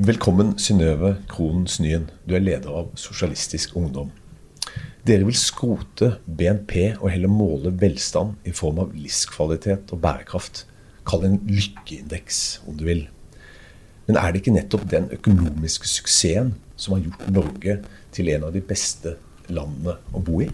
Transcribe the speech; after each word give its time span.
Velkommen, 0.00 0.54
Synnøve 0.56 1.10
Krohn 1.28 1.66
Snyen. 1.68 2.06
Du 2.24 2.32
er 2.32 2.40
leder 2.40 2.72
av 2.72 2.86
Sosialistisk 2.96 3.74
Ungdom. 3.76 4.06
Dere 5.04 5.26
vil 5.28 5.36
skrote 5.36 6.14
BNP 6.24 6.94
og 7.02 7.10
heller 7.12 7.28
måle 7.28 7.68
velstand 7.82 8.48
i 8.48 8.54
form 8.56 8.78
av 8.80 8.94
livskvalitet 8.96 9.92
og 9.92 10.00
bærekraft. 10.00 10.62
Kall 11.04 11.20
det 11.20 11.28
en 11.28 11.36
lykkeindeks, 11.50 12.38
om 12.64 12.78
du 12.80 12.86
vil. 12.88 13.02
Men 14.06 14.16
er 14.16 14.32
det 14.32 14.40
ikke 14.40 14.54
nettopp 14.54 14.86
den 14.88 15.10
økonomiske 15.18 15.90
suksessen 15.92 16.54
som 16.80 16.96
har 16.96 17.04
gjort 17.04 17.28
Norge 17.36 17.76
til 18.16 18.32
en 18.32 18.48
av 18.48 18.56
de 18.56 18.64
beste 18.64 19.18
landene 19.52 19.98
å 20.16 20.24
bo 20.24 20.40
i? 20.46 20.48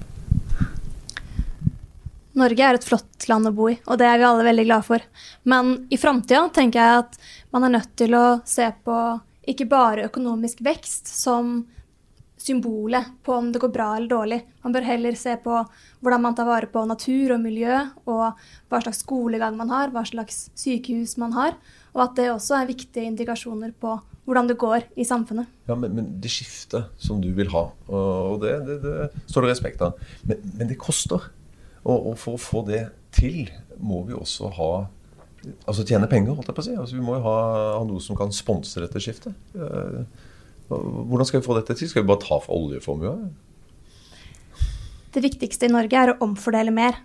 Norge 2.35 2.67
er 2.67 2.81
et 2.81 2.89
flott 2.91 3.29
land 3.31 3.47
å 3.47 3.55
bo 3.55 3.71
i, 3.71 3.79
og 3.87 4.03
det 4.03 4.11
er 4.11 4.19
vi 4.19 4.27
alle 4.27 4.51
veldig 4.51 4.67
glade 4.67 4.91
for. 4.91 5.07
Men 5.47 5.87
i 5.87 6.03
framtida 6.03 6.43
tenker 6.51 6.83
jeg 6.83 7.07
at 7.07 7.17
man 7.55 7.71
er 7.71 7.77
nødt 7.79 7.95
til 7.95 8.19
å 8.19 8.27
se 8.43 8.67
på 8.83 8.99
ikke 9.47 9.69
bare 9.71 10.07
økonomisk 10.09 10.63
vekst 10.67 11.11
som 11.13 11.61
symbolet 12.37 13.07
på 13.25 13.33
om 13.33 13.49
det 13.53 13.61
går 13.63 13.73
bra 13.73 13.87
eller 13.97 14.11
dårlig. 14.11 14.41
Man 14.63 14.75
bør 14.75 14.85
heller 14.87 15.17
se 15.19 15.37
på 15.43 15.55
hvordan 16.05 16.23
man 16.23 16.37
tar 16.37 16.49
vare 16.49 16.69
på 16.71 16.83
natur 16.87 17.33
og 17.35 17.41
miljø, 17.43 17.79
og 18.05 18.37
hva 18.69 18.81
slags 18.83 19.01
skolegang 19.05 19.57
man 19.59 19.73
har, 19.73 19.91
hva 19.95 20.05
slags 20.07 20.51
sykehus 20.59 21.17
man 21.23 21.33
har, 21.37 21.57
og 21.97 22.05
at 22.05 22.19
det 22.19 22.29
også 22.35 22.59
er 22.59 22.69
viktige 22.69 23.09
indikasjoner 23.09 23.73
på 23.81 23.97
hvordan 24.27 24.51
det 24.51 24.59
går 24.61 24.85
i 24.99 25.07
samfunnet. 25.07 25.49
Ja, 25.69 25.75
Men, 25.75 25.95
men 25.97 26.13
det 26.21 26.31
skiftet 26.35 26.91
som 26.99 27.23
du 27.23 27.31
vil 27.33 27.51
ha, 27.55 27.69
og 27.89 28.41
det, 28.43 28.59
det, 28.67 28.79
det 28.85 29.25
står 29.31 29.47
det 29.47 29.55
respekt 29.55 29.83
av, 29.87 29.97
men, 30.27 30.43
men 30.59 30.71
det 30.71 30.79
koster. 30.83 31.31
Og, 31.87 32.11
og, 32.11 32.15
for 32.19 32.35
å 32.35 32.43
få 32.43 32.65
det 32.67 32.89
til, 33.15 33.47
må 33.79 34.03
vi 34.09 34.17
også 34.17 34.51
ha 34.59 34.71
Altså 35.67 35.85
tjene 35.87 36.09
penger, 36.11 36.35
holdt 36.35 36.51
jeg 36.51 36.57
på 36.57 36.65
å 36.65 36.67
si. 36.67 36.77
Altså, 36.77 36.97
vi 36.99 37.05
må 37.07 37.19
jo 37.19 37.25
ha, 37.27 37.37
ha 37.79 37.83
noe 37.87 38.03
som 38.03 38.19
kan 38.19 38.33
sponse 38.35 38.83
dette 38.83 39.03
skiftet. 39.03 39.35
Uh, 39.55 40.03
hvordan 40.69 41.29
skal 41.29 41.41
vi 41.41 41.47
få 41.47 41.59
dette 41.59 41.77
til? 41.79 41.91
Skal 41.91 42.03
vi 42.03 42.11
bare 42.11 42.25
ta 42.25 42.41
fra 42.43 42.57
oljeformua? 42.57 43.15
Det 45.15 45.23
viktigste 45.25 45.69
i 45.69 45.73
Norge 45.73 46.01
er 46.01 46.13
å 46.13 46.19
omfordele 46.27 46.75
mer. 46.75 46.99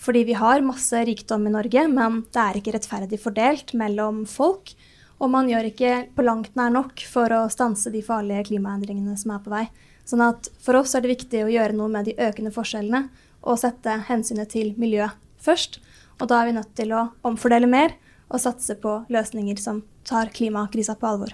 Fordi 0.00 0.22
vi 0.24 0.36
har 0.38 0.62
masse 0.64 0.96
rikdom 1.04 1.44
i 1.48 1.52
Norge, 1.52 1.82
men 1.92 2.22
det 2.32 2.40
er 2.40 2.56
ikke 2.56 2.72
rettferdig 2.72 3.18
fordelt 3.20 3.74
mellom 3.76 4.22
folk. 4.30 4.72
Og 5.20 5.28
man 5.28 5.50
gjør 5.50 5.68
ikke 5.68 5.92
på 6.16 6.24
langt 6.24 6.54
nær 6.56 6.72
nok 6.72 7.02
for 7.04 7.28
å 7.36 7.42
stanse 7.52 7.92
de 7.92 8.00
farlige 8.04 8.46
klimaendringene 8.48 9.18
som 9.20 9.34
er 9.34 9.42
på 9.44 9.52
vei. 9.52 9.66
Sånn 10.08 10.24
at 10.24 10.48
for 10.62 10.80
oss 10.80 10.96
er 10.96 11.04
det 11.04 11.12
viktig 11.12 11.44
å 11.44 11.52
gjøre 11.52 11.76
noe 11.76 11.92
med 11.92 12.08
de 12.08 12.16
økende 12.16 12.52
forskjellene 12.54 13.02
og 13.44 13.60
sette 13.60 13.98
hensynet 14.08 14.48
til 14.54 14.72
miljø 14.80 15.10
først. 15.40 15.78
Og 16.20 16.28
da 16.30 16.40
er 16.40 16.50
vi 16.50 16.56
nødt 16.56 16.72
til 16.76 16.92
å 16.96 17.08
omfordele 17.26 17.68
mer 17.70 17.96
og 18.30 18.42
satse 18.42 18.76
på 18.80 19.00
løsninger 19.10 19.58
som 19.60 19.82
tar 20.06 20.30
klimakrisa 20.34 20.96
på 20.98 21.08
alvor. 21.08 21.32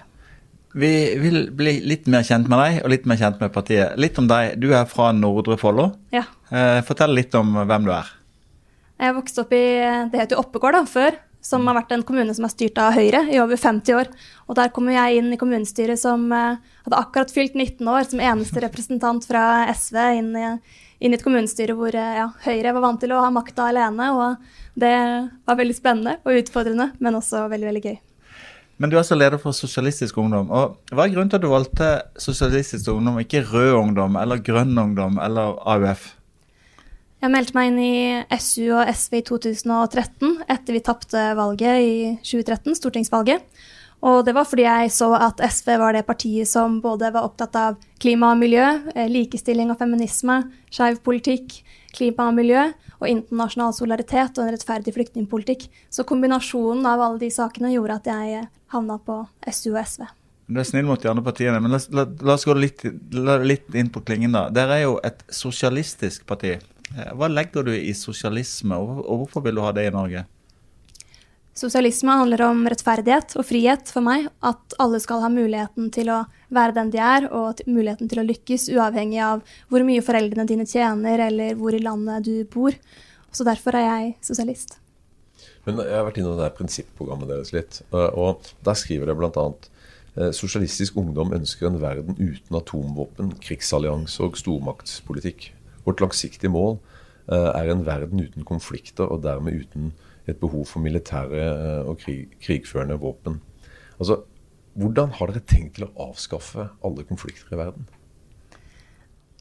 Vi 0.77 0.91
vil 1.21 1.47
bli 1.55 1.77
litt 1.87 2.09
mer 2.11 2.25
kjent 2.27 2.49
med 2.51 2.59
deg 2.61 2.79
og 2.83 2.91
litt 2.91 3.05
mer 3.09 3.19
kjent 3.19 3.39
med 3.41 3.53
partiet. 3.53 3.95
Litt 3.97 4.17
om 4.21 4.27
deg. 4.29 4.57
Du 4.61 4.69
er 4.75 4.87
fra 4.89 5.09
Nordre 5.15 5.57
Follo. 5.59 5.89
Ja. 6.13 6.25
Eh, 6.51 6.81
fortell 6.85 7.15
litt 7.17 7.33
om 7.37 7.55
hvem 7.63 7.87
du 7.87 7.93
er. 7.95 8.11
Jeg 8.97 9.15
vokste 9.15 9.43
opp 9.45 9.53
i 9.53 9.63
det 10.11 10.19
het 10.19 10.33
jo 10.33 10.41
Oppegård 10.41 10.75
da, 10.77 10.83
før, 10.89 11.17
som 11.45 11.65
har 11.69 11.77
vært 11.77 11.93
en 11.93 12.03
kommune 12.05 12.33
som 12.33 12.47
er 12.47 12.53
styrt 12.53 12.79
av 12.81 12.95
Høyre 12.97 13.23
i 13.29 13.39
over 13.41 13.59
50 13.61 13.97
år. 13.97 14.09
Og 14.49 14.57
der 14.57 14.73
kommer 14.73 14.95
jeg 14.95 15.21
inn 15.21 15.31
i 15.33 15.39
kommunestyret 15.39 16.01
som 16.01 16.27
eh, 16.33 16.59
hadde 16.85 16.99
akkurat 16.99 17.33
fylt 17.33 17.55
19 17.55 17.87
år, 17.87 18.09
som 18.09 18.21
eneste 18.21 18.63
representant 18.65 19.25
fra 19.29 19.45
SV 19.73 20.01
inn 20.19 20.33
i, 20.37 20.51
inn 20.99 21.13
i 21.13 21.17
et 21.17 21.23
kommunestyre 21.25 21.75
hvor 21.77 21.95
eh, 21.95 22.17
ja, 22.19 22.27
Høyre 22.45 22.73
var 22.75 22.85
vant 22.87 23.01
til 23.03 23.13
å 23.13 23.21
ha 23.23 23.29
makta 23.33 23.69
alene. 23.71 24.09
Og 24.17 24.81
det 24.81 24.95
var 25.47 25.59
veldig 25.59 25.77
spennende 25.77 26.17
og 26.23 26.41
utfordrende, 26.41 26.91
men 26.99 27.19
også 27.19 27.47
veldig, 27.51 27.69
veldig 27.71 27.85
gøy. 27.85 27.97
Men 28.77 28.91
du 28.91 28.97
er 28.97 29.01
altså 29.01 29.17
leder 29.17 29.41
for 29.41 29.57
Sosialistisk 29.57 30.19
Ungdom. 30.21 30.51
og 30.53 30.77
Hva 30.93 31.07
er 31.07 31.13
grunnen 31.13 31.31
til 31.31 31.39
at 31.39 31.45
du 31.45 31.49
valgte 31.49 31.87
Sosialistisk 32.21 32.91
Ungdom, 32.93 33.17
ikke 33.23 33.41
Rød 33.49 33.73
Ungdom 33.79 34.19
eller 34.21 34.41
Grønn 34.45 34.77
Ungdom 34.77 35.17
eller 35.23 35.57
AUF? 35.65 36.11
Jeg 37.17 37.33
meldte 37.33 37.57
meg 37.57 37.71
inn 37.71 37.79
i 37.81 38.37
SU 38.37 38.75
og 38.77 38.91
SV 38.93 39.15
i 39.17 39.23
2013, 39.25 40.35
etter 40.53 40.75
vi 40.75 40.83
tapte 40.85 41.23
valget 41.39 41.81
i 41.81 41.95
2013, 42.21 42.77
stortingsvalget. 42.77 43.41
Og 44.05 44.19
det 44.25 44.35
var 44.37 44.45
fordi 44.45 44.65
jeg 44.67 44.91
så 44.93 45.09
at 45.17 45.41
SV 45.41 45.71
var 45.81 45.95
det 45.95 46.05
partiet 46.05 46.49
som 46.49 46.77
både 46.83 47.09
var 47.15 47.25
opptatt 47.25 47.55
av 47.57 47.79
klima 48.01 48.29
og 48.35 48.41
miljø, 48.43 48.65
eh, 48.93 49.09
likestilling 49.09 49.71
og 49.73 49.79
feminisme, 49.79 50.43
skeiv 50.69 50.99
politikk, 51.05 51.63
klima 51.97 52.27
og 52.29 52.37
miljø, 52.37 52.67
og 52.97 53.09
internasjonal 53.09 53.73
solidaritet 53.73 54.37
og 54.37 54.45
en 54.45 54.53
rettferdig 54.53 54.93
flyktningpolitikk. 54.93 55.67
Så 55.89 56.05
kombinasjonen 56.05 56.85
av 56.85 57.01
alle 57.01 57.21
de 57.25 57.31
sakene 57.33 57.73
gjorde 57.73 57.97
at 58.01 58.11
jeg 58.13 58.47
havna 58.73 58.99
på 59.01 59.19
SU 59.49 59.73
og 59.73 59.81
SV. 59.83 60.05
Du 60.47 60.61
er 60.61 60.67
snill 60.67 60.87
mot 60.87 61.01
de 61.01 61.09
andre 61.11 61.25
partiene, 61.25 61.59
men 61.59 61.73
la, 61.73 61.79
la, 61.91 62.05
la 62.23 62.37
oss 62.37 62.45
gå 62.47 62.53
litt, 62.55 62.85
litt, 63.43 63.67
inn 63.75 63.89
på 63.91 64.03
klingen. 64.07 64.31
da. 64.31 64.47
Dere 64.53 64.77
er 64.77 64.85
jo 64.85 64.95
et 65.03 65.25
sosialistisk 65.33 66.23
parti. 66.29 66.55
Eh, 66.55 67.11
hva 67.17 67.27
legger 67.27 67.67
du 67.67 67.73
i 67.75 67.91
sosialisme, 67.97 68.77
og 68.77 69.25
hvorfor 69.25 69.43
vil 69.43 69.59
du 69.59 69.65
ha 69.65 69.73
det 69.75 69.89
i 69.89 69.93
Norge? 69.93 70.23
Sosialisme 71.57 72.13
handler 72.13 72.43
om 72.45 72.59
rettferdighet 72.69 73.33
og 73.39 73.45
frihet 73.49 73.89
for 73.89 74.05
meg. 74.05 74.27
At 74.45 74.75
alle 74.81 74.99
skal 75.01 75.23
ha 75.23 75.29
muligheten 75.33 75.89
til 75.93 76.11
å 76.13 76.19
være 76.53 76.75
den 76.75 76.91
de 76.93 76.99
er, 77.01 77.25
og 77.33 77.63
muligheten 77.65 78.11
til 78.11 78.21
å 78.21 78.25
lykkes, 78.27 78.67
uavhengig 78.75 79.23
av 79.25 79.41
hvor 79.71 79.85
mye 79.87 80.03
foreldrene 80.05 80.45
dine 80.49 80.67
tjener, 80.69 81.23
eller 81.31 81.57
hvor 81.57 81.73
i 81.73 81.81
landet 81.81 82.27
du 82.27 82.35
bor. 82.53 82.77
Så 83.33 83.47
derfor 83.47 83.77
er 83.79 83.87
jeg 83.87 84.13
sosialist. 84.29 84.77
Men 85.65 85.81
Jeg 85.81 85.97
har 85.97 86.05
vært 86.05 86.21
innom 86.21 86.37
det 86.37 86.53
prinsipprogrammet 86.55 87.33
deres 87.33 87.51
litt. 87.55 87.81
og 87.91 88.45
Der 88.63 88.77
skriver 88.77 89.09
dere 89.09 89.17
bl.a.: 89.17 89.47
eh, 90.15 90.31
Sosialistisk 90.31 90.95
ungdom 90.95 91.33
ønsker 91.33 91.67
en 91.67 91.81
verden 91.81 92.15
uten 92.21 92.55
atomvåpen, 92.55 93.33
krigsallianse 93.41 94.21
og 94.23 94.37
stormaktspolitikk. 94.37 95.53
Vårt 95.89 96.05
langsiktige 96.05 96.53
mål 96.53 96.77
eh, 97.31 97.49
er 97.49 97.73
en 97.73 97.85
verden 97.85 98.21
uten 98.21 98.45
konflikter 98.45 99.09
og 99.09 99.23
dermed 99.25 99.65
uten 99.65 99.91
et 100.27 100.39
behov 100.41 100.65
for 100.69 100.83
militære 100.83 101.43
eh, 101.43 101.83
og 101.87 102.01
krig, 102.01 102.33
krigførende 102.43 102.99
våpen. 103.01 103.39
Altså, 103.97 104.23
Hvordan 104.77 105.15
har 105.17 105.31
dere 105.31 105.41
tenkt 105.41 105.79
til 105.79 105.87
å 105.87 106.09
avskaffe 106.11 106.67
alle 106.85 107.05
konflikter 107.09 107.55
i 107.55 107.57
verden? 107.57 107.87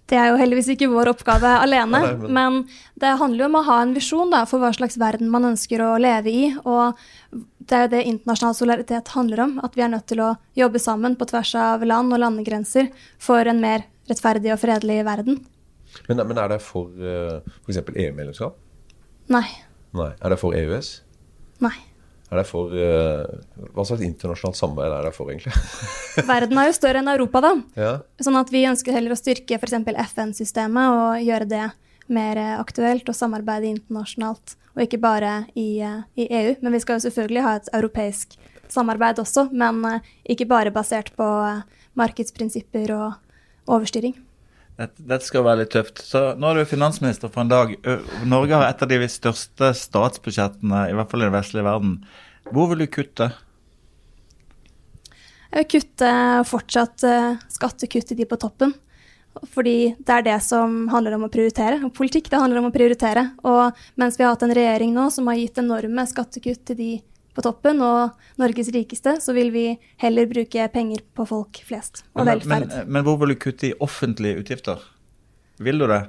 Det 0.07 0.17
er 0.17 0.31
jo 0.31 0.39
heldigvis 0.39 0.69
ikke 0.73 0.89
vår 0.89 1.11
oppgave 1.11 1.51
alene, 1.59 1.99
Nei, 1.99 2.13
men... 2.23 2.37
men... 2.37 2.59
det 2.95 3.11
handler 3.19 3.43
jo 3.43 3.49
om 3.51 3.59
å 3.59 3.63
ha 3.67 3.79
en 3.83 3.95
visjon 3.97 4.31
da, 4.31 4.45
for 4.47 4.63
hva 4.63 4.71
slags 4.73 4.97
verden 5.03 5.29
man 5.33 5.49
ønsker 5.49 5.83
å 5.83 5.97
leve 5.99 6.31
i. 6.31 6.45
Og 6.63 6.95
det 7.35 7.75
er 7.75 7.85
jo 7.85 7.93
det 7.97 8.05
internasjonal 8.13 8.57
solidaritet 8.57 9.11
handler 9.17 9.43
om. 9.45 9.57
At 9.67 9.77
vi 9.77 9.83
er 9.83 9.91
nødt 9.93 10.07
til 10.09 10.23
å 10.23 10.31
jobbe 10.57 10.81
sammen 10.81 11.19
på 11.19 11.27
tvers 11.33 11.53
av 11.59 11.85
land 11.85 12.15
og 12.15 12.23
landegrenser 12.23 12.93
for 13.19 13.51
en 13.51 13.61
mer 13.61 13.89
rettferdig 14.07 14.55
og 14.55 14.63
fredelig 14.63 15.03
verden. 15.11 15.43
Men, 16.07 16.23
men 16.23 16.39
er 16.39 16.55
det 16.55 16.63
for 16.63 16.95
eh, 16.97 17.43
f.eks. 17.67 17.83
EU-medlemskap? 17.91 18.57
Nei. 19.35 19.47
Nei. 19.97 20.12
Er 20.21 20.33
det 20.33 20.41
for 20.41 20.57
EØS? 20.57 20.91
Nei. 21.65 21.77
Er 22.27 22.41
det 22.41 22.47
for 22.49 22.73
uh, 22.75 23.69
Hva 23.77 23.84
slags 23.87 24.03
internasjonalt 24.03 24.59
samarbeid 24.59 24.95
er 24.97 25.07
det 25.07 25.12
for, 25.15 25.31
egentlig? 25.31 25.55
Verden 26.33 26.59
er 26.59 26.71
jo 26.71 26.77
større 26.77 27.03
enn 27.03 27.12
Europa, 27.12 27.43
da. 27.45 27.53
Ja. 27.79 27.93
Sånn 28.23 28.39
at 28.41 28.51
vi 28.53 28.65
ønsker 28.67 28.97
heller 28.97 29.15
å 29.15 29.19
styrke 29.19 29.61
f.eks. 29.61 29.77
FN-systemet 30.11 30.97
og 30.97 31.23
gjøre 31.23 31.49
det 31.51 31.65
mer 32.12 32.41
aktuelt 32.56 33.06
og 33.11 33.19
samarbeide 33.19 33.71
internasjonalt. 33.71 34.56
Og 34.77 34.85
ikke 34.85 35.01
bare 35.03 35.39
i, 35.55 35.81
uh, 35.87 36.03
i, 36.19 36.27
EU. 36.27 36.59
Men 36.65 36.77
vi 36.77 36.83
skal 36.83 36.99
jo 36.99 37.06
selvfølgelig 37.06 37.47
ha 37.47 37.56
et 37.61 37.73
europeisk 37.79 38.37
samarbeid 38.73 39.23
også, 39.23 39.47
men 39.55 40.01
ikke 40.27 40.49
bare 40.51 40.75
basert 40.75 41.12
på 41.15 41.27
markedsprinsipper 41.97 42.91
og 42.97 43.71
overstyring. 43.71 44.17
Dette, 44.76 45.00
dette, 45.00 45.25
skal 45.25 45.44
være 45.47 45.62
litt 45.62 45.72
tøft. 45.72 46.03
Så 46.04 46.22
Nå 46.37 46.50
er 46.50 46.60
du 46.60 46.69
finansminister 46.69 47.32
for 47.32 47.47
en 47.47 47.53
dag. 47.53 47.75
Norge 48.28 48.59
har 48.59 48.69
et 48.69 48.84
av 48.84 48.91
de 48.91 49.09
største 49.09 49.72
statsbudsjettene, 49.81 50.87
i 50.91 50.97
hvert 50.97 51.12
fall 51.12 51.25
i 51.25 51.28
den 51.28 51.37
vestlige 51.37 51.64
verden. 51.64 51.98
Hvor 52.53 52.69
vil 52.70 52.84
du 52.84 52.88
kutte? 52.92 53.31
Jeg 55.47 55.62
vil 55.62 55.70
kutte 55.78 56.11
fortsatt 56.50 57.06
skattekutt 57.55 58.11
til 58.11 58.20
de 58.20 58.28
på 58.28 58.38
toppen. 58.43 58.75
Fordi 59.52 59.94
det 59.99 60.12
er 60.12 60.25
det 60.25 60.37
som 60.44 60.87
handler 60.93 61.17
om 61.17 61.26
å 61.26 61.32
prioritere. 61.32 61.81
Politikk 61.96 62.31
det 62.32 62.40
handler 62.40 62.62
om 62.62 62.70
å 62.70 62.75
prioritere. 62.75 63.31
Og 63.44 63.76
mens 64.00 64.17
vi 64.17 64.25
har 64.25 64.34
hatt 64.34 64.44
en 64.46 64.55
regjering 64.56 64.94
nå 64.96 65.08
som 65.12 65.29
har 65.31 65.38
gitt 65.40 65.61
enorme 65.61 66.06
skattekutt 66.08 66.64
til 66.70 66.79
de 66.81 66.90
på 67.37 67.44
toppen 67.44 67.83
og 67.85 68.17
Norges 68.41 68.71
rikeste, 68.75 69.19
så 69.21 69.35
vil 69.37 69.53
vi 69.55 69.67
heller 70.03 70.29
bruke 70.31 70.69
penger 70.73 71.03
på 71.17 71.27
folk 71.29 71.61
flest 71.69 72.05
og 72.15 72.25
men, 72.25 72.31
velferd. 72.33 72.69
Men, 72.73 72.93
men, 72.94 73.06
hvor 73.06 73.19
vil 73.21 73.35
du 73.35 73.41
kutte 73.47 73.71
i 73.71 73.75
offentlige 73.85 74.41
utgifter? 74.41 74.85
Vil 75.62 75.81
du 75.81 75.87
det? 75.91 76.03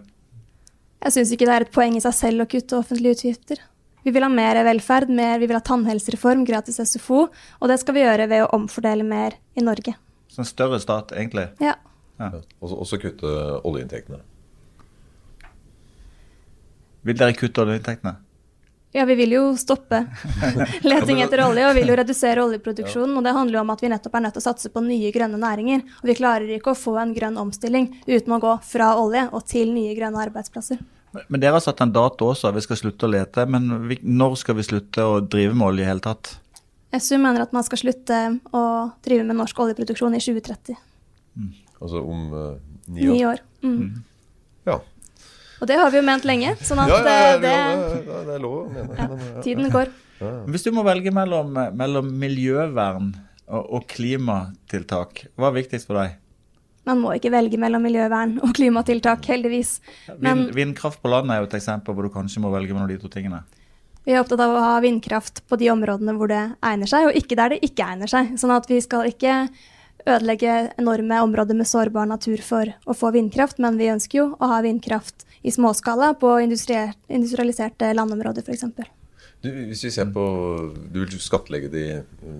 Jeg 1.03 1.13
syns 1.13 1.33
ikke 1.35 1.47
det 1.49 1.55
er 1.55 1.65
et 1.67 1.73
poeng 1.75 1.97
i 1.97 2.03
seg 2.03 2.15
selv 2.15 2.45
å 2.45 2.49
kutte 2.49 2.79
offentlige 2.79 3.19
utgifter. 3.19 3.59
Vi 4.07 4.13
vil 4.15 4.23
ha 4.23 4.29
mer 4.31 4.57
velferd, 4.63 5.11
mer, 5.11 5.35
vi 5.41 5.49
vil 5.49 5.57
ha 5.57 5.63
tannhelsereform, 5.67 6.45
gratis 6.47 6.79
SFO, 6.79 7.25
og 7.27 7.71
det 7.71 7.75
skal 7.81 7.97
vi 7.97 8.05
gjøre 8.05 8.29
ved 8.31 8.45
å 8.45 8.51
omfordele 8.55 9.03
mer 9.03 9.35
i 9.59 9.65
Norge. 9.65 9.97
Så 10.31 10.43
en 10.43 10.47
større 10.47 10.79
stat, 10.79 11.11
egentlig? 11.17 11.49
Ja. 11.63 11.75
ja. 12.21 12.29
Og 12.63 12.87
så 12.87 12.99
kutte 13.01 13.33
oljeinntektene. 13.67 14.21
Vil 17.07 17.19
dere 17.19 17.35
kutte 17.35 17.63
oljeinntektene? 17.63 18.15
Ja, 18.95 19.03
vi 19.05 19.15
vil 19.19 19.33
jo 19.35 19.41
stoppe 19.59 19.99
leting 20.87 21.19
etter 21.21 21.43
olje 21.43 21.65
og 21.67 21.75
vil 21.75 21.91
jo 21.91 21.97
redusere 21.99 22.43
oljeproduksjonen. 22.45 23.17
Og 23.19 23.25
det 23.25 23.33
handler 23.35 23.59
jo 23.59 23.63
om 23.65 23.73
at 23.73 23.83
vi 23.83 23.91
nettopp 23.91 24.15
er 24.15 24.23
nødt 24.25 24.37
til 24.37 24.43
å 24.43 24.47
satse 24.47 24.71
på 24.73 24.83
nye 24.85 25.11
grønne 25.13 25.39
næringer. 25.41 25.83
Og 26.01 26.11
vi 26.11 26.15
klarer 26.17 26.53
ikke 26.55 26.71
å 26.73 26.79
få 26.79 26.95
en 27.01 27.11
grønn 27.15 27.37
omstilling 27.41 27.89
uten 28.07 28.37
å 28.37 28.41
gå 28.43 28.53
fra 28.65 28.93
olje 28.99 29.27
og 29.31 29.43
til 29.49 29.73
nye 29.75 29.95
grønne 29.97 30.23
arbeidsplasser. 30.29 30.79
Men 31.27 31.41
dere 31.41 31.57
har 31.57 31.63
satt 31.63 31.81
en 31.81 31.93
dato 31.93 32.31
også, 32.31 32.51
vi 32.55 32.63
skal 32.63 32.79
slutte 32.79 33.07
å 33.07 33.11
lete. 33.11 33.45
Men 33.49 33.69
når 34.01 34.35
skal 34.41 34.57
vi 34.57 34.67
slutte 34.67 35.05
å 35.05 35.19
drive 35.23 35.55
med 35.55 35.67
olje 35.69 35.85
i 35.85 35.89
hele 35.89 36.03
tatt? 36.03 36.37
SU 36.97 37.17
mener 37.19 37.43
at 37.43 37.53
man 37.55 37.65
skal 37.67 37.81
slutte 37.81 38.19
å 38.55 38.63
drive 39.03 39.25
med 39.27 39.37
norsk 39.39 39.59
oljeproduksjon 39.65 40.15
i 40.15 40.21
2030. 40.23 40.77
Mm. 41.37 41.49
Altså 41.77 42.01
om 42.01 42.21
uh, 42.33 42.43
ni 42.87 43.09
år? 43.09 43.13
Ni 43.13 43.25
år. 43.27 43.41
Mm. 43.61 43.75
Mm. 43.75 44.05
Ja. 44.69 44.79
Og 45.57 45.69
det 45.69 45.77
har 45.79 45.89
vi 45.93 45.99
jo 45.99 46.05
ment 46.05 46.27
lenge. 46.27 46.53
sånn 46.61 46.81
at 46.83 46.91
ja, 46.91 46.99
ja, 47.01 47.15
ja, 47.31 47.39
det, 47.41 47.55
det, 48.05 48.17
det, 48.27 48.35
er 48.35 48.43
lov 48.43 48.59
å 48.59 48.67
mene. 48.69 49.07
Men, 49.07 49.41
tiden 49.45 49.71
går. 49.73 49.91
Hvis 50.49 50.65
du 50.65 50.71
må 50.73 50.83
velge 50.85 51.13
mellom, 51.13 51.51
mellom 51.77 52.07
miljøvern 52.21 53.11
og, 53.47 53.61
og, 53.61 53.83
klimatiltak, 53.89 55.27
hva 55.37 55.51
er 55.51 55.59
viktigst 55.59 55.89
for 55.89 56.01
deg? 56.01 56.17
Man 56.87 57.01
må 57.03 57.11
ikke 57.17 57.33
velge 57.33 57.59
mellom 57.59 57.83
miljøvern 57.83 58.37
og 58.45 58.53
klimatiltak, 58.57 59.25
heldigvis. 59.27 59.77
Men, 60.15 60.47
Vind, 60.47 60.55
vindkraft 60.55 61.01
på 61.03 61.11
land 61.11 61.33
er 61.33 61.41
jo 61.41 61.49
et 61.49 61.57
eksempel 61.59 61.95
hvor 61.95 62.07
du 62.07 62.13
kanskje 62.13 62.41
må 62.43 62.51
velge 62.53 62.75
mellom 62.75 62.89
de 62.89 62.99
to 63.01 63.11
tingene. 63.11 63.43
Vi 64.07 64.13
er 64.15 64.21
opptatt 64.21 64.39
av 64.39 64.53
å 64.55 64.63
ha 64.63 64.75
vindkraft 64.79 65.41
på 65.51 65.57
de 65.59 65.67
områdene 65.73 66.13
hvor 66.15 66.31
det 66.31 66.43
egner 66.63 66.87
seg, 66.87 67.09
og 67.09 67.17
ikke 67.19 67.35
der 67.35 67.51
det 67.53 67.63
ikke 67.67 67.89
egner 67.91 68.07
seg. 68.07 68.37
Sånn 68.39 68.53
at 68.55 68.69
vi 68.71 68.79
skal 68.83 69.09
ikke 69.09 69.41
ødelegge 70.07 70.53
enorme 70.79 71.19
områder 71.25 71.57
med 71.59 71.67
sårbar 71.67 72.07
natur 72.07 72.39
for 72.45 72.71
å 72.87 72.95
få 72.95 73.11
vindkraft, 73.15 73.59
men 73.59 73.75
vi 73.75 73.91
ønsker 73.91 74.21
jo 74.21 74.27
å 74.39 74.51
ha 74.53 74.61
vindkraft 74.63 75.27
i 75.47 75.51
småskala 75.53 76.13
på 76.19 76.33
industrialiserte 76.43 77.93
landområder 77.95 78.43
f.eks. 78.43 78.65
Hvis 79.41 79.83
vi 79.85 79.91
ser 79.93 80.09
på 80.11 80.23
Du 80.91 81.03
vil 81.03 81.19
skattlegge 81.21 81.69
de, 81.71 81.85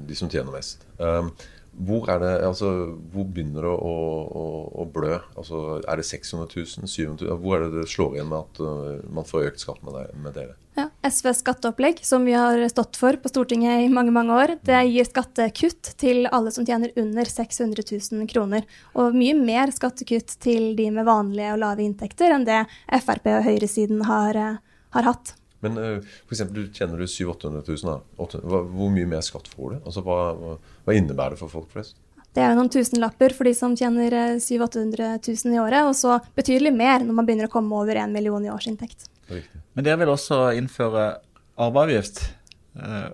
de 0.08 0.18
som 0.18 0.30
tjener 0.30 0.52
mest. 0.52 0.84
Um, 0.98 1.32
hvor, 1.78 2.08
det, 2.22 2.32
altså, 2.42 2.70
hvor 3.14 3.26
begynner 3.30 3.68
det 3.68 3.72
å, 3.72 3.98
å, 4.26 4.46
å, 4.82 4.86
blø? 4.90 5.20
Altså, 5.38 5.78
er 5.86 6.00
det 6.00 6.08
600 6.08 6.48
000? 6.50 6.90
700 6.90 7.28
000? 7.28 7.38
Hvor 7.44 7.58
er 7.60 7.68
det 7.68 7.84
det 7.84 7.92
slår 7.92 8.16
igjen 8.18 8.32
med 8.32 8.40
at 8.40 8.62
uh, 8.66 9.04
man 9.14 9.28
får 9.28 9.52
økt 9.52 9.62
skatt 9.62 9.84
med, 9.86 9.94
det, 9.94 10.08
med 10.24 10.34
dere? 10.40 10.56
Ja, 10.78 10.88
SVs 11.06 11.44
skatteopplegg, 11.44 12.02
som 12.06 12.26
vi 12.26 12.34
har 12.38 12.62
stått 12.74 12.98
for 12.98 13.18
på 13.22 13.30
Stortinget 13.30 13.86
i 13.86 13.94
mange 13.94 14.14
mange 14.14 14.34
år, 14.34 14.56
det 14.66 14.82
gir 14.90 15.10
skattekutt 15.10 15.94
til 16.02 16.26
alle 16.34 16.54
som 16.54 16.66
tjener 16.66 16.94
under 16.98 17.30
600 17.30 17.86
000 17.86 18.30
kroner. 18.30 18.66
Og 18.98 19.18
mye 19.18 19.38
mer 19.38 19.74
skattekutt 19.74 20.40
til 20.42 20.72
de 20.78 20.90
med 20.94 21.06
vanlige 21.06 21.54
og 21.54 21.62
lave 21.62 21.86
inntekter 21.86 22.34
enn 22.34 22.48
det 22.48 22.64
Frp 23.06 23.30
og 23.36 23.46
høyresiden 23.52 24.06
har, 24.10 24.38
uh, 24.38 24.80
har 24.98 25.12
hatt. 25.14 25.38
Men 25.66 25.78
uh, 25.78 26.18
f.eks. 26.28 26.44
tjener 26.74 27.02
du 27.02 27.08
700 27.08 27.64
000-800 27.64 27.64
000. 27.68 28.68
Hvor 28.74 28.92
mye 28.94 29.10
mer 29.10 29.24
skatt 29.26 29.50
får 29.50 29.74
du? 29.74 29.78
Altså, 29.84 30.04
hva, 30.06 30.20
hva, 30.86 30.96
innebærer 30.96 31.36
det 31.36 31.42
for 31.42 31.54
folk 31.54 31.72
flest? 31.74 31.98
Det 32.36 32.44
er 32.46 32.52
jo 32.54 32.60
noen 32.60 32.70
tusenlapper 32.70 33.34
for 33.34 33.50
de 33.50 33.54
som 33.58 33.74
tjener 33.78 34.14
700 34.38 34.68
000-800 34.94 35.46
000 35.48 35.56
i 35.56 35.62
året, 35.62 35.88
og 35.90 35.96
så 35.98 36.20
betydelig 36.38 36.74
mer 36.76 37.06
når 37.06 37.18
man 37.18 37.30
begynner 37.30 37.50
å 37.50 37.54
komme 37.54 37.80
over 37.80 37.98
en 37.98 38.14
million 38.14 38.44
i 38.46 38.52
årsinntekt. 38.54 39.08
Men 39.28 39.86
dere 39.86 40.04
vil 40.04 40.14
også 40.14 40.52
innføre 40.60 41.08
arveavgift. 41.58 42.22
Uh, 42.78 43.10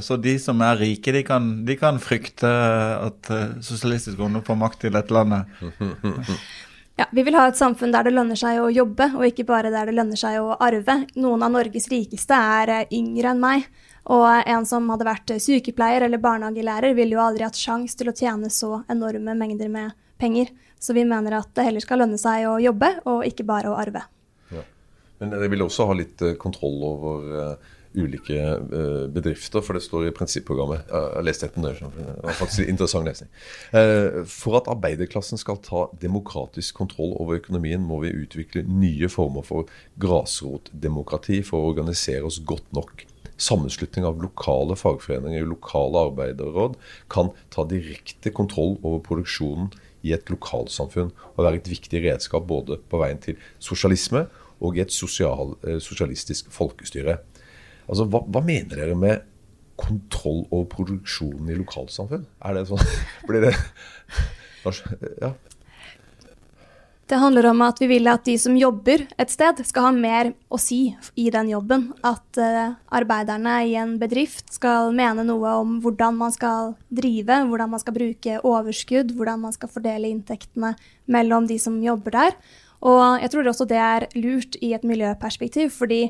så 0.00 0.16
de 0.16 0.38
som 0.40 0.62
er 0.64 0.78
rike, 0.80 1.12
de 1.12 1.20
kan, 1.26 1.48
de 1.66 1.74
kan 1.76 1.98
frykte 2.00 2.48
at 2.48 3.28
Sosialistisk 3.66 4.22
Ungdom 4.22 4.44
får 4.46 4.56
makt 4.56 4.86
i 4.88 4.92
dette 4.94 5.12
landet. 5.12 5.50
Ja, 6.96 7.06
Vi 7.10 7.22
vil 7.22 7.34
ha 7.34 7.48
et 7.48 7.58
samfunn 7.58 7.92
der 7.92 8.06
det 8.06 8.12
lønner 8.14 8.38
seg 8.38 8.60
å 8.62 8.70
jobbe, 8.70 9.08
og 9.18 9.26
ikke 9.26 9.46
bare 9.48 9.72
der 9.74 9.90
det 9.90 9.96
lønner 9.96 10.18
seg 10.18 10.38
å 10.38 10.54
arve. 10.62 11.00
Noen 11.18 11.42
av 11.42 11.50
Norges 11.50 11.88
rikeste 11.90 12.38
er 12.38 12.70
eh, 12.70 12.92
yngre 12.94 13.32
enn 13.32 13.42
meg, 13.42 13.66
og 14.14 14.26
en 14.46 14.66
som 14.68 14.86
hadde 14.92 15.08
vært 15.08 15.32
sykepleier 15.42 16.06
eller 16.06 16.22
barnehagelærer, 16.22 16.94
ville 16.94 17.16
jo 17.16 17.24
aldri 17.24 17.46
hatt 17.46 17.58
sjans 17.58 17.98
til 17.98 18.12
å 18.12 18.14
tjene 18.14 18.50
så 18.52 18.84
enorme 18.92 19.34
mengder 19.34 19.72
med 19.72 19.96
penger. 20.22 20.52
Så 20.78 20.94
vi 20.94 21.06
mener 21.08 21.40
at 21.40 21.50
det 21.56 21.66
heller 21.66 21.82
skal 21.82 22.04
lønne 22.04 22.20
seg 22.20 22.46
å 22.46 22.60
jobbe, 22.62 22.92
og 23.10 23.26
ikke 23.26 23.48
bare 23.48 23.72
å 23.72 23.78
arve. 23.80 24.04
Ja. 24.54 24.62
Men 25.18 25.34
dere 25.34 25.50
vil 25.50 25.66
også 25.66 25.88
ha 25.90 25.96
litt 25.98 26.22
eh, 26.22 26.38
kontroll 26.38 26.78
over 26.94 27.32
uh 27.34 27.72
ulike 27.94 28.36
uh, 28.36 29.06
bedrifter, 29.12 29.62
for 29.64 29.76
det 29.76 29.84
står 29.84 30.08
i 30.08 30.14
prinsipprogrammet. 30.14 30.84
Jeg 30.88 31.14
har 31.16 31.26
lest 31.26 31.44
dette 31.44 31.62
det 31.64 31.74
var 31.80 32.36
faktisk 32.38 32.68
interessant 32.68 33.08
lesning. 33.08 33.30
Uh, 33.74 34.22
for 34.28 34.58
at 34.58 34.70
arbeiderklassen 34.72 35.40
skal 35.40 35.60
ta 35.64 35.86
demokratisk 36.02 36.76
kontroll 36.82 37.14
over 37.20 37.40
økonomien, 37.40 37.82
må 37.84 38.02
vi 38.04 38.14
utvikle 38.24 38.64
nye 38.68 39.10
former 39.12 39.46
for 39.46 39.70
grasrotdemokrati 40.02 41.42
for 41.46 41.60
å 41.60 41.72
organisere 41.74 42.26
oss 42.26 42.40
godt 42.44 42.70
nok. 42.76 43.06
Sammenslutning 43.40 44.06
av 44.06 44.20
lokale 44.22 44.76
fagforeninger 44.78 45.42
i 45.42 45.48
lokale 45.48 46.04
arbeiderråd 46.10 46.76
kan 47.10 47.32
ta 47.54 47.64
direkte 47.66 48.30
kontroll 48.34 48.76
over 48.82 49.02
produksjonen 49.02 49.72
i 50.04 50.12
et 50.14 50.30
lokalsamfunn 50.30 51.10
og 51.34 51.42
være 51.42 51.62
et 51.62 51.70
viktig 51.72 52.04
redskap 52.04 52.46
både 52.46 52.78
på 52.90 53.00
veien 53.00 53.20
til 53.24 53.38
sosialisme 53.62 54.26
og 54.64 54.78
i 54.78 54.84
et 54.84 54.92
sosial, 54.94 55.56
eh, 55.66 55.80
sosialistisk 55.82 56.52
folkestyre. 56.54 57.18
Altså, 57.88 58.06
hva, 58.08 58.22
hva, 58.24 58.42
mener 58.44 58.80
dere 58.80 58.98
med 58.98 59.24
kontroll 59.80 60.44
over 60.50 60.68
produksjonen 60.70 61.50
i 61.50 61.58
lokalsamfunn? 61.58 62.28
Er 62.46 62.56
det 62.56 62.68
sånn 62.70 62.84
Blir 63.28 63.48
det 63.48 63.56
Ja. 65.20 65.34
Det 67.04 67.18
handler 67.20 67.50
om 67.50 67.60
at 67.66 67.82
vi 67.82 67.86
vil 67.90 68.08
at 68.08 68.22
de 68.24 68.32
som 68.40 68.54
jobber 68.56 69.02
et 69.20 69.32
sted, 69.32 69.58
skal 69.68 69.90
ha 69.90 69.90
mer 69.92 70.30
å 70.48 70.56
si 70.56 70.94
i 71.20 71.26
den 71.28 71.50
jobben. 71.52 71.90
At 72.00 72.40
uh, 72.40 72.78
arbeiderne 72.96 73.58
i 73.68 73.74
en 73.76 73.98
bedrift 74.00 74.54
skal 74.56 74.88
mene 74.96 75.26
noe 75.28 75.52
om 75.60 75.76
hvordan 75.84 76.16
man 76.16 76.32
skal 76.32 76.72
drive, 76.88 77.42
hvordan 77.50 77.74
man 77.74 77.82
skal 77.82 77.96
bruke 77.98 78.38
overskudd, 78.40 79.12
hvordan 79.18 79.44
man 79.44 79.52
skal 79.52 79.72
fordele 79.74 80.08
inntektene 80.08 80.72
mellom 81.04 81.44
de 81.50 81.60
som 81.60 81.76
jobber 81.84 82.16
der. 82.16 82.38
Og 82.84 83.22
jeg 83.22 83.32
tror 83.32 83.48
også 83.48 83.64
det 83.68 83.80
er 83.80 84.06
lurt 84.18 84.58
i 84.60 84.74
et 84.76 84.84
miljøperspektiv, 84.84 85.72
fordi 85.72 86.02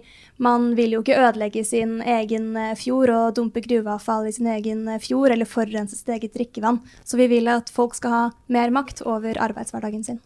man 0.43 0.73
vil 0.75 0.97
jo 0.97 1.05
ikke 1.05 1.21
ødelegge 1.23 1.63
sin 1.67 2.01
egen 2.03 2.57
eh, 2.59 2.75
fjord 2.79 3.15
og 3.15 3.37
dumpe 3.39 3.63
gruveavfall 3.63 4.27
i 4.27 4.35
sin 4.35 4.51
egen 4.51 4.89
eh, 4.91 5.03
fjord 5.03 5.31
eller 5.31 5.47
forurense 5.47 6.01
sitt 6.01 6.11
eget 6.17 6.35
drikkevann. 6.35 6.83
Så 7.07 7.21
vi 7.21 7.31
vil 7.31 7.51
at 7.53 7.71
folk 7.71 7.95
skal 7.95 8.15
ha 8.15 8.23
mer 8.51 8.75
makt 8.75 9.05
over 9.07 9.39
arbeidshverdagen 9.39 10.03
sin. 10.07 10.19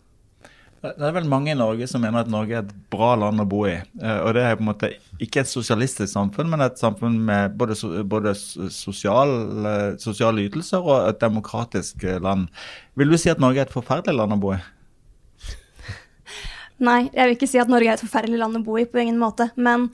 Det 0.79 1.03
er 1.03 1.13
vel 1.13 1.27
mange 1.27 1.51
i 1.51 1.59
Norge 1.59 1.89
som 1.91 2.01
mener 2.01 2.23
at 2.23 2.31
Norge 2.31 2.55
er 2.55 2.63
et 2.63 2.75
bra 2.89 3.11
land 3.19 3.43
å 3.43 3.49
bo 3.51 3.65
i. 3.69 3.75
Eh, 3.77 4.19
og 4.23 4.33
det 4.39 4.47
er 4.47 4.57
på 4.57 4.65
en 4.65 4.71
måte 4.71 4.93
ikke 5.21 5.43
et 5.43 5.53
sosialistisk 5.53 6.15
samfunn, 6.15 6.49
men 6.49 6.65
et 6.65 6.81
samfunn 6.81 7.21
med 7.29 7.61
både, 7.61 7.77
både 8.09 8.33
sosiale, 8.73 9.77
sosiale 10.01 10.49
ytelser 10.49 10.81
og 10.81 11.11
et 11.11 11.21
demokratisk 11.21 12.09
land. 12.25 12.49
Vil 12.97 13.13
du 13.13 13.21
si 13.21 13.29
at 13.29 13.43
Norge 13.43 13.67
er 13.67 13.69
et 13.69 13.77
forferdelig 13.77 14.17
land 14.17 14.39
å 14.39 14.43
bo 14.49 14.57
i? 14.57 14.65
Nei, 16.79 17.09
jeg 17.11 17.27
vil 17.27 17.37
ikke 17.37 17.51
si 17.51 17.59
at 17.59 17.71
Norge 17.71 17.91
er 17.91 17.99
et 17.99 18.05
forferdelig 18.05 18.39
land 18.39 18.61
å 18.61 18.65
bo 18.67 18.79
i, 18.79 18.87
på 18.87 19.01
ingen 19.03 19.19
måte. 19.19 19.49
Men 19.59 19.89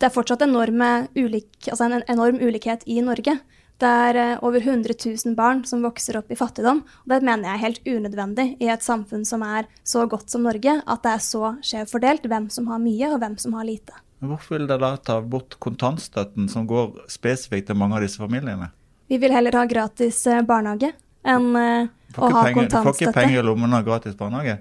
det 0.00 0.08
er 0.08 0.14
fortsatt 0.14 0.42
ulik, 0.44 1.50
altså 1.68 1.84
en 1.86 2.02
enorm 2.08 2.40
ulikhet 2.40 2.86
i 2.88 3.00
Norge. 3.04 3.36
Det 3.80 3.88
er 3.88 4.16
eh, 4.20 4.38
over 4.44 4.60
100 4.60 4.92
000 4.92 5.34
barn 5.36 5.62
som 5.64 5.84
vokser 5.84 6.18
opp 6.18 6.30
i 6.32 6.36
fattigdom. 6.36 6.82
og 6.84 7.08
Det 7.08 7.22
mener 7.24 7.48
jeg 7.48 7.54
er 7.54 7.64
helt 7.64 7.86
unødvendig 7.88 8.46
i 8.60 8.68
et 8.68 8.84
samfunn 8.84 9.24
som 9.24 9.44
er 9.44 9.68
så 9.84 10.04
godt 10.08 10.32
som 10.32 10.44
Norge, 10.44 10.80
at 10.84 11.02
det 11.04 11.12
er 11.14 11.22
så 11.24 11.54
skjevt 11.64 11.92
fordelt 11.94 12.26
hvem 12.28 12.50
som 12.52 12.68
har 12.68 12.80
mye 12.82 13.12
og 13.12 13.20
hvem 13.22 13.38
som 13.40 13.56
har 13.56 13.68
lite. 13.68 13.96
Hvorfor 14.20 14.58
vil 14.58 14.66
dere 14.68 14.82
da 14.82 14.96
ta 15.00 15.20
bort 15.24 15.56
kontantstøtten 15.64 16.50
som 16.52 16.66
går 16.68 17.06
spesifikt 17.08 17.70
til 17.70 17.80
mange 17.80 17.96
av 17.96 18.04
disse 18.04 18.20
familiene? 18.20 18.68
Vi 19.08 19.16
vil 19.20 19.32
heller 19.32 19.56
ha 19.56 19.64
gratis 19.68 20.26
eh, 20.28 20.44
barnehage 20.44 20.92
enn 21.24 21.48
eh, 21.56 21.88
å 22.16 22.28
ha 22.28 22.44
penger, 22.44 22.58
kontantstøtte. 22.60 22.84
Får 22.84 23.00
ikke 23.00 23.16
penger 23.16 23.40
i 23.40 23.46
lommen 23.48 23.76
av 23.76 23.88
gratis 23.88 24.18
barnehage? 24.18 24.58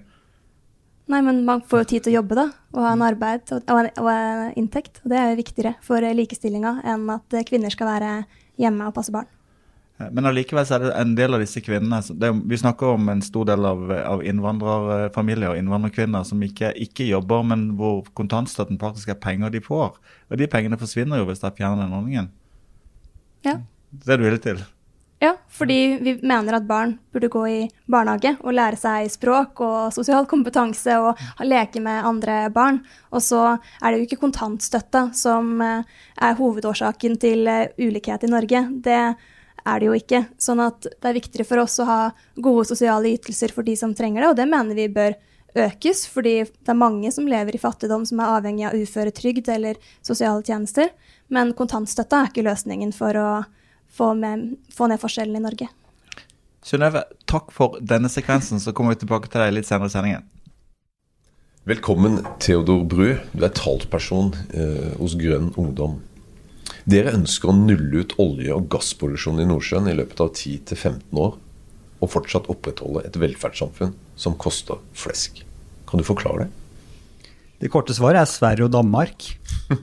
Nei, 1.10 1.24
men 1.25 1.42
man 1.46 1.63
får 1.66 1.84
jo 1.84 1.89
tid 1.89 2.06
til 2.06 2.13
å 2.13 2.20
jobbe, 2.20 2.38
da. 2.38 2.46
Og 2.75 2.86
ha 2.86 2.94
en 2.94 3.01
arbeid 3.01 3.50
og, 3.56 3.72
og, 3.74 4.10
en 4.13 4.54
inntekt. 4.60 5.01
Og 5.01 5.10
det 5.10 5.18
er 5.18 5.32
jo 5.32 5.39
viktigere 5.39 5.74
for 5.86 6.06
likestillinga 6.06 6.80
enn 6.94 7.10
at 7.16 7.38
kvinner 7.50 7.74
skal 7.74 7.89
være 7.89 8.12
hjemme 8.62 8.89
og 8.89 8.94
passe 8.98 9.13
barn. 9.16 9.30
Men 10.00 10.30
allikevel 10.30 10.63
er 10.63 10.84
det 10.86 10.92
en 10.96 11.16
del 11.18 11.36
av 11.36 11.42
disse 11.44 11.60
kvinnene 11.60 11.98
det, 12.22 12.30
Vi 12.48 12.60
snakker 12.62 12.94
om 12.94 13.10
en 13.12 13.24
stor 13.25 13.50
del 13.50 13.66
av, 13.68 13.82
av 13.98 14.22
innvandrerfamilier 14.24 15.51
og 15.51 15.60
innvandrerkvinner 15.60 16.24
som 16.28 16.39
ikke, 16.46 16.72
ikke, 16.86 17.10
jobber, 17.10 17.44
men 17.51 17.66
hvor 17.80 18.06
kontantstøtten 18.16 18.80
faktisk 18.80 19.12
er 19.12 19.20
penger 19.20 19.51
de 19.51 19.63
får. 19.66 19.98
Og 20.30 20.39
de 20.39 20.48
pengene 20.48 20.80
forsvinner 20.80 21.20
jo 21.20 21.28
hvis 21.28 21.44
de 21.44 21.51
fjerner 21.58 21.84
den 21.84 21.98
ordningen. 21.98 22.32
Ja. 23.44 23.60
Det 23.92 24.13
er 24.13 24.22
du 24.22 24.30
villig 24.30 24.44
til? 24.46 24.62
Ja, 25.20 25.34
fordi 25.52 25.98
vi 26.02 26.14
mener 26.24 26.56
at 26.56 26.68
barn 26.68 26.94
burde 27.12 27.28
gå 27.28 27.42
i 27.48 27.64
barnehage 27.92 28.38
og 28.40 28.54
lære 28.56 28.78
seg 28.80 29.10
språk 29.12 29.60
og 29.66 29.92
sosial 29.92 30.24
kompetanse 30.32 30.96
og 30.96 31.20
leke 31.44 31.82
med 31.84 32.08
andre 32.08 32.46
barn. 32.56 32.80
Og 33.12 33.26
så 33.26 33.42
er 33.58 33.92
det 33.92 34.00
jo 34.00 34.08
ikke 34.08 34.22
kontantstøtta 34.22 35.10
som 35.20 35.60
eh, 35.66 35.84
er 36.24 36.40
hovedårsaken 36.40 37.20
til 37.20 37.52
eh, 37.52 37.68
ulikhet 37.84 38.24
i 38.24 38.32
Norge. 38.32 38.64
Det 38.80 39.02
er 39.04 39.84
det 39.84 39.90
jo 39.90 40.00
ikke. 40.00 40.24
Sånn 40.40 40.64
at 40.64 40.88
det 40.88 41.12
er 41.12 41.20
viktigere 41.20 41.50
for 41.52 41.66
oss 41.66 41.76
å 41.84 41.90
ha 41.90 42.00
gode 42.40 42.70
sosiale 42.72 43.12
ytelser 43.12 43.52
for 43.52 43.68
de 43.68 43.76
som 43.76 43.92
trenger 43.92 44.24
det, 44.24 44.32
og 44.32 44.40
det 44.40 44.48
mener 44.48 44.80
vi 44.80 44.88
bør 44.88 45.20
økes, 45.60 46.06
fordi 46.08 46.46
det 46.48 46.72
er 46.72 46.80
mange 46.80 47.12
som 47.12 47.28
lever 47.28 47.58
i 47.58 47.62
fattigdom 47.62 48.08
som 48.08 48.22
er 48.24 48.38
avhengig 48.38 48.70
av 48.70 48.80
uføretrygd 48.80 49.52
eller 49.52 49.80
sosiale 50.00 50.46
tjenester. 50.48 50.94
Men 51.28 51.52
kontantstøtta 51.58 52.24
er 52.24 52.32
ikke 52.32 52.48
løsningen 52.48 52.96
for 52.96 53.20
å 53.20 53.32
få, 53.93 54.13
med, 54.17 54.55
få 54.74 54.89
ned 54.91 55.01
forskjellene 55.01 55.41
i 55.41 55.46
Norge. 55.46 55.69
Synnøve, 56.65 57.05
takk 57.29 57.53
for 57.55 57.79
denne 57.81 58.12
sekvensen. 58.12 58.60
Så 58.62 58.74
kommer 58.75 58.96
vi 58.96 59.03
tilbake 59.05 59.31
til 59.31 59.41
deg 59.41 59.55
litt 59.55 59.69
senere 59.69 59.89
i 59.89 59.96
sendingen. 59.96 60.27
Velkommen, 61.69 62.22
Theodor 62.41 62.86
Bru. 62.89 63.10
Du 63.34 63.43
er 63.46 63.53
talsperson 63.53 64.31
eh, 64.55 64.93
hos 64.98 65.15
Grønn 65.19 65.51
Ungdom. 65.60 66.00
Dere 66.89 67.13
ønsker 67.17 67.51
å 67.51 67.58
nulle 67.58 68.03
ut 68.03 68.15
olje- 68.22 68.55
og 68.55 68.69
gassproduksjonen 68.74 69.43
i 69.43 69.50
Nordsjøen 69.50 69.89
i 69.91 69.98
løpet 69.98 70.24
av 70.24 70.31
10-15 70.31 71.19
år, 71.19 71.36
og 72.00 72.12
fortsatt 72.13 72.50
opprettholde 72.50 73.03
et 73.05 73.19
velferdssamfunn 73.19 73.93
som 74.19 74.38
koster 74.39 74.79
flesk. 74.98 75.43
Kan 75.89 76.01
du 76.01 76.08
forklare 76.08 76.46
det? 76.46 76.50
Det 77.60 77.72
korte 77.74 77.93
svaret 77.96 78.22
er 78.22 78.29
Sverige 78.31 78.69
og 78.69 78.74
Danmark. 78.74 79.25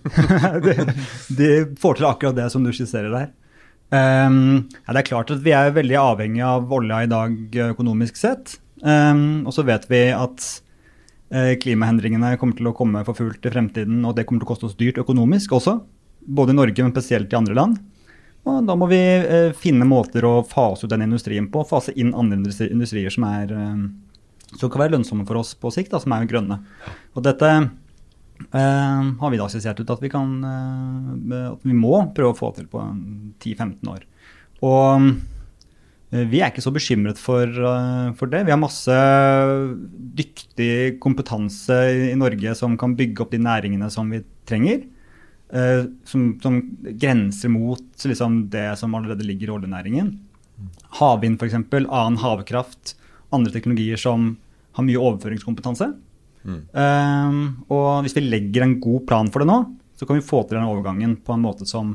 de, 0.65 0.77
de, 1.37 1.51
får 1.79 1.99
til 1.99 2.09
akkurat 2.09 2.39
det 2.39 2.49
som 2.53 2.65
du 2.65 2.73
skisserer 2.73 3.13
der. 3.13 3.35
Um, 3.87 4.67
ja, 4.83 4.93
det 4.93 5.01
er 5.01 5.09
klart 5.09 5.31
at 5.31 5.43
vi 5.45 5.53
er 5.55 5.75
veldig 5.75 5.99
avhengig 6.01 6.43
av 6.43 6.73
olja 6.75 7.03
i 7.05 7.11
dag 7.11 7.59
økonomisk 7.71 8.19
sett. 8.19 8.57
Um, 8.83 9.47
og 9.47 9.55
så 9.57 9.65
vet 9.67 9.87
vi 9.91 10.03
at 10.13 10.47
uh, 11.35 11.53
klimaendringene 11.63 12.35
kommer 12.41 12.59
til 12.59 12.71
å 12.71 12.75
komme 12.77 13.05
for 13.07 13.19
fullt 13.19 13.47
i 13.47 13.53
fremtiden, 13.55 14.01
og 14.05 14.17
det 14.17 14.27
kommer 14.27 14.43
til 14.43 14.49
å 14.49 14.53
koste 14.55 14.71
oss 14.71 14.79
dyrt 14.79 14.99
økonomisk 15.03 15.55
også. 15.61 15.79
Både 16.27 16.55
i 16.55 16.59
Norge, 16.59 16.83
men 16.83 16.95
spesielt 16.95 17.33
i 17.33 17.39
andre 17.39 17.57
land. 17.57 17.79
Og 18.47 18.67
da 18.67 18.75
må 18.79 18.89
vi 18.91 19.01
uh, 19.01 19.53
finne 19.59 19.87
måter 19.89 20.27
å 20.27 20.41
fase 20.47 20.87
ut 20.87 20.93
den 20.93 21.07
industrien 21.07 21.47
på. 21.53 21.67
Fase 21.67 21.95
inn 21.95 22.15
andre 22.15 22.41
industri 22.41 22.71
industrier 22.75 23.15
som 23.15 23.27
er 23.31 23.55
uh, 23.55 23.87
som 24.55 24.71
kan 24.71 24.85
være 24.85 24.95
lønnsomme 24.97 25.27
for 25.29 25.41
oss 25.41 25.55
på 25.59 25.73
sikt, 25.75 25.93
da, 25.93 26.01
som 26.03 26.15
er 26.15 26.29
grønne. 26.31 26.61
Og 27.17 27.25
dette 27.27 27.51
eh, 27.51 27.69
har 28.53 29.31
vi 29.33 29.39
da 29.41 29.47
skissert 29.51 29.81
ut 29.81 29.91
at 29.91 30.03
vi, 30.03 30.11
kan, 30.13 30.37
eh, 30.45 31.47
at 31.53 31.65
vi 31.65 31.77
må 31.77 31.99
prøve 32.17 32.35
å 32.35 32.39
få 32.39 32.53
til 32.57 32.69
på 32.71 32.83
10-15 33.43 33.91
år. 33.93 34.05
Og 34.65 35.07
eh, 36.13 36.25
vi 36.31 36.41
er 36.41 36.51
ikke 36.51 36.65
så 36.65 36.73
bekymret 36.75 37.21
for, 37.21 37.47
eh, 37.47 38.11
for, 38.19 38.33
det. 38.33 38.45
Vi 38.47 38.55
har 38.55 38.61
masse 38.61 38.99
dyktig 40.21 40.99
kompetanse 41.03 41.81
i, 42.11 42.15
Norge 42.19 42.55
som 42.59 42.77
kan 42.81 42.97
bygge 42.99 43.25
opp 43.25 43.35
de 43.35 43.43
næringene 43.43 43.91
som 43.93 44.11
vi 44.13 44.23
trenger. 44.49 44.85
Eh, 45.53 45.85
som, 46.09 46.29
som, 46.43 46.61
grenser 46.99 47.53
mot 47.53 48.07
liksom, 48.09 48.47
det 48.51 48.69
som 48.81 48.95
allerede 48.99 49.27
ligger 49.27 49.51
i 49.53 49.59
oljenæringen. 49.59 50.15
Havvind 51.01 51.41
f.eks., 51.41 51.59
annen 51.61 52.23
havkraft 52.23 52.97
andre 53.35 53.53
teknologier 53.53 54.01
som 54.01 54.35
har 54.77 54.87
mye 54.87 55.01
overføringskompetanse. 55.01 55.91
Mm. 56.47 56.61
Um, 56.71 57.41
og 57.75 58.05
hvis 58.07 58.15
vi 58.17 58.23
legger 58.25 58.67
en 58.67 58.77
god 58.83 59.07
plan 59.09 59.31
for 59.35 59.43
det 59.43 59.51
nå, 59.51 59.59
så 59.97 60.07
kan 60.07 60.19
vi 60.19 60.27
få 60.27 60.45
til 60.45 60.59
den 60.59 60.69
overgangen 60.69 61.17
på 61.25 61.35
en 61.35 61.43
måte 61.43 61.67
som 61.69 61.95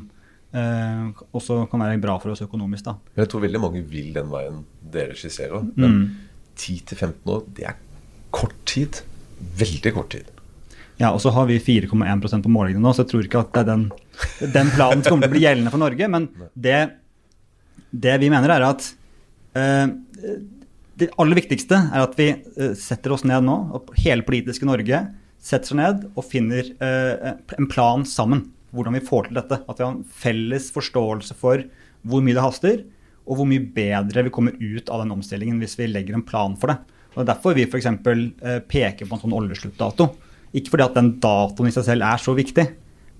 uh, 0.52 1.22
også 1.32 1.62
kan 1.70 1.84
være 1.86 2.02
bra 2.02 2.18
for 2.20 2.34
oss 2.34 2.44
økonomisk. 2.44 2.90
Da. 2.90 2.96
Jeg 3.22 3.30
tror 3.32 3.46
veldig 3.46 3.62
mange 3.62 3.84
vil 3.88 4.12
den 4.16 4.28
veien 4.32 4.62
dere 4.92 5.16
skisserer. 5.18 5.64
Men 5.76 5.96
mm. 5.96 6.06
10-15 6.58 7.32
år, 7.32 7.44
det 7.56 7.66
er 7.70 7.80
kort 8.34 8.56
tid. 8.68 9.02
Veldig 9.58 9.94
kort 9.96 10.12
tid. 10.14 10.28
Ja, 11.00 11.10
og 11.10 11.22
så 11.24 11.32
har 11.34 11.48
vi 11.48 11.58
4,1% 11.58 12.44
på 12.44 12.52
målingene 12.52 12.84
nå, 12.84 12.92
så 12.94 13.02
jeg 13.02 13.10
tror 13.10 13.26
ikke 13.26 13.40
at 13.42 13.54
det 13.54 13.62
er 13.62 13.70
den, 13.72 13.86
den 14.54 14.68
planen 14.74 15.02
som 15.02 15.14
kommer 15.14 15.26
til 15.26 15.32
å 15.32 15.34
bli 15.34 15.44
gjeldende 15.46 15.72
for 15.72 15.82
Norge. 15.82 16.08
Men 16.14 16.28
det, 16.54 16.80
det 17.90 18.18
vi 18.22 18.30
mener, 18.32 18.52
er 18.54 18.66
at 18.68 18.90
uh, 19.56 19.86
det 21.00 21.10
aller 21.20 21.38
viktigste 21.38 21.78
er 21.88 22.04
at 22.04 22.16
vi 22.18 22.28
uh, 22.32 22.72
setter 22.78 23.14
oss 23.14 23.24
ned 23.28 23.46
nå, 23.46 23.56
hele 24.02 24.24
politiske 24.26 24.68
Norge 24.68 25.04
setter 25.42 25.72
seg 25.72 25.80
ned 25.80 26.02
og 26.12 26.26
finner 26.28 26.68
uh, 26.82 27.32
en 27.58 27.70
plan 27.70 28.04
sammen. 28.08 28.46
Hvordan 28.72 28.96
vi 28.96 29.04
får 29.04 29.28
til 29.28 29.36
dette. 29.36 29.58
At 29.68 29.80
vi 29.80 29.84
har 29.84 29.92
en 29.92 30.04
felles 30.22 30.70
forståelse 30.72 31.36
for 31.36 31.64
hvor 32.08 32.22
mye 32.24 32.36
det 32.36 32.44
haster, 32.44 32.78
og 33.28 33.38
hvor 33.38 33.46
mye 33.46 33.62
bedre 33.74 34.24
vi 34.26 34.32
kommer 34.34 34.56
ut 34.56 34.88
av 34.90 35.02
den 35.02 35.12
omstillingen 35.14 35.60
hvis 35.62 35.76
vi 35.78 35.90
legger 35.90 36.16
en 36.16 36.24
plan 36.26 36.56
for 36.58 36.72
det. 36.72 36.78
Og 37.12 37.18
Det 37.18 37.24
er 37.24 37.30
derfor 37.34 37.58
vi 37.58 37.66
f.eks. 37.68 37.90
Uh, 37.90 38.60
peker 38.64 39.08
på 39.08 39.16
en 39.16 39.24
sånn 39.24 39.36
oljesluttdato. 39.36 40.08
Ikke 40.52 40.74
fordi 40.74 40.86
at 40.88 40.96
den 40.96 41.12
datoen 41.22 41.68
i 41.68 41.74
seg 41.74 41.86
selv 41.88 42.06
er 42.08 42.20
så 42.20 42.34
viktig, 42.36 42.64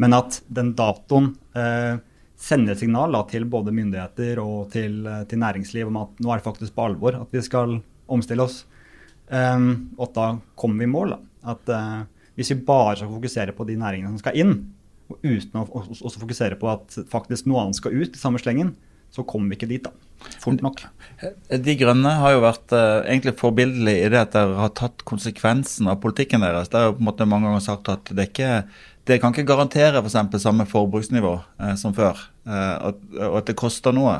men 0.00 0.16
at 0.16 0.40
den 0.52 0.72
datoen 0.76 1.32
uh, 1.56 2.00
sende 2.42 2.74
et 2.74 2.82
signal 2.82 3.14
da, 3.14 3.22
til 3.30 3.46
både 3.50 3.74
myndigheter 3.74 4.40
og 4.42 4.72
til, 4.74 5.02
eh, 5.06 5.24
til, 5.30 5.40
næringsliv 5.42 5.90
om 5.90 6.00
at 6.02 6.22
nå 6.22 6.32
er 6.32 6.40
det 6.40 6.48
faktisk 6.48 6.74
på 6.76 6.88
alvor 6.88 7.20
at 7.20 7.34
vi 7.34 7.42
skal 7.44 7.78
omstille 8.12 8.44
oss. 8.44 8.64
Um, 9.32 9.94
og 9.96 10.10
da 10.12 10.34
kommer 10.58 10.82
vi 10.82 10.88
i 10.88 10.92
mål. 10.92 11.14
Da. 11.14 11.52
At 11.54 11.70
uh, 11.72 12.02
Hvis 12.36 12.50
vi 12.50 12.64
bare 12.66 12.96
skal 12.96 13.12
fokusere 13.12 13.52
på 13.56 13.64
de 13.68 13.76
næringene 13.76 14.12
som 14.12 14.20
skal 14.20 14.36
inn, 14.40 14.54
og 15.08 15.20
uten 15.22 15.60
å 15.60 15.66
også 15.68 16.20
fokusere 16.20 16.56
på 16.60 16.68
at 16.72 16.96
faktisk 17.12 17.46
noe 17.48 17.62
annet 17.62 17.78
skal 17.78 17.94
ut 17.94 18.16
i 18.16 18.20
samme 18.20 18.40
slengen, 18.40 18.74
så 19.12 19.24
kommer 19.28 19.52
vi 19.52 19.58
ikke 19.60 19.70
dit. 19.70 19.84
da. 19.84 19.92
Fort 20.40 20.62
nok. 20.64 20.80
De 21.48 21.74
Grønne 21.76 22.12
har 22.20 22.34
jo 22.34 22.44
vært 22.44 22.74
uh, 22.74 23.02
egentlig 23.04 23.36
forbilledlige 23.40 24.06
i 24.06 24.12
det 24.12 24.20
at 24.26 24.36
dere 24.36 24.60
har 24.60 24.72
tatt 24.76 25.04
konsekvensen 25.08 25.90
av 25.92 26.00
politikken 26.04 26.44
deres. 26.44 26.72
Det 26.72 26.80
er 26.80 26.90
jo 26.90 26.96
på 26.96 27.04
en 27.04 27.10
måte 27.10 27.28
mange 27.28 27.48
ganger 27.48 27.64
sagt 27.64 27.92
at 27.92 28.12
det 28.12 28.30
ikke 28.32 28.54
det 29.08 29.18
kan 29.18 29.34
ikke 29.34 29.48
garantere 29.48 29.98
f.eks. 30.02 30.18
For 30.30 30.42
samme 30.42 30.66
forbruksnivå 30.68 31.32
eh, 31.58 31.74
som 31.80 31.94
før, 31.96 32.18
eh, 32.18 32.31
og, 32.48 33.02
og, 33.18 33.36
at 33.40 33.50
det 33.50 33.58
koster 33.58 33.94
noe. 33.94 34.16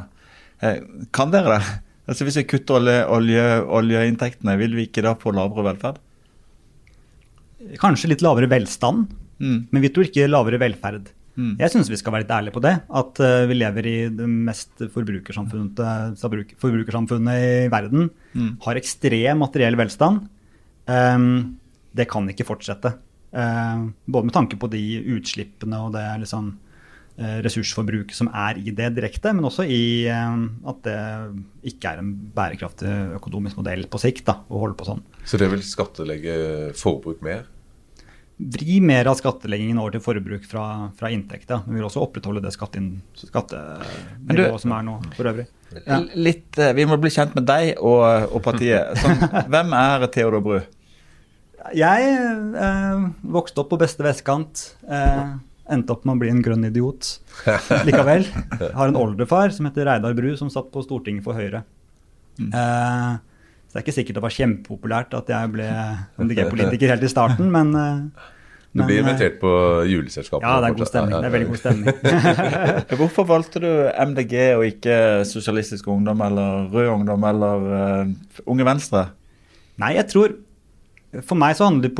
Eh, 0.63 0.83
kan 1.15 1.33
dere 1.35 1.57
det? 1.59 1.65
Altså 2.03 2.27
Hvis 2.27 2.35
vi 2.41 2.43
kutter 2.51 2.81
olje, 2.81 2.95
olje, 3.15 3.43
oljeinntektene, 3.79 4.57
vil 4.59 4.73
vi 4.75 4.89
ikke 4.89 5.05
da 5.07 5.13
få 5.17 5.31
lavere 5.31 5.63
velferd? 5.69 6.01
Kanskje 7.79 8.11
litt 8.11 8.25
lavere 8.27 8.49
velstand, 8.51 9.05
mm. 9.39 9.61
men 9.71 9.85
vi 9.85 9.91
tror 9.95 10.09
ikke 10.09 10.27
lavere 10.27 10.59
velferd. 10.59 11.13
Mm. 11.39 11.55
Jeg 11.63 11.73
syns 11.73 11.89
vi 11.89 11.97
skal 11.97 12.13
være 12.17 12.25
litt 12.25 12.35
ærlige 12.35 12.57
på 12.57 12.63
det. 12.65 12.75
At 13.01 13.21
uh, 13.23 13.45
vi 13.49 13.57
lever 13.57 13.89
i 13.89 13.95
det 14.13 14.27
mest 14.29 14.83
forbrukersamfunnet, 14.83 16.19
forbrukersamfunnet 16.21 17.47
i 17.47 17.71
verden. 17.73 18.11
Mm. 18.35 18.51
Har 18.67 18.81
ekstrem 18.81 19.41
materiell 19.41 19.79
velstand. 19.79 20.27
Um, 20.91 21.55
det 21.97 22.09
kan 22.11 22.29
ikke 22.29 22.49
fortsette. 22.49 22.97
Uh, 23.33 23.89
både 24.11 24.29
med 24.29 24.37
tanke 24.37 24.59
på 24.61 24.69
de 24.75 24.83
utslippene 25.15 25.81
og 25.87 25.95
det 25.95 26.05
liksom, 26.27 26.53
eh, 26.53 26.72
ressursforbruket 27.21 28.17
som 28.17 28.31
er 28.33 28.61
i 28.63 28.73
det 28.73 28.89
direkte, 28.97 29.35
men 29.37 29.45
også 29.45 29.67
i 29.69 30.09
eh, 30.09 30.37
at 30.73 30.85
det 30.87 30.99
ikke 31.73 31.93
er 31.93 32.01
en 32.01 32.13
bærekraftig 32.35 32.93
økonomisk 33.19 33.61
modell 33.61 33.85
på 33.91 34.01
sikt 34.01 34.25
da, 34.31 34.39
å 34.49 34.63
holde 34.65 34.79
på 34.79 34.89
sånn. 34.89 35.03
Så 35.29 35.41
det 35.41 35.51
vil 35.53 35.65
skattelegge 35.67 36.37
forbruk 36.79 37.21
mer? 37.25 37.45
Vri 38.43 38.81
mer 38.83 39.07
av 39.11 39.19
skatteleggingen 39.21 39.79
over 39.79 39.95
til 39.95 40.03
forbruk 40.03 40.47
fra, 40.49 40.89
fra 40.99 41.11
inntekt. 41.15 41.53
Men 41.53 41.77
vi 41.77 41.79
vil 41.79 41.87
også 41.87 42.03
opprettholde 42.03 42.43
det 42.43 42.51
skattenivået 42.57 44.65
som 44.65 44.75
er 44.75 44.87
nå 44.89 44.97
for 45.15 45.31
øvrig. 45.31 45.47
Ja. 45.85 46.01
Litt, 46.17 46.57
vi 46.57 46.87
må 46.89 46.99
bli 47.01 47.13
kjent 47.13 47.37
med 47.39 47.47
deg 47.47 47.77
og, 47.79 48.33
og 48.33 48.43
partiet. 48.45 48.97
Sånn, 48.99 49.21
hvem 49.53 49.77
er 49.79 50.09
Theodor 50.17 50.43
Bru? 50.43 50.59
Jeg 51.77 52.09
eh, 52.59 53.05
vokste 53.37 53.63
opp 53.63 53.71
på 53.71 53.79
beste 53.85 54.03
vestkant. 54.03 54.65
Eh, 54.91 55.37
endte 55.71 55.95
opp 55.95 56.07
med 56.07 56.17
å 56.17 56.21
bli 56.23 56.31
en 56.33 56.43
grønn 56.43 56.67
idiot 56.67 57.09
likevel. 57.87 58.27
Jeg 58.27 58.73
har 58.79 58.91
en 58.91 58.99
oldefar 58.99 59.53
som 59.55 59.69
heter 59.69 59.87
Reidar 59.89 60.17
Bru, 60.19 60.33
som 60.39 60.51
satt 60.53 60.73
på 60.75 60.83
Stortinget 60.85 61.25
for 61.27 61.39
Høyre. 61.39 61.63
Mm. 62.41 62.51
Eh, 62.51 63.11
så 63.69 63.77
det 63.77 63.81
er 63.81 63.87
ikke 63.87 63.97
sikkert 63.97 64.19
det 64.19 64.25
var 64.27 64.37
kjempepopulært 64.37 65.17
at 65.17 65.33
jeg 65.33 65.51
ble 65.55 65.67
MDG-politiker 66.21 66.95
helt 66.95 67.07
i 67.07 67.11
starten, 67.13 67.51
men, 67.53 67.75
eh, 67.79 68.31
Du 68.73 68.83
blir 68.89 69.03
invitert 69.03 69.39
på 69.41 69.53
juleselskapet? 69.85 70.47
Ja, 70.49 70.61
det 70.65 70.71
er 70.71 70.77
god 70.79 70.89
stemning. 70.89 71.19
Det 71.21 71.29
er 71.29 71.35
veldig 71.35 71.49
god 71.51 71.61
stemning. 71.61 71.97
Hvorfor 73.03 73.27
valgte 73.29 73.61
du 73.61 73.69
MDG 73.93 74.37
og 74.57 74.65
ikke 74.65 74.95
Sosialistisk 75.29 75.91
Ungdom 75.93 76.25
eller 76.25 76.71
Rød 76.73 76.89
Ungdom 76.95 77.27
eller 77.29 77.67
uh, 77.69 78.47
Unge 78.49 78.65
Venstre? 78.65 79.11
Nei, 79.77 79.93
jeg 79.99 80.09
tror 80.09 80.39
for 81.21 81.37
meg 81.37 81.59
så 81.59 81.69
handler 81.69 81.93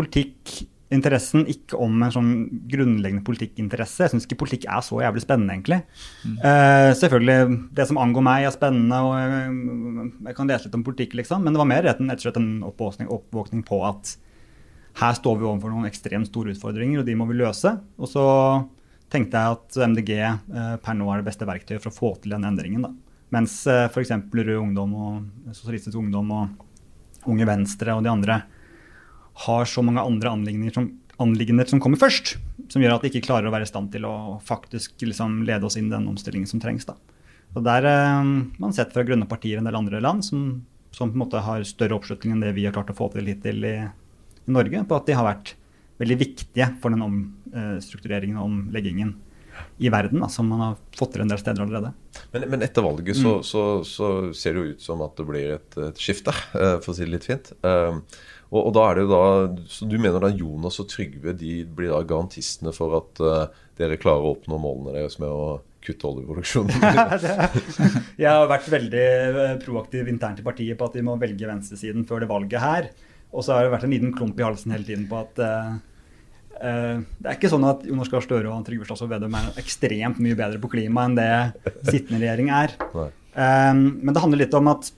politikkinteressen 0.93 1.47
ikke 1.49 1.79
om 1.81 2.03
en 2.05 2.13
sånn 2.13 2.33
grunnleggende 2.69 3.25
politikkinteresse. 3.25 4.05
Jeg 4.05 4.13
syns 4.13 4.27
ikke 4.27 4.41
politikk 4.43 4.67
er 4.69 4.83
så 4.85 5.01
jævlig 5.01 5.23
spennende, 5.25 5.55
egentlig. 5.55 5.81
Mm. 6.25 6.37
Uh, 6.43 6.93
selvfølgelig, 7.01 7.59
det 7.73 7.87
som 7.89 8.01
angår 8.03 8.23
meg, 8.27 8.47
er 8.47 8.53
spennende, 8.55 8.99
og 9.01 9.15
jeg, 9.17 10.11
jeg 10.29 10.37
kan 10.37 10.51
lese 10.51 10.69
litt 10.69 10.77
om 10.77 10.85
politikk, 10.85 11.17
liksom. 11.17 11.43
Men 11.43 11.55
det 11.55 11.63
var 11.63 11.71
mer 11.71 11.83
rett 11.87 12.03
og 12.03 12.25
slett 12.25 12.41
en 12.41 12.53
oppvåkning 12.69 13.65
på 13.65 13.81
at 13.89 14.17
her 15.01 15.15
står 15.17 15.39
vi 15.41 15.49
overfor 15.49 15.73
noen 15.73 15.89
ekstremt 15.89 16.29
store 16.29 16.53
utfordringer, 16.53 17.01
og 17.01 17.09
de 17.09 17.17
må 17.17 17.27
vi 17.31 17.39
løse. 17.41 17.73
Og 17.97 18.11
så 18.13 18.27
tenkte 19.13 19.41
jeg 19.41 19.57
at 19.57 19.81
MDG 19.93 20.13
uh, 20.21 20.77
per 20.83 20.99
nå 20.99 21.09
er 21.09 21.23
det 21.23 21.31
beste 21.31 21.49
verktøyet 21.49 21.81
for 21.81 21.93
å 21.93 21.97
få 21.97 22.15
til 22.21 22.37
den 22.37 22.45
endringen. 22.49 22.85
da. 22.85 22.93
Mens 23.33 23.63
uh, 23.65 23.89
f.eks. 23.89 24.13
Rød 24.13 24.59
Ungdom 24.59 24.93
og 24.93 25.57
Sosialistisk 25.57 25.97
Ungdom 25.97 26.37
og 26.37 27.31
Unge 27.33 27.47
Venstre 27.49 27.95
og 27.97 28.05
de 28.05 28.11
andre 28.13 28.43
har 29.47 29.65
så 29.69 29.83
mange 29.85 30.03
andre 30.03 30.33
anliggender 30.33 30.75
som, 30.75 30.89
anliggender 31.23 31.69
som 31.69 31.81
kommer 31.81 32.01
først, 32.01 32.37
som 32.73 32.83
gjør 32.83 32.97
at 32.97 33.05
de 33.05 33.13
ikke 33.13 33.27
klarer 33.29 33.49
å 33.49 33.55
være 33.55 33.67
i 33.67 33.71
stand 33.71 33.93
til 33.95 34.07
å 34.09 34.39
faktisk 34.45 35.05
liksom, 35.05 35.43
lede 35.49 35.69
oss 35.69 35.79
inn 35.81 35.89
i 35.91 35.95
den 35.95 36.09
omstillingen 36.11 36.51
som 36.51 36.61
trengs. 36.63 36.87
Da. 36.89 36.97
Og 37.57 37.65
Der 37.67 37.89
eh, 37.89 38.21
man 38.63 38.77
sett 38.77 38.95
fra 38.95 39.07
grønne 39.07 39.29
partier 39.31 39.59
i 39.59 39.63
en 39.63 39.69
del 39.69 39.79
andre 39.79 40.03
land 40.05 40.25
som, 40.27 40.63
som, 40.91 41.11
på 41.11 41.17
en 41.17 41.25
måte 41.25 41.43
har 41.45 41.67
større 41.69 41.99
oppslutning 41.99 42.37
enn 42.37 42.45
det 42.45 42.55
vi 42.57 42.67
har 42.69 42.77
klart 42.77 42.93
å 42.93 42.97
få 42.97 43.11
til 43.15 43.29
hittil 43.29 43.67
i, 43.69 43.77
i 44.45 44.55
Norge 44.55 44.87
på 44.89 44.99
at 44.99 45.09
de 45.09 45.19
har 45.19 45.29
vært 45.29 45.57
veldig 46.03 46.19
viktige 46.19 46.73
for 46.83 46.95
den 46.95 47.05
omstruktureringen 47.05 48.41
og 48.41 48.49
omleggingen 48.49 49.13
i 49.79 49.91
verden, 49.93 50.23
da, 50.23 50.29
som 50.33 50.49
man 50.49 50.61
har 50.65 50.77
fått 50.97 51.15
til 51.15 51.25
en 51.25 51.31
del 51.31 51.41
steder 51.41 51.65
allerede. 51.65 51.93
Men, 52.33 52.47
men 52.55 52.65
etter 52.65 52.85
valget 52.85 53.19
så, 53.19 53.35
så, 53.47 53.65
så, 53.87 54.09
ser 54.37 54.57
det 54.57 54.63
jo 54.63 54.75
ut 54.75 54.85
som 54.85 55.03
at 55.05 55.17
det 55.19 55.27
blir 55.29 55.57
et, 55.59 55.77
et 55.91 56.01
skifte, 56.01 56.35
eh, 56.57 56.79
for 56.83 56.93
å 56.93 56.97
si 56.97 57.05
det 57.05 57.13
litt 57.13 57.29
fint. 57.29 57.53
Um, 57.61 58.03
og, 58.53 58.61
og, 58.61 58.73
da 58.77 58.87
er 58.91 59.01
det 59.01 59.05
da, 59.09 59.21
så 59.73 59.89
Du 59.89 59.97
mener 59.97 60.21
da 60.21 60.29
Jonas 60.29 60.77
og 60.83 60.89
Trygve 60.93 61.33
de 61.37 61.63
blir 61.65 61.93
da 61.95 62.03
garantistene 62.05 62.75
for 62.77 62.99
at 63.01 63.23
uh, 63.25 63.63
dere 63.81 64.01
klarer 64.01 64.29
å 64.29 64.35
oppnå 64.37 64.59
målene 64.61 64.99
deres 64.99 65.17
med 65.23 65.33
å 65.33 65.63
kutte 65.83 66.07
oljeproduksjonen? 66.11 66.85
jeg 68.23 68.29
har 68.29 68.51
vært 68.51 68.69
veldig 68.71 69.07
proaktiv 69.65 70.11
internt 70.13 70.43
i 70.43 70.45
partiet 70.47 70.79
på 70.79 70.87
at 70.87 70.99
de 70.99 71.07
må 71.07 71.17
velge 71.21 71.49
venstresiden 71.49 72.05
før 72.07 72.23
det 72.23 72.29
valget 72.31 72.63
her. 72.63 72.91
Og 73.33 73.43
så 73.43 73.57
har 73.57 73.65
det 73.65 73.73
vært 73.73 73.89
en 73.89 73.95
liten 73.95 74.13
klump 74.15 74.39
i 74.39 74.47
halsen 74.47 74.77
hele 74.77 74.87
tiden 74.87 75.09
på 75.11 75.23
at 75.25 75.43
uh, 75.43 75.73
uh, 76.61 77.01
det 77.01 77.33
er 77.33 77.41
ikke 77.41 77.51
sånn 77.51 77.67
at 77.67 77.89
Jonas 77.89 78.13
Gahr 78.13 78.29
Støre 78.29 78.53
og 78.53 78.69
Trygve 78.69 78.87
Slagsvold 78.87 79.17
Vedum 79.17 79.41
er 79.41 79.61
ekstremt 79.65 80.21
mye 80.23 80.39
bedre 80.39 80.61
på 80.63 80.71
klima 80.77 81.09
enn 81.09 81.17
det 81.19 81.33
sittende 81.89 82.21
regjering 82.21 82.53
er. 82.53 82.77
Um, 83.33 83.79
men 84.05 84.13
det 84.13 84.21
handler 84.21 84.43
litt 84.43 84.53
om 84.53 84.67
at 84.69 84.91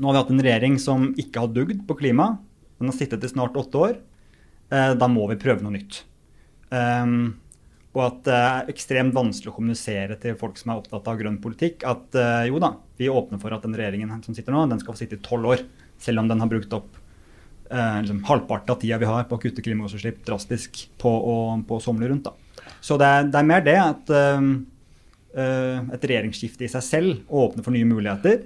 nå 0.00 0.08
har 0.08 0.14
vi 0.14 0.20
hatt 0.22 0.30
en 0.32 0.42
regjering 0.46 0.76
som 0.80 1.02
ikke 1.20 1.42
har 1.42 1.50
dugd 1.52 1.82
på 1.84 1.98
klima. 1.98 2.30
Den 2.78 2.90
har 2.90 2.96
sittet 2.96 3.26
i 3.26 3.30
snart 3.30 3.58
åtte 3.58 3.82
år. 3.82 3.98
Uh, 4.72 4.94
da 4.98 5.10
må 5.10 5.26
vi 5.30 5.40
prøve 5.40 5.64
noe 5.64 5.74
nytt. 5.74 6.02
Um, 6.70 7.38
og 7.96 8.02
at 8.04 8.18
det 8.28 8.38
er 8.38 8.70
ekstremt 8.70 9.16
vanskelig 9.16 9.50
å 9.50 9.56
kommunisere 9.56 10.18
til 10.22 10.36
folk 10.38 10.58
som 10.60 10.70
er 10.70 10.80
opptatt 10.82 11.08
av 11.10 11.18
grønn 11.18 11.38
politikk, 11.42 11.82
at 11.88 12.14
jo 12.46 12.60
da, 12.62 12.68
vi 13.00 13.08
åpner 13.10 13.40
for 13.42 13.56
at 13.56 13.64
den 13.64 13.74
regjeringen 13.74 14.12
som 14.22 14.36
sitter 14.36 14.54
nå, 14.54 14.66
den 14.70 14.78
skal 14.78 14.94
få 14.94 15.00
sitte 15.00 15.16
i 15.16 15.22
tolv 15.24 15.48
år. 15.56 15.64
Selv 15.98 16.22
om 16.22 16.28
den 16.30 16.38
har 16.44 16.50
brukt 16.52 16.76
opp 16.76 16.92
uh, 17.72 18.00
liksom, 18.00 18.22
halvparten 18.24 18.74
av 18.74 18.80
tida 18.80 18.98
vi 19.00 19.08
har 19.08 19.26
på 19.28 19.38
å 19.38 19.42
kutte 19.42 19.64
klimagassutslipp 19.64 20.24
drastisk 20.26 20.84
på 21.00 21.10
å 21.10 21.36
på 21.68 21.80
somle 21.82 22.08
rundt. 22.10 22.28
Da. 22.28 22.66
Så 22.80 22.98
det 23.00 23.08
er, 23.08 23.28
det 23.32 23.40
er, 23.40 23.48
mer 23.48 23.64
det 23.64 23.76
at 23.80 24.12
uh, 24.12 24.46
eh, 25.34 25.90
et 25.96 26.06
regjeringsskifte 26.10 26.66
i 26.66 26.70
seg 26.72 26.84
selv 26.84 27.34
åpner 27.42 27.66
for 27.66 27.74
nye 27.74 27.88
muligheter. 27.88 28.44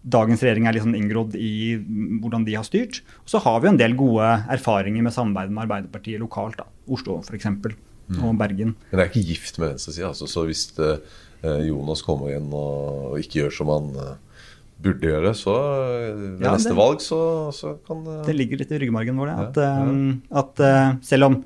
Dagens 0.00 0.40
regjering 0.40 0.64
er 0.64 0.76
litt 0.76 0.84
sånn 0.86 0.96
inngrodd 0.96 1.34
i 1.36 1.76
hvordan 2.22 2.46
de 2.46 2.56
har 2.56 2.64
styrt. 2.64 3.02
Og 3.24 3.32
så 3.34 3.40
har 3.44 3.60
vi 3.60 3.68
en 3.68 3.80
del 3.80 3.96
gode 3.98 4.30
erfaringer 4.52 5.04
med 5.04 5.12
samarbeid 5.12 5.52
med 5.52 5.66
Arbeiderpartiet 5.66 6.22
lokalt. 6.22 6.56
Da. 6.62 6.68
Oslo 6.90 7.18
f.eks. 7.20 7.50
Mm. 7.50 8.22
og 8.24 8.38
Bergen. 8.40 8.72
Men 8.90 8.96
det 8.96 9.04
er 9.04 9.12
ikke 9.12 9.28
gift 9.28 9.60
med 9.60 9.74
venstresida. 9.74 10.08
Altså. 10.08 10.26
Så 10.30 10.46
hvis 10.48 10.64
det, 10.78 10.94
eh, 11.44 11.68
Jonas 11.68 12.02
kommer 12.06 12.32
igjen 12.32 12.48
og, 12.48 13.12
og 13.12 13.20
ikke 13.20 13.42
gjør 13.44 13.54
som 13.60 13.70
han 13.70 13.92
eh, 14.02 14.42
burde 14.80 15.12
gjøre, 15.12 15.34
så 15.36 15.54
ved 16.16 16.42
ja, 16.42 16.54
neste 16.56 16.72
det, 16.72 16.78
valg 16.80 17.04
så, 17.04 17.20
så, 17.52 17.76
kan 17.86 18.00
det 18.06 18.18
Det 18.30 18.34
ligger 18.34 18.62
litt 18.62 18.72
i 18.72 18.80
ryggmargen 18.80 19.20
vår, 19.20 19.30
det. 19.30 19.44
At, 19.44 19.60
ja, 19.60 19.72
ja. 19.84 20.42
At 20.42 21.04
selv 21.06 21.28
om 21.28 21.42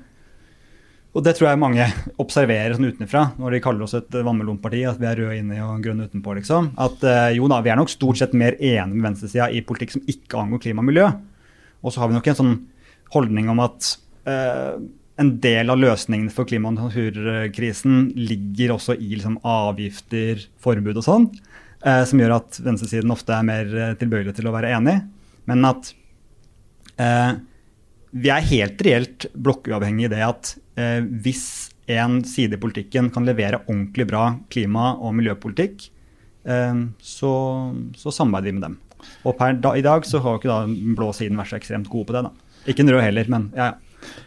Og 1.15 1.23
det 1.23 1.37
tror 1.37 1.47
jeg 1.47 1.61
mange 1.61 1.85
observerer 2.19 2.75
sånn 2.75 2.89
utenfra 2.91 3.29
når 3.39 3.55
de 3.55 3.61
kaller 3.63 3.85
oss 3.85 3.95
et 3.95 4.11
vannmelonparti, 4.11 4.81
at 4.89 4.99
vi 4.99 5.07
er 5.07 5.21
røde 5.21 5.37
inni 5.39 5.61
og 5.63 5.79
grønne 5.83 6.09
utenpå, 6.09 6.35
liksom. 6.41 6.73
At 6.75 7.05
uh, 7.07 7.29
jo 7.31 7.47
da, 7.51 7.61
vi 7.63 7.71
er 7.71 7.79
nok 7.79 7.93
stort 7.93 8.19
sett 8.19 8.35
mer 8.35 8.57
enige 8.59 8.91
med 8.91 9.07
venstresida 9.07 9.47
i 9.47 9.63
politikk 9.63 9.95
som 9.95 10.03
ikke 10.11 10.41
angår 10.41 10.65
klima 10.67 10.83
og 10.83 10.89
miljø. 10.89 11.07
Og 11.85 11.93
så 11.95 12.03
har 12.03 12.11
vi 12.11 12.17
nok 12.17 12.27
en 12.31 12.39
sånn 12.41 12.55
holdning 13.15 13.47
om 13.53 13.61
at 13.63 13.91
eh, 14.27 14.75
en 15.21 15.31
del 15.39 15.71
av 15.71 15.79
løsningene 15.79 16.33
for 16.33 16.49
klima- 16.49 16.71
og 16.71 16.79
naturkrisen 16.79 18.09
ligger 18.17 18.73
også 18.75 18.97
i 18.97 19.13
liksom, 19.13 19.37
avgifter, 19.45 20.41
forbud 20.63 20.97
og 20.99 21.05
sånn 21.05 21.27
eh, 21.85 22.03
som 22.07 22.21
gjør 22.21 22.37
at 22.39 22.59
venstresiden 22.65 23.13
ofte 23.13 23.35
er 23.35 23.47
mer 23.47 23.75
eh, 23.75 23.93
tilbøyelig 23.99 24.35
til 24.37 24.49
å 24.49 24.55
være 24.55 24.73
enig. 24.75 24.97
Men 25.49 25.69
at 25.69 25.91
eh, 26.97 27.37
vi 28.15 28.31
er 28.31 28.47
helt 28.47 28.81
reelt 28.85 29.27
blokkuavhengig 29.35 30.07
i 30.07 30.13
det 30.13 30.21
at 30.23 30.53
eh, 30.79 31.01
hvis 31.03 31.45
en 31.91 32.21
side 32.25 32.57
i 32.57 32.61
politikken 32.61 33.11
kan 33.13 33.27
levere 33.27 33.61
ordentlig 33.67 34.07
bra 34.09 34.25
klima- 34.53 34.95
og 34.95 35.17
miljøpolitikk, 35.19 35.89
eh, 36.47 36.83
så, 37.03 37.33
så, 37.99 38.13
samarbeider 38.15 38.51
vi 38.51 38.57
med 38.59 38.67
dem. 38.69 38.77
Og 39.27 39.35
per 39.37 39.59
da, 39.61 39.75
i 39.75 39.85
dag 39.85 40.07
så 40.07 40.21
har 40.23 40.39
ikke 40.39 40.49
da 40.51 40.61
den 40.65 40.95
blå 40.97 41.11
siden 41.13 41.37
vært 41.39 41.51
så 41.51 41.59
ekstremt 41.59 41.91
gode 41.91 42.09
på 42.09 42.15
det. 42.15 42.23
da. 42.29 42.61
Ikke 42.65 42.81
den 42.81 42.95
røde 42.95 43.05
heller, 43.05 43.27
men 43.29 43.51
ja, 43.57 43.73
ja. 43.73 43.81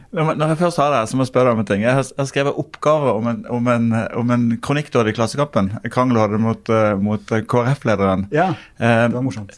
Når 0.08 0.40
jeg 0.40 0.56
først 0.62 0.80
har 0.80 0.88
det, 0.90 1.00
så 1.06 1.18
må 1.18 1.22
jeg 1.22 1.28
spørre 1.28 1.50
deg 1.50 1.58
om 1.58 1.60
en 1.60 1.66
ting. 1.68 1.82
Jeg 1.84 1.94
har 1.94 2.26
skrevet 2.26 2.56
oppgave 2.58 3.12
om 3.12 3.26
en, 3.28 3.42
om 3.52 3.66
en, 3.68 3.90
om 4.16 4.30
en 4.34 4.46
kronikk 4.64 4.88
du 4.88 4.96
hadde 4.96 5.12
i 5.12 5.16
Klassekampen. 5.18 5.68
Krangel 5.92 6.16
du 6.16 6.22
hadde 6.22 6.40
mot, 6.40 6.70
uh, 6.72 6.96
mot 6.96 7.34
KrF-lederen. 7.52 8.24
Ja, 8.32 8.48
det 8.80 9.12
var 9.12 9.26
morsomt. 9.26 9.52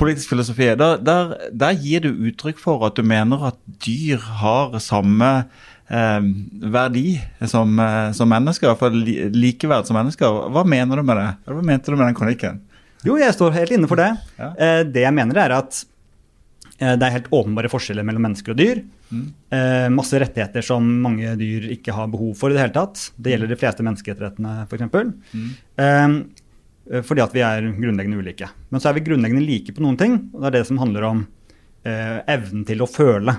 Politisk 0.00 0.32
filosofi. 0.32 0.70
Der, 0.78 0.98
der, 1.02 1.36
der, 1.52 1.76
gir 1.78 2.04
du 2.04 2.10
uttrykk 2.28 2.60
for 2.62 2.86
at 2.88 2.98
du 2.98 3.06
mener 3.06 3.48
at 3.52 3.60
dyr 3.84 4.20
har 4.42 4.76
samme 4.82 5.30
eh, 5.88 6.26
verdi 6.74 7.20
som, 7.48 7.78
som 8.16 8.32
mennesker, 8.32 8.74
for 8.80 8.92
likeverd 8.92 9.88
som 9.88 9.98
mennesker. 10.00 10.50
Hva 10.52 10.66
mener 10.68 11.00
du 11.00 11.06
med 11.06 11.20
det? 11.20 11.30
Hva 11.48 11.64
mente 11.64 11.92
du 11.92 11.98
med 11.98 12.08
den 12.08 12.18
kronikken? 12.18 12.60
Jo, 13.02 13.16
jeg 13.18 13.34
står 13.34 13.56
helt 13.56 13.72
inne 13.74 13.88
for 13.90 13.98
det. 13.98 14.12
Ja. 14.38 14.52
det 14.86 15.02
jeg 15.02 15.14
mener, 15.16 15.40
er 15.42 15.56
at 15.56 15.80
Eh, 16.82 16.96
det 16.98 17.06
er 17.06 17.16
helt 17.18 17.30
åpenbare 17.34 17.70
forskjeller 17.70 18.06
mellom 18.06 18.26
mennesker 18.26 18.54
og 18.54 18.58
dyr. 18.58 18.82
Mm. 19.12 19.24
Eh, 19.54 19.88
masse 19.94 20.18
rettigheter 20.18 20.64
som 20.66 20.86
mange 21.04 21.34
dyr 21.38 21.68
ikke 21.76 21.94
har 21.94 22.10
behov 22.12 22.34
for 22.38 22.50
i 22.50 22.56
det 22.56 22.64
hele 22.64 22.76
tatt. 22.76 23.10
Det 23.16 23.34
gjelder 23.34 23.52
de 23.52 23.58
fleste 23.60 23.86
menneskerettighetene, 23.86 24.54
f.eks. 24.66 24.88
Mm. 25.36 25.50
Eh, 26.90 27.02
fordi 27.06 27.22
at 27.24 27.34
vi 27.34 27.44
er 27.44 27.70
grunnleggende 27.76 28.18
ulike. 28.18 28.48
Men 28.70 28.82
så 28.82 28.90
er 28.90 28.98
vi 28.98 29.06
grunnleggende 29.06 29.44
like 29.46 29.74
på 29.74 29.84
noen 29.84 29.98
ting. 30.00 30.18
og 30.32 30.42
Det 30.42 30.50
er 30.50 30.58
det 30.58 30.66
som 30.68 30.80
handler 30.82 31.08
om 31.08 31.24
eh, 31.86 32.18
evnen 32.34 32.66
til 32.68 32.82
å 32.82 32.90
føle. 32.90 33.36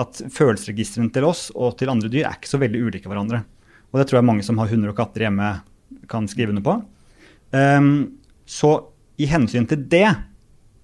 At 0.00 0.22
følelsesregistrene 0.32 1.12
til 1.12 1.28
oss 1.28 1.50
og 1.54 1.76
til 1.80 1.92
andre 1.92 2.10
dyr 2.12 2.26
er 2.26 2.38
ikke 2.38 2.50
så 2.50 2.60
veldig 2.62 2.80
ulike 2.88 3.10
hverandre. 3.10 3.44
Og 3.92 4.00
det 4.00 4.08
tror 4.08 4.22
jeg 4.22 4.28
mange 4.30 4.46
som 4.46 4.58
har 4.58 4.70
hunder 4.72 4.92
og 4.92 4.96
katter 4.96 5.26
hjemme, 5.26 5.52
kan 6.08 6.24
skrive 6.30 6.54
under 6.54 6.64
på. 6.64 6.78
Um, 7.52 8.16
så 8.48 8.70
i 9.20 9.26
hensyn 9.28 9.66
til 9.68 9.82
det 9.92 10.08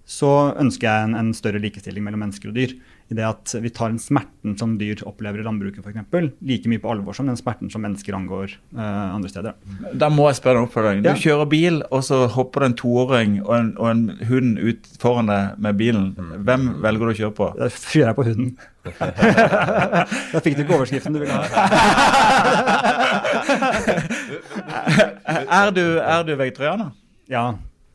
så 0.09 0.53
ønsker 0.61 0.85
jeg 0.85 1.07
en, 1.07 1.17
en, 1.17 1.31
større 1.37 1.61
likestilling 1.63 2.05
mellom 2.05 2.21
mennesker 2.27 2.51
og 2.51 2.59
dyr. 2.59 2.75
I 3.09 3.17
det 3.17 3.25
at 3.25 3.55
vi 3.65 3.71
tar 3.73 3.89
den 3.89 4.01
smerten 4.03 4.53
som 4.61 4.75
dyr 4.81 5.01
opplever 5.09 5.41
i 5.41 5.45
landbruket 5.47 5.81
f.eks., 5.81 6.35
like 6.45 6.69
mye 6.69 6.83
på 6.83 6.91
alvor 6.93 7.17
som 7.17 7.29
den 7.31 7.39
smerten 7.41 7.71
som 7.73 7.81
mennesker 7.85 8.13
angår 8.17 8.53
uh, 8.77 9.15
andre 9.15 9.31
steder. 9.33 9.53
Da 9.97 10.11
må 10.13 10.27
jeg 10.29 10.37
spørre 10.43 10.61
deg 10.61 10.67
oppfølging. 10.69 11.01
Du 11.07 11.09
ja. 11.09 11.17
kjører 11.17 11.49
bil, 11.49 11.81
og 11.89 12.05
så 12.05 12.27
hopper 12.35 12.65
det 12.65 12.69
en 12.73 12.79
toåring 12.83 13.39
og 13.47 13.55
en, 13.57 13.71
og 13.81 13.89
en 13.91 14.03
hund 14.29 14.51
ut 14.61 14.91
foran 15.01 15.31
deg 15.33 15.43
med 15.65 15.79
bilen. 15.81 16.11
Hvem 16.45 16.63
velger 16.85 17.05
du 17.09 17.13
å 17.15 17.19
kjøre 17.23 17.37
på? 17.39 17.47
Da 17.57 17.71
fyrer 17.73 18.11
jeg 18.11 18.19
på 18.19 18.27
hunden. 18.29 18.51
da 20.33 20.41
fikk 20.45 20.55
du 20.59 20.63
ikke 20.65 20.77
overskriften 20.77 21.17
du 21.17 21.21
ville 21.23 21.33
ha. 21.33 21.43
er, 25.61 25.73
du, 25.77 25.85
er 25.97 26.21
du 26.29 26.35
vegetarianer? 26.37 26.93
Ja. 27.33 27.47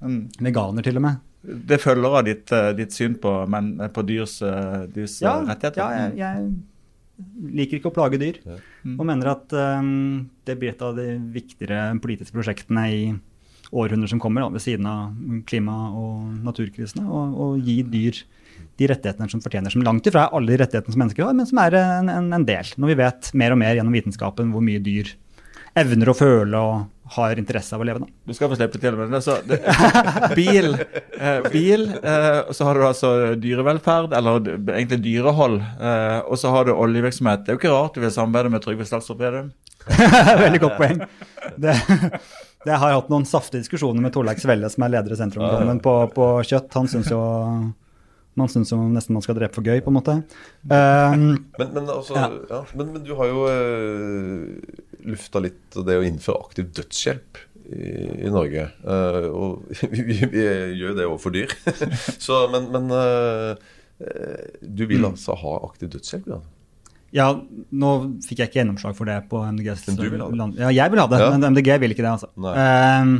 Mm. 0.03 0.27
Veganer 0.41 0.85
til 0.85 0.97
og 0.99 1.05
med. 1.05 1.21
Det 1.43 1.79
følger 1.83 2.19
av 2.19 2.23
ditt, 2.23 2.51
eh, 2.55 2.69
ditt 2.77 2.93
syn 2.95 3.17
på, 3.19 3.31
men, 3.51 3.73
eh, 3.81 3.91
på 3.91 4.03
dyrs, 4.07 4.41
eh, 4.41 4.85
dyrs 4.87 5.19
ja, 5.21 5.41
rettigheter? 5.43 5.81
Ja, 5.81 5.89
jeg, 5.91 6.17
jeg, 6.21 6.53
liker 7.59 7.77
ikke 7.77 7.91
å 7.91 7.95
plage 7.95 8.19
dyr. 8.21 8.39
Ja. 8.47 8.55
Mm. 8.83 8.95
Og 8.95 9.05
mener 9.05 9.31
at 9.35 9.53
um, 9.53 10.29
det 10.47 10.55
blir 10.59 10.71
et 10.71 10.81
av 10.81 10.95
de 10.97 11.17
viktigere 11.35 11.91
politiske 12.01 12.35
prosjektene 12.35 12.85
i 12.89 13.03
århundrer 13.73 14.09
som 14.09 14.21
kommer, 14.23 14.45
da, 14.45 14.53
ved 14.53 14.63
siden 14.63 14.87
av 14.87 15.11
klima- 15.49 15.91
og 15.97 16.31
naturkrisene. 16.45 17.03
Å 17.03 17.53
gi 17.59 17.81
dyr 17.83 18.23
de 18.79 18.89
rettighetene 18.89 19.29
som 19.29 19.41
fortjener, 19.43 19.73
som 19.73 19.83
langt 19.85 20.07
ifra 20.09 20.27
er 20.27 20.37
alle 20.37 20.53
de 20.53 20.59
rettighetene 20.61 20.95
som 20.95 21.03
mennesker 21.03 21.27
har, 21.27 21.35
men 21.37 21.49
som 21.49 21.59
er 21.61 21.77
en, 21.79 22.09
en, 22.11 22.31
en 22.37 22.47
del. 22.47 22.71
Når 22.79 22.93
vi 22.93 22.99
vet 23.01 23.31
mer 23.37 23.55
og 23.55 23.61
mer 23.61 23.77
gjennom 23.77 23.95
vitenskapen 23.97 24.53
hvor 24.53 24.65
mye 24.65 24.81
dyr 24.83 25.11
evner 25.79 26.11
å 26.11 26.17
føle 26.17 26.59
og 26.59 26.83
har 27.05 27.39
interesse 27.39 27.75
av 27.75 27.83
å 27.83 27.87
leve. 27.87 28.03
Da. 28.03 28.07
Du 28.25 28.33
skal 28.35 28.49
få 28.51 28.57
slippe 28.57 28.79
til 28.81 28.95
med 28.97 29.11
det. 29.11 29.21
Så, 29.25 29.35
det 29.47 29.59
bil, 30.37 30.77
eh, 31.19 31.49
bil 31.51 31.89
eh, 31.99 32.53
så 32.55 32.69
har 32.69 32.79
du 32.79 32.85
altså 32.87 33.11
dyrevelferd, 33.39 34.15
eller 34.17 34.47
egentlig 34.77 35.01
dyrehold, 35.03 35.59
eh, 35.59 36.19
og 36.23 36.39
så 36.39 36.53
har 36.55 36.69
du 36.69 36.73
oljevirksomhet. 36.73 37.43
Det 37.43 37.53
er 37.53 37.59
jo 37.59 37.61
ikke 37.61 37.75
rart 37.75 37.97
du 37.97 38.03
vil 38.03 38.15
samarbeide 38.15 38.53
med 38.53 38.63
Trygve 38.63 38.87
Slagsvold 38.87 39.21
Vedum. 39.21 39.51
Veldig 40.45 40.63
godt 40.63 40.79
poeng. 40.79 41.03
Det, 41.59 41.75
det 42.63 42.79
har 42.79 42.95
hatt 42.95 43.11
noen 43.11 43.27
saftige 43.27 43.65
diskusjoner 43.65 44.03
med 44.03 44.15
Torleik 44.15 44.39
Svelle, 44.41 44.71
som 44.71 44.87
er 44.87 44.95
leder 44.95 45.15
i 45.15 45.19
Sentrumdommen, 45.19 45.83
på, 45.83 45.97
på 46.15 46.33
kjøtt. 46.47 46.71
Han 46.79 46.91
syns 46.91 47.11
jo 47.11 47.23
man 48.39 48.49
syns 48.49 48.71
jo 48.73 48.79
nesten 48.89 49.13
man 49.13 49.21
skal 49.21 49.37
drepe 49.37 49.53
for 49.53 49.65
gøy, 49.65 49.83
på 49.85 49.91
en 49.91 49.97
måte. 49.99 50.15
Um, 50.65 51.25
men, 51.59 51.67
men, 51.75 51.83
altså, 51.85 52.15
ja. 52.17 52.29
Ja, 52.49 52.61
men, 52.73 52.89
men, 52.95 53.03
du 53.05 53.13
har 53.19 53.29
jo 53.29 53.43
uh, 53.45 54.92
lufta 55.07 55.41
litt 55.43 55.77
det 55.85 55.97
å 55.99 56.05
innføre 56.05 56.41
aktiv 56.45 56.71
dødshjelp 56.75 57.39
i, 57.63 57.83
i 58.27 58.31
Norge. 58.33 58.67
Uh, 58.85 59.27
og 59.29 59.69
vi, 59.93 60.03
vi, 60.09 60.17
vi, 60.31 60.47
gjør 60.79 60.97
det 60.99 61.07
overfor 61.09 61.35
dyr. 61.35 61.53
Så, 62.25 62.45
men, 62.53 62.69
men 62.73 62.89
uh, 62.93 63.53
du 64.61 64.85
vil 64.87 65.03
mm. 65.03 65.13
altså 65.13 65.37
ha 65.39 65.55
aktiv 65.69 65.93
dødshjelp? 65.93 66.27
Ja? 66.33 66.41
Ja, 67.13 67.27
nå 67.77 67.91
fikk 68.25 68.41
jeg 68.41 68.49
ikke 68.49 68.59
gjennomslag 68.63 68.95
for 68.97 69.05
det 69.05 69.19
på 69.29 69.43
MDGs 69.45 69.85
Men 69.91 69.97
du 69.99 70.07
vil 70.07 70.21
ha 70.23 70.29
det? 70.33 70.47
Ja, 70.57 70.71
jeg 70.73 70.93
vil 70.93 71.01
ha 71.03 71.05
det, 71.11 71.21
ja. 71.21 71.29
men 71.35 71.53
MDG 71.53 71.69
vil 71.83 71.93
ikke 71.93 72.05
det, 72.07 72.13
altså. 72.15 72.29
Um, 72.33 73.11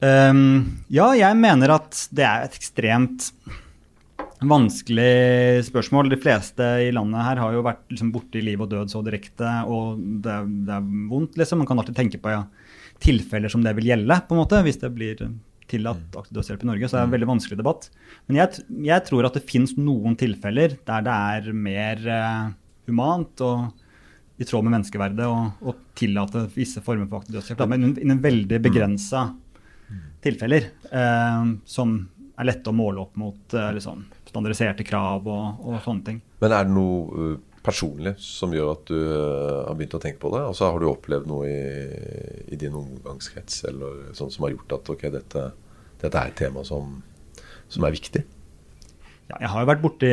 um, 0.00 0.46
ja, 0.88 1.10
jeg 1.20 1.36
mener 1.36 1.74
at 1.76 2.00
det 2.16 2.24
er 2.24 2.46
et 2.46 2.56
ekstremt 2.56 3.28
Vanskelig 4.44 5.64
spørsmål. 5.70 6.10
De 6.12 6.18
fleste 6.20 6.64
i 6.84 6.90
landet 6.92 7.24
her 7.24 7.38
har 7.40 7.54
jo 7.56 7.62
vært 7.64 7.86
liksom, 7.88 8.10
borti 8.12 8.42
liv 8.44 8.60
og 8.60 8.68
død 8.68 8.90
så 8.92 9.00
direkte, 9.06 9.48
og 9.64 9.96
det, 10.24 10.32
er- 10.32 10.50
det 10.68 10.74
er 10.76 10.88
vondt, 11.10 11.38
liksom. 11.40 11.62
Man 11.62 11.68
kan 11.70 11.78
alltid 11.80 11.96
tenke 11.96 12.20
på 12.20 12.34
ja, 12.34 12.42
tilfeller 13.00 13.48
som 13.52 13.64
det 13.64 13.72
vil 13.78 13.88
gjelde, 13.92 14.18
på 14.28 14.36
en 14.36 14.42
måte, 14.42 14.60
hvis 14.66 14.80
det 14.82 14.92
blir 14.92 15.22
tillatt 15.66 16.14
aktiv 16.20 16.36
dødshjelp 16.36 16.62
i 16.62 16.68
Norge. 16.68 16.86
Så 16.88 16.94
det 16.98 17.00
er 17.00 17.08
en 17.08 17.14
veldig 17.16 17.30
vanskelig 17.32 17.58
debatt. 17.58 17.88
Men 18.28 18.36
jeg, 18.42 18.60
jeg 18.86 19.06
tror 19.08 19.26
at 19.26 19.38
det 19.40 19.46
fins 19.48 19.72
noen 19.80 20.14
tilfeller 20.20 20.76
der 20.86 21.06
det 21.08 21.16
er 21.16 21.48
mer 21.56 22.04
uh, 22.06 22.52
humant 22.86 23.40
og 23.42 23.72
i 24.36 24.44
tråd 24.44 24.66
med 24.66 24.76
menneskeverdet 24.76 25.26
å 25.26 25.72
tillate 25.96 26.44
visse 26.54 26.82
former 26.84 27.08
for 27.08 27.22
aktiv 27.24 27.38
dødshjelp. 27.38 27.64
Men 27.72 27.82
innen- 27.88 28.02
innen 28.04 28.20
veldig 28.22 28.60
begrensa 28.68 29.24
tilfeller 30.22 30.68
uh, 30.92 31.56
som 31.64 31.96
er 32.36 32.50
lette 32.50 32.68
å 32.70 32.76
måle 32.76 33.00
opp 33.00 33.16
mot 33.18 33.54
uh, 33.56 33.70
liksom, 33.74 34.04
standardiserte 34.36 34.86
krav 34.86 35.26
og, 35.26 35.66
og 35.66 35.82
sånne 35.84 36.06
ting. 36.06 36.22
Men 36.44 36.52
er 36.52 36.68
det 36.68 36.76
noe 36.76 37.26
uh, 37.32 37.58
personlig 37.66 38.14
som 38.22 38.54
gjør 38.54 38.72
at 38.76 38.86
du 38.92 38.96
uh, 39.00 39.64
har 39.66 39.74
begynt 39.78 39.98
å 39.98 40.02
tenke 40.02 40.20
på 40.22 40.32
det? 40.36 40.44
Altså 40.44 40.70
Har 40.70 40.80
du 40.82 40.88
opplevd 40.92 41.28
noe 41.30 41.50
i, 41.50 41.60
i 42.52 42.60
din 42.60 42.76
omgangskrets 42.76 43.64
eller 43.72 44.10
sånn 44.16 44.32
som 44.34 44.46
har 44.46 44.54
gjort 44.54 44.78
at 44.78 44.94
ok, 44.94 45.06
dette, 45.16 45.44
dette 46.02 46.22
er 46.22 46.32
et 46.32 46.40
tema 46.44 46.64
som, 46.68 46.98
som 47.72 47.88
er 47.88 47.96
viktig? 47.96 48.26
Ja, 49.26 49.40
jeg 49.40 49.50
har 49.50 49.64
jo 49.64 49.72
vært 49.72 49.82
borti 49.82 50.12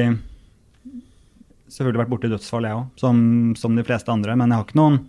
selvfølgelig 1.73 2.03
vært 2.03 2.12
borti 2.12 2.29
dødsfall, 2.31 2.67
jeg 2.67 2.77
òg, 2.77 2.89
som, 3.01 3.17
som 3.57 3.77
de 3.77 3.86
fleste 3.86 4.13
andre. 4.13 4.36
Men 4.38 4.51
jeg 4.51 4.62
har 4.62 4.67
ikke 4.67 4.79
noen 4.79 4.99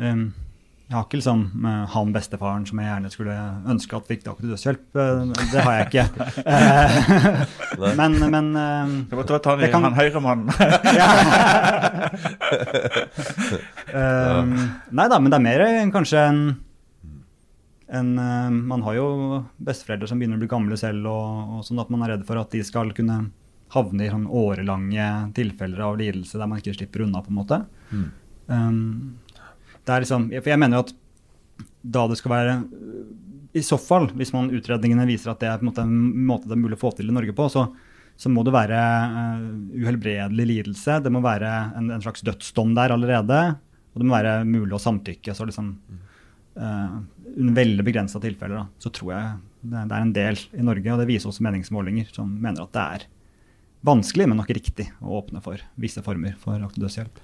um, 0.00 0.24
Jeg 0.92 0.98
har 0.98 1.04
ikke 1.06 1.16
liksom 1.22 1.42
eh, 1.64 1.84
han 1.94 2.10
bestefaren 2.12 2.66
som 2.68 2.76
jeg 2.82 2.88
gjerne 2.90 3.08
skulle 3.14 3.36
ønske 3.72 3.96
at 3.96 4.08
fikk 4.10 4.26
aktiv 4.28 4.50
dødshjelp. 4.52 4.82
Eh, 5.00 5.22
det 5.54 5.60
har 5.64 5.72
jeg 5.78 5.86
ikke. 5.88 6.04
Eh, 6.52 6.92
men 7.96 8.12
men 8.30 8.46
Du 8.52 8.58
Det 9.08 9.16
måtte 9.16 9.32
være 9.32 9.44
ta 9.46 9.52
Jeg 9.62 9.70
kan- 9.72 9.84
han 9.86 9.96
høyremannen. 9.96 10.52
Um, 13.92 14.52
nei 14.96 15.04
da, 15.10 15.18
men 15.20 15.32
det 15.32 15.36
er 15.38 15.44
mer 15.44 15.62
kanskje 15.92 16.20
en, 16.24 16.38
en 17.92 18.12
Man 18.68 18.82
har 18.86 18.94
jo 18.96 19.06
besteforeldre 19.60 20.08
som 20.08 20.18
begynner 20.20 20.38
å 20.38 20.42
bli 20.42 20.48
gamle 20.48 20.76
selv, 20.80 21.04
og, 21.10 21.58
og 21.58 21.64
sånn 21.66 21.80
at 21.82 21.90
man 21.92 22.04
er 22.06 22.14
redd 22.14 22.24
for 22.28 22.40
at 22.40 22.52
de 22.54 22.62
skal 22.64 22.92
kunne 22.96 23.18
havne 23.74 24.06
i 24.06 24.10
sånn 24.12 24.26
årelange 24.28 25.08
tilfeller 25.36 25.80
av 25.88 25.98
lidelse 26.00 26.38
der 26.40 26.48
man 26.48 26.60
ikke 26.62 26.76
slipper 26.78 27.04
unna, 27.06 27.20
på 27.24 27.32
en 27.32 27.38
måte. 27.40 27.58
Um, 28.48 29.18
det 29.86 29.94
er 29.94 30.04
liksom, 30.04 30.28
for 30.38 30.52
jeg 30.52 30.60
mener 30.62 30.78
jo 30.78 30.84
at 30.86 30.92
da 31.82 32.04
det 32.10 32.18
skal 32.20 32.32
være 32.32 32.52
I 33.58 33.62
så 33.66 33.78
fall, 33.80 34.06
hvis 34.16 34.30
man 34.34 34.52
utredningene 34.54 35.08
viser 35.08 35.32
at 35.32 35.42
det 35.42 35.50
er 35.50 35.58
på 35.58 35.66
en 35.66 35.70
måte 35.72 35.86
en 35.86 35.96
måte 36.28 36.48
det 36.48 36.56
er 36.56 36.62
mulig 36.62 36.78
å 36.78 36.84
få 36.84 36.92
til 36.96 37.10
i 37.10 37.14
Norge 37.14 37.34
på, 37.36 37.48
så, 37.52 37.66
så 38.16 38.30
må 38.32 38.44
det 38.46 38.54
være 38.54 38.78
eh, 38.78 39.42
uhelbredelig 39.82 40.46
lidelse. 40.48 41.00
Det 41.04 41.12
må 41.12 41.20
være 41.24 41.50
en, 41.76 41.90
en 41.92 42.04
slags 42.04 42.24
dødsdom 42.24 42.72
der 42.78 42.94
allerede. 42.94 43.42
Og 43.92 44.00
det 44.00 44.08
må 44.08 44.16
være 44.16 44.38
mulig 44.48 44.76
å 44.76 44.80
samtykke. 44.80 45.34
Så 45.36 45.44
liksom 45.48 45.74
uh, 46.56 46.94
under 47.36 47.56
veldig 47.58 47.84
begrensa 47.84 48.20
tilfeller 48.22 48.62
da, 48.62 48.66
så 48.80 48.92
tror 48.94 49.12
jeg 49.14 49.32
det, 49.62 49.82
det 49.90 49.96
er 49.96 50.06
en 50.06 50.14
del 50.16 50.40
i 50.56 50.64
Norge, 50.64 50.94
og 50.94 51.02
det 51.02 51.08
viser 51.10 51.30
også 51.30 51.44
meningsmålinger 51.46 52.08
som 52.14 52.30
mener 52.32 52.64
at 52.64 52.72
det 52.74 52.86
er 52.96 53.06
vanskelig, 53.86 54.28
men 54.30 54.38
nok 54.40 54.52
riktig 54.54 54.88
å 55.02 55.18
åpne 55.20 55.42
for 55.44 55.62
visse 55.80 56.02
former 56.04 56.36
for 56.40 56.62
aktiv 56.62 56.84
dødshjelp. 56.84 57.22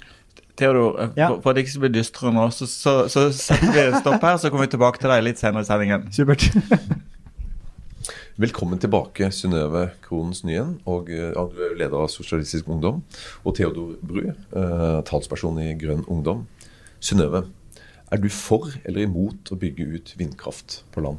Theodor, 0.58 0.96
eh, 1.00 1.10
Ja. 1.16 1.28
for, 1.32 1.42
for 1.42 1.50
at 1.50 1.56
det 1.58 1.64
ikke 1.66 1.74
skal 1.76 1.84
bli 1.86 1.92
dystre 1.98 2.32
nå, 2.34 2.46
så, 2.54 2.66
så, 2.70 2.94
så 3.12 3.26
setter 3.34 3.72
vi 3.74 3.84
en 3.88 4.00
stopp 4.00 4.22
her, 4.26 4.36
så 4.42 4.50
kommer 4.50 4.66
vi 4.66 4.72
tilbake 4.76 4.98
til 5.02 5.10
deg 5.12 5.22
litt 5.26 5.38
senere 5.42 5.62
i 5.62 5.68
sendingen. 5.68 6.08
Supert. 6.14 6.48
Velkommen 8.38 8.78
tilbake, 8.78 9.26
Synnøve 9.34 9.88
Kronens 10.04 10.44
Nyen. 10.46 10.76
Og, 10.86 11.08
ja, 11.10 11.32
du 11.50 11.58
er 11.66 11.72
leder 11.80 11.98
av 12.04 12.10
Sosialistisk 12.12 12.68
Ungdom. 12.70 13.00
Og 13.42 13.56
Theodor 13.58 13.96
Bru, 13.98 14.20
eh, 14.30 14.98
talsperson 15.08 15.58
i 15.64 15.72
Grønn 15.80 16.04
Ungdom. 16.06 16.44
Synnøve, 17.02 17.44
er 18.12 18.22
du 18.22 18.28
for 18.32 18.70
eller 18.86 19.02
imot 19.08 19.50
å 19.50 19.58
bygge 19.58 19.88
ut 19.96 20.12
vindkraft 20.20 20.82
på 20.94 21.02
land? 21.02 21.18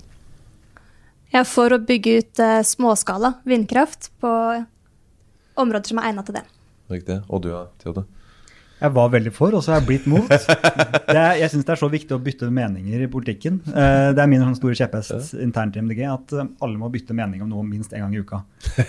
Jeg 1.29 1.41
er 1.43 1.49
for 1.49 1.75
å 1.75 1.81
bygge 1.83 2.15
ut 2.23 2.39
eh, 2.41 2.61
småskala 2.65 3.33
vindkraft 3.45 4.09
på 4.23 4.31
områder 5.59 5.91
som 5.91 5.99
er 5.99 6.09
egnet 6.13 6.25
til 6.31 6.39
det. 6.39 6.45
Riktig? 6.89 7.19
Og 7.29 7.43
du, 7.43 7.51
ja, 7.51 7.65
Theodor? 7.83 8.07
Jeg 8.79 8.93
var 8.95 9.09
veldig 9.11 9.31
for, 9.35 9.51
og 9.57 9.63
så 9.65 9.73
har 9.73 9.81
jeg 9.81 9.87
blitt 9.89 10.05
mot. 10.07 10.29
Det 10.29 11.15
er, 11.19 11.33
jeg 11.41 11.49
syns 11.51 11.65
det 11.67 11.73
er 11.73 11.79
så 11.81 11.89
viktig 11.91 12.15
å 12.15 12.19
bytte 12.23 12.47
meninger 12.53 13.01
i 13.03 13.09
politikken. 13.11 13.57
Eh, 13.67 14.11
Det 14.15 14.21
er 14.23 14.29
min 14.31 14.39
sånn 14.45 14.55
store 14.55 14.77
kjepphest 14.79 15.33
internt 15.43 15.75
i 15.75 15.81
MDG 15.83 15.99
at 16.07 16.31
eh, 16.37 16.47
alle 16.63 16.79
må 16.79 16.87
bytte 16.93 17.15
mening 17.17 17.41
om 17.43 17.49
noe 17.51 17.65
minst 17.67 17.91
én 17.91 18.05
gang 18.05 18.15
i 18.15 18.21
uka. 18.23 18.39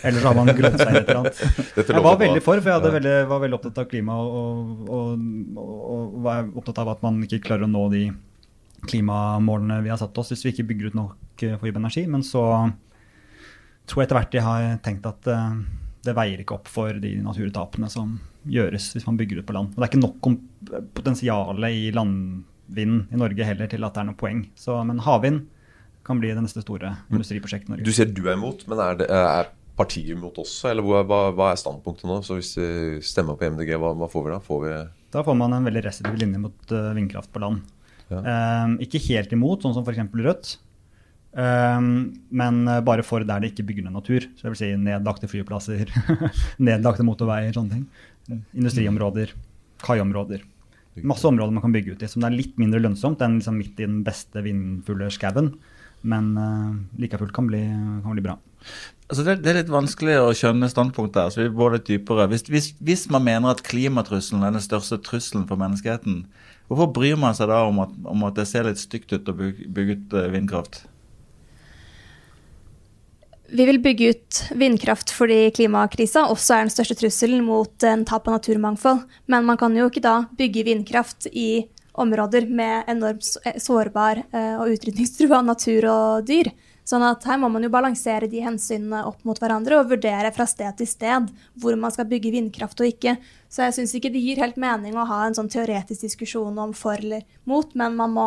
Ellers 0.07 0.22
har 0.29 0.37
man 0.38 0.53
grønt 0.55 0.79
seg 0.79 0.94
et 0.94 1.11
eller 1.11 1.22
annet. 1.24 1.42
Jeg 1.90 2.05
var 2.07 2.20
veldig 2.22 2.42
for, 2.46 2.62
for 2.62 2.70
jeg 2.70 2.94
veldig, 3.00 3.16
var 3.33 3.42
veldig 3.42 3.59
opptatt 3.59 3.81
av 3.83 3.88
klima 3.90 4.14
og, 4.22 4.87
og, 4.87 5.24
og, 5.59 5.74
og 5.96 6.20
var 6.29 6.46
opptatt 6.55 6.79
av 6.85 6.92
at 6.94 7.03
man 7.09 7.18
ikke 7.26 7.42
klarer 7.48 7.66
å 7.66 7.70
nå 7.72 7.83
de 7.92 8.05
klimamålene 8.87 9.81
vi 9.85 9.90
har 9.92 9.98
satt 10.00 10.16
oss 10.22 10.31
hvis 10.33 10.46
vi 10.46 10.55
ikke 10.55 10.68
bygger 10.70 10.92
ut 10.92 11.00
nok 11.00 11.44
eh, 11.48 11.59
fornybar 11.61 11.83
energi. 11.83 12.07
Men 12.09 12.22
så 12.26 12.44
tror 13.90 14.05
jeg 14.05 14.07
etter 14.07 14.20
hvert 14.20 14.35
de 14.38 14.46
har 14.46 14.70
tenkt 14.87 15.11
at 15.11 15.33
det 16.06 16.16
veier 16.16 16.40
ikke 16.40 16.56
opp 16.56 16.68
for 16.70 16.96
de 17.02 17.12
naturtapene 17.20 17.90
som 17.92 18.16
gjøres 18.48 18.90
hvis 18.94 19.06
man 19.06 19.18
bygger 19.20 19.40
ut 19.40 19.48
på 19.48 19.56
land. 19.56 19.72
Og 19.74 19.78
det 19.80 19.86
er 19.86 19.92
ikke 19.92 20.04
nok 20.04 20.28
om 20.30 20.36
potensial 20.96 21.66
i 21.68 21.90
landvind 21.94 23.12
i 23.12 23.20
Norge 23.20 23.48
heller 23.48 23.70
til 23.70 23.84
at 23.84 23.96
det 23.96 24.02
er 24.02 24.08
noe 24.08 24.20
poeng. 24.20 24.44
Så, 24.58 24.78
men 24.88 25.02
havvind 25.04 25.44
kan 26.06 26.20
bli 26.22 26.32
det 26.32 26.44
neste 26.44 26.64
store 26.64 26.94
industriprosjektet 27.12 27.68
i 27.68 27.74
Norge. 27.74 27.88
Du 27.88 27.92
sier 27.94 28.08
du 28.08 28.22
er 28.26 28.38
imot, 28.38 28.64
men 28.70 28.80
er, 28.80 29.00
det, 29.02 29.10
er 29.12 29.50
partiet 29.80 30.14
imot 30.16 30.40
også? 30.40 30.70
Eller 30.72 30.86
hva, 30.86 31.02
hva, 31.08 31.20
hva 31.36 31.50
er 31.52 31.60
standpunktet 31.60 32.08
nå? 32.08 32.20
Så 32.24 32.38
hvis 32.38 32.54
vi 32.58 32.70
stemmer 33.04 33.36
på 33.38 33.50
MDG, 33.52 33.74
hva, 33.80 33.92
hva 33.98 34.08
får 34.10 34.26
vi 34.26 34.32
da? 34.32 34.40
Får 34.44 34.64
vi 34.64 34.72
Da 35.12 35.26
får 35.26 35.36
man 35.36 35.56
en 35.56 35.68
veldig 35.68 35.84
restriktiv 35.84 36.24
linje 36.24 36.40
mot 36.40 36.74
eh, 36.76 36.90
vindkraft 36.96 37.32
på 37.34 37.44
land. 37.44 37.62
Ja. 38.10 38.24
Eh, 38.24 38.74
ikke 38.86 39.02
helt 39.10 39.36
imot, 39.36 39.64
sånn 39.64 39.76
som 39.76 39.84
f.eks. 39.84 40.02
Rødt. 40.16 40.56
Eh, 41.30 41.80
men 42.42 42.60
eh, 42.68 42.82
bare 42.86 43.04
for 43.06 43.24
der 43.26 43.42
det 43.42 43.52
ikke 43.52 43.66
bygger 43.70 43.86
ned 43.86 43.98
natur. 43.98 44.26
Så 44.36 44.46
jeg 44.46 44.54
vil 44.54 44.60
si 44.62 44.70
nedlagte 44.80 45.30
flyplasser, 45.30 45.90
nedlagte 46.70 47.06
motorveier, 47.06 47.52
sånne 47.56 47.78
ting. 47.78 48.40
Industriområder, 48.54 49.34
kaiområder. 49.84 50.46
Masse 51.06 51.28
områder 51.28 51.54
man 51.54 51.62
kan 51.64 51.74
bygge 51.74 51.94
ut 51.94 52.02
i 52.02 52.08
som 52.10 52.22
det 52.22 52.30
er 52.30 52.38
litt 52.40 52.56
mindre 52.60 52.80
lønnsomt 52.82 53.20
enn 53.24 53.38
liksom 53.38 53.58
midt 53.60 53.78
i 53.78 53.86
den 53.86 54.00
beste 54.06 54.42
vindfulle 54.44 55.10
skauen. 55.14 55.54
Men 56.00 56.32
uh, 56.36 56.72
like 57.00 57.18
fullt 57.20 57.34
kan 57.36 57.48
kan 57.50 58.14
bli 58.16 58.24
bra. 58.24 58.38
Altså 59.10 59.24
det, 59.26 59.40
det 59.44 59.50
er 59.50 59.58
litt 59.60 59.72
vanskelig 59.72 60.16
å 60.22 60.30
skjønne 60.36 60.68
standpunktet 60.70 61.18
her, 61.20 61.32
så 61.34 61.42
vi 61.42 61.50
går 61.56 61.74
litt 61.76 61.88
dypere. 61.88 62.28
Hvis, 62.30 62.46
hvis, 62.48 62.70
hvis 62.78 63.08
man 63.12 63.24
mener 63.26 63.52
at 63.52 63.64
klimatrusselen 63.66 64.44
er 64.46 64.54
den 64.54 64.64
største 64.64 65.00
trusselen 65.02 65.48
for 65.50 65.60
menneskeheten, 65.60 66.22
hvorfor 66.70 66.92
bryr 66.94 67.18
man 67.20 67.36
seg 67.36 67.50
da 67.50 67.64
om 67.66 67.82
at, 67.84 67.96
om 68.06 68.22
at 68.28 68.38
det 68.38 68.46
ser 68.48 68.68
litt 68.68 68.80
stygt 68.80 69.12
ut 69.12 69.28
å 69.28 69.36
bygge, 69.36 69.96
ut 69.96 70.16
eh, 70.16 70.30
vindkraft? 70.32 70.84
Vi 73.52 73.66
vil 73.66 73.80
bygge 73.82 74.08
ut 74.14 74.40
vindkraft 74.54 75.10
fordi 75.10 75.48
klimakrisa 75.54 76.28
også 76.30 76.54
er 76.54 76.64
den 76.64 76.72
største 76.72 76.94
trusselen 77.00 77.42
mot 77.42 77.82
en 77.86 78.04
tap 78.06 78.28
av 78.28 78.38
naturmangfold. 78.38 79.02
Men 79.26 79.46
man 79.48 79.58
kan 79.58 79.74
jo 79.74 79.88
ikke 79.90 80.04
da 80.04 80.20
bygge 80.38 80.66
vindkraft 80.68 81.26
i 81.32 81.66
områder 82.00 82.46
med 82.46 82.86
enormt 82.88 83.26
eh, 83.44 83.58
sårbar 83.58 84.22
eh, 84.30 84.54
og 84.54 84.76
utrydningstrua 84.76 85.42
natur 85.42 85.88
og 85.90 86.28
dyr. 86.28 86.52
Sånn 86.86 87.02
at 87.06 87.26
her 87.26 87.38
må 87.42 87.50
man 87.52 87.66
jo 87.66 87.72
balansere 87.74 88.30
de 88.30 88.40
hensynene 88.42 89.02
opp 89.06 89.20
mot 89.26 89.38
hverandre 89.38 89.80
og 89.80 89.90
vurdere 89.92 90.30
fra 90.34 90.46
sted 90.48 90.78
til 90.78 90.88
sted 90.88 91.28
hvor 91.60 91.76
man 91.78 91.92
skal 91.94 92.08
bygge 92.10 92.32
vindkraft 92.34 92.80
og 92.82 92.88
ikke. 92.88 93.16
Så 93.50 93.66
jeg 93.66 93.76
syns 93.80 93.98
ikke 93.98 94.14
det 94.14 94.22
gir 94.24 94.40
helt 94.42 94.58
mening 94.62 94.94
å 94.94 95.06
ha 95.10 95.24
en 95.26 95.36
sånn 95.36 95.50
teoretisk 95.50 96.06
diskusjon 96.06 96.58
om 96.58 96.74
for 96.74 96.98
eller 96.98 97.26
mot, 97.50 97.74
men 97.74 97.98
man 97.98 98.14
må, 98.14 98.26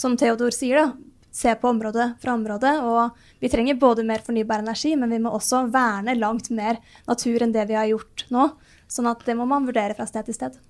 som 0.00 0.16
Theodor 0.18 0.52
sier, 0.56 0.80
da, 0.80 1.11
se 1.32 1.54
på 1.56 1.70
område 1.70 2.12
fra 2.22 2.34
område. 2.36 2.72
Og 2.84 3.16
vi 3.40 3.50
trenger 3.52 3.80
både 3.80 4.04
mer 4.06 4.22
fornybar 4.24 4.62
energi, 4.62 4.94
men 4.96 5.10
vi 5.10 5.20
må 5.22 5.32
også 5.32 5.64
verne 5.72 6.14
langt 6.18 6.50
mer 6.54 6.78
natur 7.08 7.42
enn 7.42 7.54
det 7.54 7.66
vi 7.70 7.78
har 7.78 7.88
gjort 7.90 8.26
nå. 8.34 8.50
Sånn 8.92 9.08
at 9.08 9.24
det 9.26 9.36
må 9.38 9.48
man 9.48 9.66
vurdere 9.66 9.96
fra 9.96 10.06
sted 10.08 10.28
til 10.28 10.36
sted. 10.36 10.60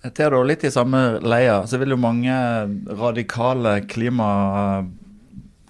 Theodor, 0.00 0.46
litt 0.48 0.64
i 0.64 0.72
samme 0.72 1.20
leia, 1.20 1.60
så 1.68 1.78
vil 1.78 1.92
jo 1.92 2.00
mange 2.00 2.32
radikale 2.96 3.82
klima, 3.84 4.28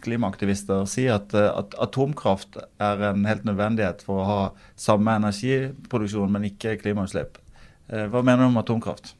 klimaaktivister 0.07 0.85
si 0.89 1.09
at, 1.11 1.35
at 1.35 1.75
atomkraft 1.83 2.61
er 2.79 3.03
en 3.11 3.27
helt 3.27 3.45
nødvendighet 3.49 4.05
for 4.07 4.23
å 4.23 4.29
ha 4.29 4.43
samme 4.79 5.19
energiproduksjon, 5.19 6.31
men 6.31 6.47
ikke 6.47 6.79
klimautslipp. 6.81 7.41
Eh, 7.91 8.07
Hva 8.07 8.23
mener 8.23 8.47
du 8.47 8.53
om 8.53 8.63
atomkraft? 8.63 9.17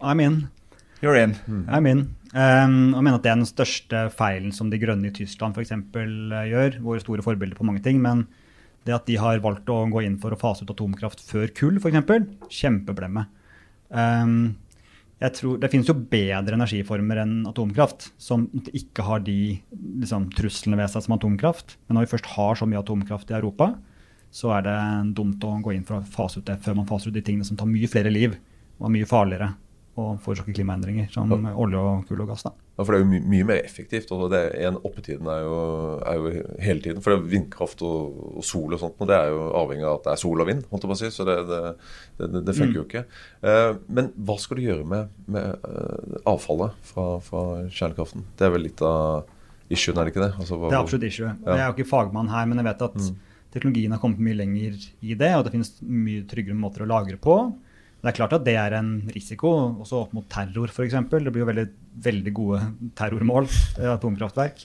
I'm 0.00 0.22
in. 0.22 0.46
You're 1.02 1.18
in. 1.18 1.34
I'm 1.68 1.86
in. 1.90 2.15
Um, 2.34 2.94
og 2.96 3.04
mener 3.04 3.20
at 3.20 3.24
det 3.24 3.30
er 3.30 3.38
den 3.38 3.48
største 3.48 4.00
feilen 4.14 4.54
som 4.54 4.70
de 4.72 4.80
grønne 4.82 5.10
i 5.10 5.14
Tyskland 5.14 5.54
for 5.54 5.62
eksempel, 5.62 6.10
eh, 6.34 6.50
gjør. 6.50 6.78
Våre 6.82 7.02
store 7.02 7.24
forbilder 7.24 7.58
på 7.58 7.66
mange 7.68 7.82
ting. 7.84 8.00
Men 8.02 8.24
det 8.86 8.94
at 8.94 9.08
de 9.08 9.18
har 9.20 9.42
valgt 9.44 9.70
å 9.70 9.84
gå 9.90 10.02
inn 10.06 10.18
for 10.22 10.34
å 10.34 10.38
fase 10.40 10.66
ut 10.66 10.72
atomkraft 10.72 11.22
før 11.26 11.50
kull, 11.54 11.80
f.eks., 11.82 12.30
kjempeblemme. 12.60 13.26
Um, 13.90 14.56
tror, 15.20 15.58
det 15.62 15.70
finnes 15.72 15.90
jo 15.90 15.96
bedre 15.96 16.58
energiformer 16.58 17.22
enn 17.22 17.36
atomkraft, 17.50 18.10
som 18.18 18.48
ikke 18.74 19.06
har 19.06 19.22
de 19.26 19.58
liksom, 20.02 20.30
truslene 20.34 20.78
ved 20.78 20.90
seg 20.92 21.06
som 21.06 21.16
atomkraft. 21.18 21.78
Men 21.86 21.98
når 21.98 22.06
vi 22.06 22.14
først 22.14 22.32
har 22.36 22.58
så 22.58 22.68
mye 22.68 22.82
atomkraft 22.82 23.30
i 23.30 23.38
Europa, 23.38 23.72
så 24.34 24.52
er 24.58 24.66
det 24.66 24.80
dumt 25.18 25.42
å 25.46 25.54
gå 25.62 25.74
inn 25.74 25.86
for 25.86 25.98
å 25.98 26.06
fase 26.06 26.42
ut 26.42 26.48
det 26.48 26.58
før 26.64 26.78
man 26.78 26.90
faser 26.90 27.10
ut 27.10 27.16
de 27.16 27.24
tingene 27.24 27.46
som 27.46 27.58
tar 27.58 27.70
mye 27.70 27.90
flere 27.90 28.12
liv 28.12 28.34
og 28.76 28.90
er 28.90 28.98
mye 28.98 29.08
farligere 29.08 29.54
og 29.96 30.18
forårsake 30.20 30.52
klimaendringer, 30.54 31.10
som 31.12 31.30
Ja. 31.32 31.52
olje 31.56 31.78
og 31.80 32.06
kull 32.08 32.20
og 32.20 32.28
gass. 32.28 32.42
da. 32.44 32.50
Ja, 32.76 32.84
for 32.84 32.92
det 32.92 32.98
er 33.00 33.04
jo 33.04 33.10
my 33.10 33.20
mye 33.32 33.44
mer 33.48 33.62
effektivt. 33.64 34.10
og 34.12 34.30
det 34.30 34.40
er, 34.54 34.68
en 34.68 34.76
Oppetiden 34.84 35.26
er 35.32 35.40
jo, 35.46 35.54
er 36.04 36.14
jo 36.20 36.42
hele 36.60 36.80
tiden. 36.84 37.00
For 37.00 37.14
det 37.14 37.22
er 37.22 37.30
vindkraft 37.38 37.80
og, 37.82 38.36
og 38.36 38.44
sol 38.44 38.74
og 38.74 38.80
sånt, 38.80 38.94
og 39.00 39.08
det 39.08 39.16
er 39.16 39.30
jo 39.32 39.46
avhengig 39.56 39.86
av 39.88 39.94
at 39.98 40.04
det 40.04 40.12
er 40.12 40.16
sol 40.20 40.40
og 40.40 40.46
vind. 40.46 40.64
holdt 40.70 40.84
jeg 40.84 40.90
på 40.90 40.96
å 40.96 41.00
si, 41.00 41.10
Så 41.16 41.24
det, 41.24 41.36
det, 41.48 42.30
det, 42.34 42.44
det 42.44 42.54
funker 42.58 42.76
jo 42.76 42.84
ikke. 42.84 43.04
Eh, 43.42 43.72
men 43.88 44.12
hva 44.18 44.36
skal 44.38 44.56
du 44.60 44.62
gjøre 44.66 44.84
med, 44.86 45.08
med 45.26 45.64
uh, 45.64 46.18
avfallet 46.28 46.72
fra, 46.82 47.06
fra 47.24 47.44
kjernekraften? 47.72 48.24
Det 48.36 48.44
er 48.46 48.50
vel 48.52 48.66
litt 48.68 48.82
av 48.82 49.24
issuen, 49.72 49.96
er 49.96 50.04
det 50.04 50.12
ikke 50.14 50.26
det? 50.28 50.34
Altså, 50.38 50.58
hva- 50.60 50.68
Det 50.70 50.76
er 50.76 50.84
absolutt 50.84 51.08
issue. 51.08 51.32
Jeg 51.32 51.56
er 51.58 51.66
jo 51.70 51.74
ikke 51.78 51.88
fagmann 51.88 52.28
her, 52.28 52.44
men 52.46 52.58
jeg 52.60 52.68
vet 52.68 52.82
at 52.90 53.12
teknologien 53.56 53.90
har 53.96 53.98
kommet 54.02 54.20
mye 54.20 54.36
lenger 54.36 54.76
i 55.00 55.14
det, 55.16 55.32
og 55.34 55.44
det 55.46 55.52
finnes 55.56 55.72
mye 55.80 56.26
tryggere 56.28 56.54
måter 56.60 56.84
å 56.84 56.90
lagre 56.92 57.16
på. 57.16 57.38
Det 58.06 58.12
er 58.12 58.18
klart 58.20 58.34
at 58.36 58.44
det 58.46 58.54
er 58.54 58.76
en 58.78 58.90
risiko, 59.10 59.50
også 59.82 60.04
opp 60.04 60.12
mot 60.14 60.26
terror 60.30 60.70
f.eks. 60.70 60.92
Det 61.10 61.32
blir 61.34 61.42
jo 61.42 61.48
veldig, 61.48 61.64
veldig 62.04 62.32
gode 62.36 62.60
terrormål, 62.94 63.48
eh, 63.80 63.88
atomkraftverk. 63.90 64.62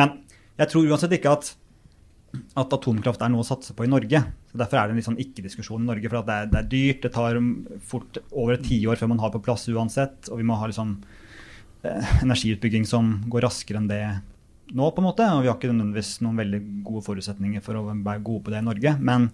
Men 0.00 0.14
jeg 0.56 0.70
tror 0.72 0.88
uansett 0.88 1.12
ikke 1.18 1.34
at, 1.36 1.50
at 2.62 2.72
atomkraft 2.78 3.20
er 3.20 3.34
noe 3.34 3.44
å 3.44 3.50
satse 3.50 3.76
på 3.76 3.84
i 3.84 3.90
Norge. 3.92 4.22
Så 4.48 4.60
Derfor 4.62 4.80
er 4.80 4.88
det 4.88 4.96
en 4.96 5.06
sånn 5.10 5.20
ikke-diskusjon 5.20 5.84
i 5.84 5.90
Norge. 5.90 6.08
For 6.08 6.24
det 6.24 6.38
er, 6.38 6.48
det 6.48 6.60
er 6.62 6.70
dyrt, 6.72 7.04
det 7.04 7.12
tar 7.12 7.40
fort 7.92 8.22
over 8.30 8.56
et 8.56 8.64
tiår 8.64 9.00
før 9.00 9.12
man 9.12 9.20
har 9.20 9.34
på 9.36 9.42
plass 9.44 9.68
uansett. 9.68 10.32
Og 10.32 10.40
vi 10.40 10.48
må 10.48 10.56
ha 10.56 10.72
liksom 10.72 10.96
eh, 11.84 12.16
energiutbygging 12.24 12.88
som 12.88 13.18
går 13.28 13.50
raskere 13.50 13.82
enn 13.82 13.92
det 13.92 14.02
nå, 14.72 14.88
på 14.88 15.04
en 15.04 15.10
måte. 15.10 15.28
Og 15.28 15.44
vi 15.44 15.52
har 15.52 15.60
ikke 15.60 15.74
nødvendigvis 15.74 16.22
noen 16.24 16.40
veldig 16.40 16.64
gode 16.88 17.04
forutsetninger 17.10 17.68
for 17.68 17.76
å 17.76 17.84
være 17.92 18.24
gode 18.24 18.46
på 18.46 18.56
det 18.56 18.64
i 18.64 18.68
Norge. 18.72 18.96
Men, 19.04 19.28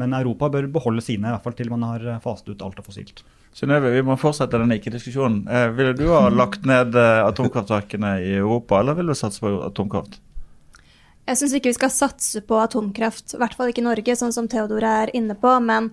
men 0.00 0.16
Europa 0.16 0.50
bør 0.50 0.66
beholde 0.74 1.04
sine, 1.04 1.28
i 1.28 1.34
hvert 1.34 1.44
fall 1.44 1.56
til 1.58 1.70
man 1.72 1.86
har 1.86 2.06
faset 2.24 2.50
ut 2.50 2.62
alt 2.64 2.80
av 2.80 2.86
fossilt. 2.88 3.22
Synnøve, 3.54 3.92
vi 3.94 4.02
må 4.02 4.16
fortsette 4.18 4.58
denne 4.58 4.80
ikke-diskusjonen. 4.80 5.44
Eh, 5.46 5.68
ville 5.76 5.94
du 5.94 6.08
ha 6.10 6.26
lagt 6.32 6.66
ned 6.66 6.96
eh, 6.98 7.22
atomkraftverkene 7.22 8.16
i 8.24 8.32
Europa, 8.40 8.80
eller 8.80 8.98
vil 8.98 9.12
du 9.12 9.14
satse 9.14 9.42
på 9.42 9.52
atomkraft? 9.62 10.18
Jeg 11.24 11.38
syns 11.40 11.54
ikke 11.56 11.70
vi 11.70 11.78
skal 11.78 11.92
satse 11.94 12.42
på 12.44 12.58
atomkraft, 12.60 13.36
i 13.36 13.38
hvert 13.40 13.54
fall 13.56 13.70
ikke 13.70 13.84
i 13.84 13.86
Norge, 13.86 14.16
sånn 14.18 14.34
som 14.34 14.50
Theodor 14.50 14.84
er 14.84 15.12
inne 15.16 15.38
på. 15.38 15.52
Men 15.62 15.92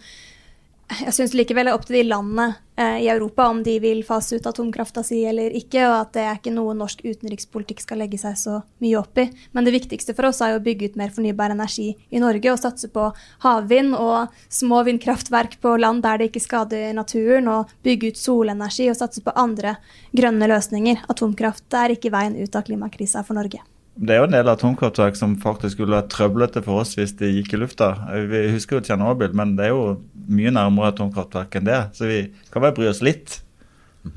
jeg 1.00 1.14
syns 1.16 1.34
likevel 1.38 1.70
er 1.70 1.76
opp 1.76 1.86
til 1.88 2.00
de 2.00 2.04
landene 2.10 2.48
eh, 2.80 3.06
i 3.06 3.08
Europa 3.12 3.46
om 3.52 3.62
de 3.64 3.78
vil 3.84 4.02
fase 4.08 4.36
ut 4.38 4.48
atomkrafta 4.48 5.04
si 5.06 5.22
eller 5.28 5.54
ikke, 5.56 5.86
og 5.88 5.96
at 5.96 6.12
det 6.18 6.26
er 6.26 6.40
ikke 6.40 6.54
noe 6.56 6.76
norsk 6.78 7.04
utenrikspolitikk 7.06 7.84
skal 7.86 8.02
legge 8.04 8.20
seg 8.22 8.38
så 8.40 8.58
mye 8.84 9.00
opp 9.00 9.22
i. 9.22 9.28
Men 9.56 9.68
det 9.68 9.76
viktigste 9.78 10.16
for 10.18 10.30
oss 10.30 10.42
er 10.44 10.58
å 10.58 10.64
bygge 10.64 10.92
ut 10.92 11.00
mer 11.00 11.14
fornybar 11.16 11.56
energi 11.56 11.92
i 12.10 12.22
Norge 12.24 12.54
og 12.54 12.60
satse 12.62 12.92
på 12.92 13.08
havvind 13.46 13.96
og 13.98 14.36
små 14.52 14.84
vindkraftverk 14.88 15.60
på 15.64 15.76
land 15.80 16.04
der 16.06 16.22
det 16.22 16.32
ikke 16.32 16.44
skader 16.44 16.92
naturen, 16.98 17.48
og 17.52 17.72
bygge 17.86 18.12
ut 18.12 18.22
solenergi 18.22 18.90
og 18.92 19.00
satse 19.00 19.24
på 19.24 19.36
andre 19.40 19.78
grønne 20.12 20.50
løsninger. 20.52 21.06
Atomkraft 21.12 21.72
er 21.78 21.96
ikke 21.96 22.14
veien 22.14 22.36
ut 22.42 22.58
av 22.58 22.68
klimakrisa 22.68 23.24
for 23.28 23.40
Norge. 23.40 23.64
Det 23.96 24.16
er 24.16 24.22
jo 24.22 24.28
en 24.30 24.36
del 24.36 24.50
atomkraftverk 24.50 25.18
som 25.20 25.34
faktisk 25.42 25.76
skulle 25.76 25.98
vært 25.98 26.12
trøblete 26.14 26.62
for 26.64 26.82
oss 26.82 26.94
hvis 26.96 27.12
de 27.20 27.28
gikk 27.34 27.56
i 27.56 27.60
lufta. 27.60 27.92
Vi 28.30 28.46
husker 28.54 28.78
jo 28.78 28.84
Tsjernobyl, 28.86 29.34
men 29.38 29.58
det 29.58 29.68
er 29.68 29.74
jo 29.74 29.98
mye 30.32 30.54
nærmere 30.56 30.94
atomkraftverk 30.94 31.58
enn 31.60 31.68
det. 31.68 31.82
Så 31.98 32.08
vi 32.08 32.22
kan 32.54 32.64
vel 32.64 32.76
bry 32.78 32.88
oss 32.92 33.04
litt. 33.04 33.42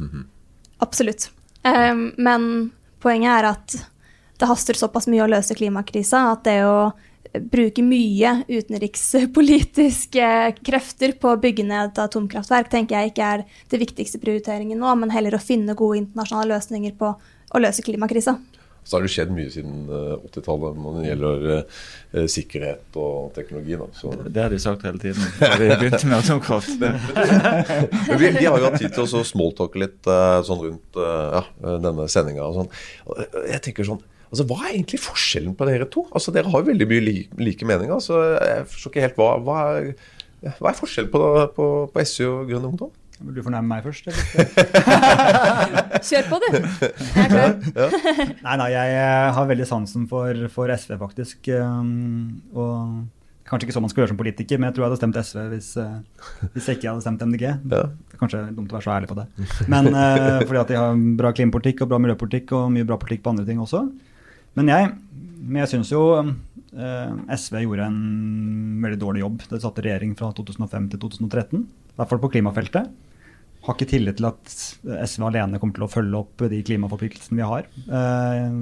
Absolutt. 0.85 1.29
Um, 1.67 2.13
men 2.21 2.47
poenget 3.03 3.33
er 3.35 3.51
at 3.51 3.77
det 4.39 4.49
haster 4.51 4.79
såpass 4.79 5.09
mye 5.11 5.25
å 5.25 5.31
løse 5.31 5.57
klimakrisa 5.59 6.27
at 6.33 6.47
det 6.47 6.61
å 6.67 6.93
bruke 7.51 7.83
mye 7.83 8.45
utenrikspolitiske 8.47 10.27
krefter 10.63 11.15
på 11.19 11.33
å 11.33 11.39
bygge 11.41 11.65
ned 11.67 11.99
atomkraftverk 11.99 12.71
tenker 12.71 12.99
jeg 12.99 13.11
ikke 13.11 13.31
er 13.37 13.45
det 13.73 13.81
viktigste 13.81 14.21
prioriteringen 14.23 14.79
nå, 14.79 14.93
men 15.01 15.11
heller 15.11 15.35
å 15.35 15.43
finne 15.43 15.75
gode 15.79 15.99
internasjonale 16.03 16.55
løsninger 16.55 16.95
på 16.99 17.11
å 17.15 17.63
løse 17.63 17.83
klimakrisa. 17.87 18.37
Så 18.85 18.97
har 18.99 19.05
det 19.05 19.11
skjedd 19.15 19.31
mye 19.33 19.51
siden 19.53 19.87
eh, 19.89 20.25
80-tallet 20.29 20.81
når 20.85 20.97
det 20.99 21.05
gjelder 21.07 21.45
eh, 21.57 22.27
sikkerhet 22.31 22.99
og 23.01 23.31
teknologi. 23.37 23.79
Da. 23.81 23.87
Så. 23.97 24.13
Det 24.29 24.43
har 24.43 24.53
de 24.53 24.59
sagt 24.61 24.85
hele 24.85 25.01
tiden. 25.01 25.23
Vi 25.41 25.69
begynte 25.71 26.03
med 26.11 26.19
atomkraft. 26.19 26.75
Vi, 28.21 28.29
vi 28.37 28.45
har 28.45 28.59
jo 28.61 28.67
hatt 28.69 28.77
tid 28.79 28.93
til 28.95 29.05
å 29.05 29.09
så 29.09 29.23
smalltalke 29.27 29.81
litt 29.81 30.11
eh, 30.11 30.41
sånn 30.47 30.61
rundt 30.67 30.99
eh, 31.01 31.39
ja, 31.39 31.43
denne 31.83 32.09
sendinga. 32.13 32.51
Sånn. 32.57 32.69
Jeg 33.49 33.63
tenker 33.65 33.89
sånn, 33.89 34.03
altså 34.29 34.47
Hva 34.51 34.59
er 34.63 34.75
egentlig 34.75 35.01
forskjellen 35.05 35.57
på 35.57 35.69
dere 35.69 35.89
to? 35.91 36.05
Altså 36.13 36.35
Dere 36.35 36.53
har 36.53 36.63
jo 36.63 36.69
veldig 36.69 36.89
mye 36.91 37.05
li, 37.05 37.17
like 37.41 37.69
meninger. 37.69 38.03
så 38.05 38.21
jeg 38.37 38.69
forstår 38.73 38.93
ikke 38.93 39.07
helt 39.07 39.21
hva, 39.21 39.31
hva, 39.47 39.63
er, 39.79 40.55
hva 40.61 40.71
er 40.71 40.79
forskjellen 40.79 41.13
på, 41.15 41.25
på, 41.57 41.71
på 41.95 42.07
SU 42.11 42.27
og 42.29 42.53
Grønn 42.53 42.69
Ungdom? 42.69 42.93
Vil 43.21 43.37
du 43.37 43.43
fornærme 43.47 43.71
meg 43.71 43.85
først? 43.87 44.09
Kjør 46.09 46.31
på, 46.33 46.41
du. 46.43 46.49
Jeg 46.55 47.25
er 47.25 47.31
klar. 47.31 47.53
Nei, 48.47 48.57
nei, 48.61 48.71
jeg 48.75 48.97
eh, 48.99 49.29
har 49.37 49.51
veldig 49.51 49.69
sansen 49.69 50.09
for, 50.11 50.47
for 50.53 50.73
SV, 50.75 50.97
faktisk. 51.01 51.53
Um, 51.55 52.43
og 52.53 53.05
Kanskje 53.45 53.67
ikke 53.67 53.75
sånn 53.77 53.85
man 53.85 53.91
skal 53.93 54.03
gjøre 54.03 54.11
som 54.15 54.19
politiker, 54.19 54.61
men 54.61 54.71
jeg 54.71 54.77
tror 54.77 54.85
jeg 54.85 54.89
hadde 54.89 54.99
stemt 55.03 55.17
SV 55.21 55.41
hvis, 55.51 55.67
eh, 55.77 56.47
hvis 56.55 56.69
jeg 56.71 56.79
ikke 56.79 56.89
hadde 56.89 57.05
stemt 57.05 57.25
MDG. 57.29 57.43
Ja. 57.75 57.83
Kanskje 58.17 58.41
dumt 58.57 58.73
å 58.73 58.79
være 58.79 58.87
så 58.87 58.95
ærlig 58.95 59.11
på 59.11 59.19
det. 59.19 59.27
Men 59.69 59.91
uh, 59.93 60.41
fordi 60.41 60.61
at 60.63 60.73
de 60.73 60.79
har 60.81 61.03
bra 61.19 61.33
klimapolitikk 61.37 61.83
og 61.85 61.91
bra 61.91 61.99
miljøpolitikk 62.01 62.55
og 62.57 62.71
mye 62.73 62.89
bra 62.89 62.97
politikk 63.03 63.27
på 63.27 63.35
andre 63.35 63.45
ting 63.45 63.61
også. 63.61 63.83
Men 64.57 64.71
jeg, 64.73 64.89
men 65.43 65.61
jeg 65.61 65.73
syns 65.75 65.93
jo 65.93 66.03
uh, 66.25 67.37
SV 67.37 67.61
gjorde 67.67 67.91
en 67.91 68.01
veldig 68.87 69.01
dårlig 69.03 69.25
jobb. 69.27 69.45
Det 69.51 69.61
satte 69.61 69.85
regjering 69.85 70.17
fra 70.17 70.33
2005 70.41 70.89
til 70.95 71.05
2013, 71.05 71.67
i 71.95 72.01
hvert 72.01 72.11
fall 72.11 72.23
på 72.23 72.33
klimafeltet. 72.35 72.89
Har 73.65 73.77
ikke 73.79 73.89
tillit 73.89 74.19
til 74.19 74.27
at 74.29 74.55
SV 75.09 75.23
alene 75.25 75.61
kommer 75.61 75.79
til 75.79 75.87
å 75.87 75.91
følge 75.91 76.19
opp 76.19 76.43
de 76.51 76.59
klimaforpliktelsene 76.67 77.39
vi 77.39 77.47
har 77.49 77.69
eh, 77.87 78.57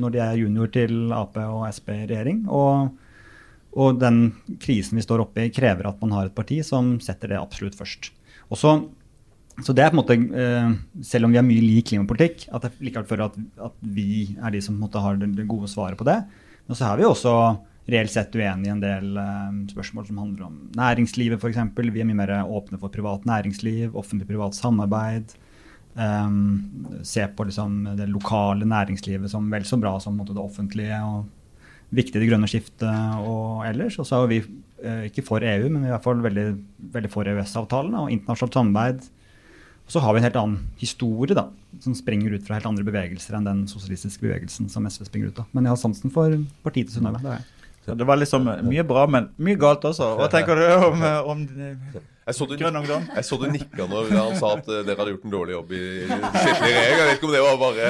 når 0.00 0.14
de 0.14 0.22
er 0.24 0.40
junior 0.40 0.72
til 0.74 1.12
Ap 1.14 1.36
og 1.44 1.66
Sp 1.70 1.92
i 1.94 2.06
regjering. 2.08 2.40
Og, 2.50 2.88
og 3.78 4.00
den 4.00 4.32
krisen 4.62 4.98
vi 4.98 5.04
står 5.04 5.22
oppe 5.26 5.46
i, 5.46 5.52
krever 5.54 5.92
at 5.92 6.00
man 6.02 6.16
har 6.16 6.30
et 6.30 6.34
parti 6.34 6.58
som 6.66 6.96
setter 7.04 7.34
det 7.34 7.38
absolutt 7.38 7.78
først. 7.78 8.10
Også, 8.48 8.74
så, 9.60 9.76
det 9.76 9.84
er 9.84 9.92
på 9.92 9.98
en 9.98 10.00
måte, 10.00 10.16
eh, 10.16 10.74
Selv 11.06 11.28
om 11.28 11.36
vi 11.36 11.38
har 11.38 11.46
mye 11.46 11.62
lik 11.62 11.92
klimapolitikk, 11.92 12.48
at 12.50 12.64
det 12.64 12.74
likevel 12.82 13.06
fører 13.06 13.28
at, 13.28 13.38
at 13.68 13.78
vi 13.84 14.32
er 14.40 14.56
de 14.56 14.64
som 14.64 14.80
måte 14.80 15.04
har 15.04 15.20
det, 15.20 15.30
gode 15.46 15.70
svaret 15.70 16.00
på 16.00 16.08
det. 16.08 16.22
Men 16.66 16.78
så 16.78 16.88
er 16.88 16.98
vi 16.98 17.06
også 17.06 17.36
reelt 17.88 18.12
sett 18.12 18.34
uenig 18.36 18.68
i 18.68 18.72
en 18.74 18.82
del 18.82 19.16
eh, 19.16 19.58
spørsmål 19.72 20.06
som 20.08 20.20
handler 20.20 20.48
om 20.48 20.56
næringslivet 20.76 21.40
f.eks. 21.40 21.60
Vi 21.78 22.02
er 22.02 22.08
mye 22.08 22.18
mer 22.18 22.34
åpne 22.44 22.80
for 22.80 22.92
privat 22.92 23.24
næringsliv, 23.28 23.96
offentlig-privat 23.96 24.58
samarbeid. 24.58 25.36
Um, 25.98 27.00
se 27.02 27.24
på 27.34 27.48
liksom, 27.48 27.80
det 27.98 28.06
lokale 28.12 28.68
næringslivet 28.68 29.32
som 29.32 29.48
vel 29.50 29.64
så 29.66 29.80
bra 29.80 29.96
som 30.00 30.20
det 30.20 30.36
offentlige. 30.38 31.00
og 31.02 31.26
Viktig 31.90 32.20
det 32.20 32.28
grønne 32.28 32.46
skiftet 32.50 33.24
og 33.24 33.64
ellers. 33.66 33.96
Og 33.98 34.06
så 34.06 34.22
er 34.22 34.30
vi 34.30 34.42
eh, 34.84 35.06
ikke 35.08 35.24
for 35.24 35.42
EU, 35.42 35.68
men 35.72 35.80
vi 35.82 35.88
er 35.88 35.94
i 35.94 35.96
hvert 35.96 36.04
fall 36.04 36.20
veldig, 36.22 36.48
veldig 36.94 37.10
for 37.10 37.30
EØS-avtalen 37.30 37.96
og 37.96 38.12
internasjonalt 38.12 38.60
samarbeid. 38.60 39.06
Og 39.88 39.94
så 39.94 40.02
har 40.04 40.12
vi 40.12 40.20
en 40.20 40.26
helt 40.28 40.36
annen 40.36 40.58
historie 40.76 41.34
da, 41.34 41.46
som 41.80 41.94
springer 41.96 42.34
ut 42.36 42.44
fra 42.44 42.58
helt 42.58 42.68
andre 42.68 42.84
bevegelser 42.84 43.38
enn 43.38 43.48
den 43.48 43.62
sosialistiske 43.70 44.20
bevegelsen 44.20 44.68
som 44.68 44.84
SV 44.84 45.08
springer 45.08 45.32
ut 45.32 45.40
av. 45.40 45.48
Men 45.56 45.64
jeg 45.64 45.72
har 45.72 45.80
sansen 45.80 46.12
for 46.12 46.36
partiet 46.66 46.92
til 46.92 47.00
Synnøve. 47.00 47.38
Det. 47.88 47.98
Det 48.02 48.06
var 48.08 48.20
liksom 48.20 48.46
mye 48.68 48.84
bra, 48.86 49.06
men 49.10 49.32
mye 49.40 49.58
galt 49.60 49.84
også. 49.88 50.14
Hva 50.20 50.28
tenker 50.34 50.58
du 50.60 50.64
om, 50.88 51.02
om 51.32 51.42
Jeg 52.28 52.36
så, 52.36 52.44
du, 52.44 52.52
Grønn 52.60 52.76
Ungdom? 52.76 53.04
jeg 53.16 53.24
så 53.24 53.36
du 53.40 53.46
nikka 53.48 53.86
når 53.88 54.10
han 54.12 54.34
sa 54.36 54.50
at 54.58 54.66
eh, 54.68 54.82
dere 54.84 54.98
hadde 54.98 55.14
gjort 55.14 55.22
en 55.24 55.32
dårlig 55.32 55.54
jobb 55.54 55.70
i 55.72 55.80
skikkelig 56.04 56.72
regjering. 56.74 56.98
Jeg 56.98 57.06
vet 57.06 57.14
ikke 57.14 57.28
om 57.28 57.32
det 57.32 57.40
var 57.46 57.56
bare 57.62 57.86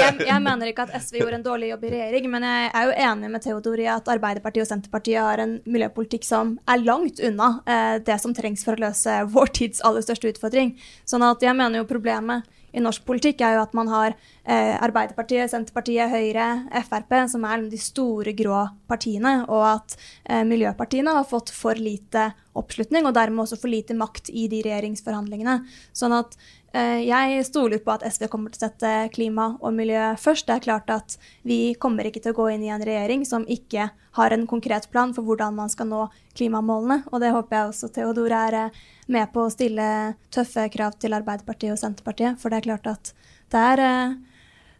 jeg, 0.00 0.16
jeg 0.26 0.42
mener 0.42 0.70
ikke 0.72 0.86
at 0.88 0.96
SV 1.04 1.20
gjorde 1.20 1.38
en 1.38 1.44
dårlig 1.46 1.68
jobb 1.70 1.86
i 1.86 1.92
regjering, 1.94 2.26
men 2.32 2.48
jeg 2.48 2.72
er 2.80 2.88
jo 2.88 2.96
enig 3.12 3.30
med 3.36 3.44
Theodor 3.46 3.84
i 3.84 3.86
at 3.94 4.10
Arbeiderpartiet 4.16 4.66
og 4.66 4.70
Senterpartiet 4.72 5.22
har 5.22 5.44
en 5.44 5.54
miljøpolitikk 5.70 6.26
som 6.26 6.56
er 6.66 6.82
langt 6.82 7.22
unna 7.30 7.52
eh, 7.62 7.94
det 8.10 8.18
som 8.24 8.34
trengs 8.34 8.66
for 8.66 8.74
å 8.74 8.84
løse 8.88 9.20
vår 9.36 9.54
tids 9.60 9.84
aller 9.86 10.02
største 10.02 10.34
utfordring. 10.34 10.74
Sånn 11.06 11.22
at 11.28 11.46
jeg 11.46 11.54
mener 11.54 11.84
jo 11.84 11.86
problemet 11.94 12.42
i 12.74 12.82
norsk 12.82 13.04
politikk 13.06 13.42
er 13.44 13.56
jo 13.56 13.62
at 13.64 13.76
man 13.76 13.90
har 13.92 14.14
eh, 14.14 14.74
Arbeiderpartiet, 14.82 15.50
Senterpartiet, 15.52 16.10
Høyre, 16.12 16.48
Frp, 16.88 17.14
som 17.32 17.46
er 17.48 17.64
de 17.70 17.80
store 17.80 18.34
grå 18.36 18.64
partiene, 18.90 19.38
og 19.46 19.64
at 19.70 19.96
eh, 19.96 20.42
miljøpartiene 20.48 21.14
har 21.16 21.28
fått 21.28 21.52
for 21.54 21.78
lite 21.78 22.30
oppslutning, 22.56 23.06
og 23.06 23.16
dermed 23.16 23.44
også 23.44 23.60
for 23.60 23.72
lite 23.72 23.96
makt 23.96 24.32
i 24.32 24.46
de 24.52 24.62
regjeringsforhandlingene. 24.66 25.60
Sånn 25.96 26.16
at 26.16 26.36
jeg 26.76 27.44
stoler 27.46 27.80
på 27.80 27.92
at 27.94 28.04
SV 28.04 28.26
kommer 28.32 28.52
til 28.52 28.60
å 28.60 28.66
sette 28.66 28.90
klima 29.14 29.46
og 29.60 29.72
miljø 29.76 30.10
først. 30.20 30.46
Det 30.48 30.56
er 30.56 30.64
klart 30.64 30.90
at 30.92 31.16
vi 31.46 31.74
kommer 31.80 32.08
ikke 32.08 32.20
til 32.24 32.34
å 32.34 32.38
gå 32.40 32.48
inn 32.52 32.66
i 32.66 32.72
en 32.74 32.84
regjering 32.84 33.24
som 33.28 33.46
ikke 33.48 33.88
har 34.16 34.32
en 34.32 34.46
konkret 34.46 34.90
plan 34.90 35.12
for 35.14 35.26
hvordan 35.26 35.56
man 35.56 35.72
skal 35.72 35.88
nå 35.90 36.02
klimamålene, 36.36 37.02
og 37.12 37.22
det 37.22 37.32
håper 37.34 37.56
jeg 37.56 37.70
også 37.70 37.90
Theodor 37.94 38.32
er 38.32 38.58
eh, 38.60 38.84
med 39.12 39.32
på 39.32 39.44
å 39.44 39.52
stille 39.52 39.88
tøffe 40.34 40.66
krav 40.72 40.96
til 41.00 41.16
Arbeiderpartiet 41.16 41.74
og 41.74 41.80
Senterpartiet, 41.80 42.40
for 42.40 42.52
det 42.52 42.60
er 42.60 42.68
klart 42.68 42.88
at 42.92 43.12
det 43.52 43.64
er, 43.72 43.84
eh, 43.84 44.14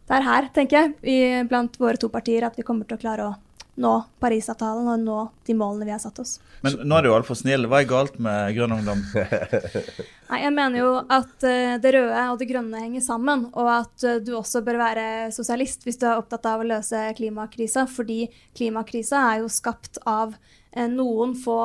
det 0.09 0.17
er 0.17 0.27
her, 0.27 0.49
tenker 0.55 0.79
jeg, 0.79 1.49
blant 1.49 1.77
våre 1.81 2.01
to 2.01 2.09
partier 2.13 2.47
at 2.47 2.57
vi 2.57 2.65
kommer 2.67 2.89
til 2.89 2.97
å 2.97 3.03
klare 3.03 3.27
å 3.27 3.35
nå 3.77 3.93
Parisavtalen 4.21 4.87
og 4.89 5.03
nå 5.03 5.17
de 5.47 5.55
målene 5.57 5.87
vi 5.87 5.93
har 5.93 6.01
satt 6.01 6.19
oss. 6.23 6.37
Men 6.65 6.79
nå 6.83 6.97
er 6.97 7.05
du 7.05 7.11
altfor 7.13 7.37
snill. 7.37 7.67
Hva 7.69 7.83
er 7.83 7.89
galt 7.89 8.17
med 8.21 8.55
Grønn 8.57 8.75
ungdom? 8.79 9.03
Nei, 10.29 10.41
Jeg 10.41 10.53
mener 10.55 10.81
jo 10.81 10.91
at 11.01 11.45
uh, 11.45 11.77
det 11.81 11.93
røde 11.95 12.25
og 12.33 12.41
det 12.41 12.49
grønne 12.49 12.83
henger 12.83 13.05
sammen, 13.05 13.47
og 13.53 13.71
at 13.77 14.07
uh, 14.07 14.17
du 14.23 14.33
også 14.39 14.63
bør 14.65 14.81
være 14.81 15.07
sosialist 15.35 15.85
hvis 15.87 16.01
du 16.01 16.07
er 16.09 16.17
opptatt 16.17 16.49
av 16.49 16.63
å 16.63 16.69
løse 16.73 17.03
klimakrisa, 17.17 17.85
fordi 17.91 18.25
klimakrisa 18.57 19.23
er 19.31 19.43
jo 19.45 19.51
skapt 19.53 20.01
av 20.05 20.35
Eh, 20.35 20.56
noen 20.91 21.33
få 21.39 21.57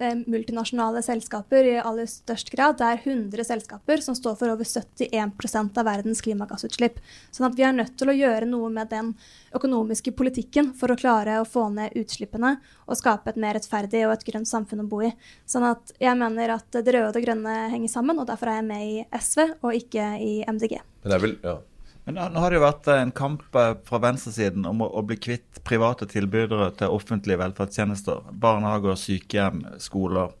eh, 0.00 0.14
multinasjonale 0.30 1.02
selskaper 1.02 1.66
i 1.68 1.74
aller 1.80 2.06
størst 2.08 2.52
grad. 2.54 2.78
Det 2.78 2.86
er 2.86 3.02
100 3.02 3.44
selskaper 3.44 4.02
som 4.04 4.16
står 4.16 4.36
for 4.40 4.52
over 4.52 4.64
71% 4.64 5.80
av 5.80 5.88
verdens 5.88 6.22
klimagassutslipp. 6.24 7.00
Sånn 7.34 7.48
at 7.50 7.58
vi 7.58 7.66
er 7.66 7.74
nødt 7.76 7.96
til 8.00 8.12
å 8.12 8.16
gjøre 8.16 8.48
noe 8.48 8.70
med 8.72 8.92
den 8.92 9.12
økonomiske 9.54 10.14
politikken 10.16 10.72
for 10.78 10.92
å 10.92 10.98
klare 10.98 11.40
å 11.40 11.48
få 11.48 11.66
ned 11.74 11.96
utslippene 11.98 12.56
og 12.86 12.98
skape 13.00 13.34
et 13.34 13.40
mer 13.40 13.58
rettferdig 13.58 14.06
og 14.06 14.16
et 14.16 14.26
grønt 14.30 14.50
samfunn 14.50 14.84
å 14.86 14.88
bo 14.88 15.02
i. 15.04 15.12
Sånn 15.50 15.66
at 15.68 15.94
jeg 16.00 16.16
mener 16.20 16.56
at 16.56 16.70
det 16.74 16.86
røde 16.88 17.10
og 17.10 17.14
det 17.16 17.24
grønne 17.26 17.58
henger 17.74 17.92
sammen, 17.92 18.18
og 18.20 18.28
derfor 18.30 18.52
er 18.52 18.60
jeg 18.62 18.70
med 18.70 18.88
i 18.88 19.04
SV 19.18 19.46
og 19.60 19.70
ikke 19.76 20.10
i 20.22 20.34
MDG. 20.48 20.80
Men 21.04 21.12
det 21.12 21.18
er 21.18 21.24
vel, 21.26 21.38
ja. 21.44 21.58
Men 22.04 22.18
Nå 22.34 22.40
har 22.42 22.52
det 22.52 22.58
jo 22.58 22.64
vært 22.66 22.88
en 22.92 23.12
kamp 23.16 23.56
eh, 23.56 23.70
fra 23.88 24.00
venstresiden 24.04 24.66
om 24.68 24.82
å, 24.84 24.90
å, 24.92 25.04
bli 25.08 25.16
kvitt 25.16 25.62
private 25.64 26.08
tilbydere 26.10 26.68
til 26.78 26.92
offentlige 26.92 27.40
velferdstjenester. 27.40 28.26
Barnehager, 28.30 28.98
sykehjem, 29.00 29.62
skoler. 29.80 30.34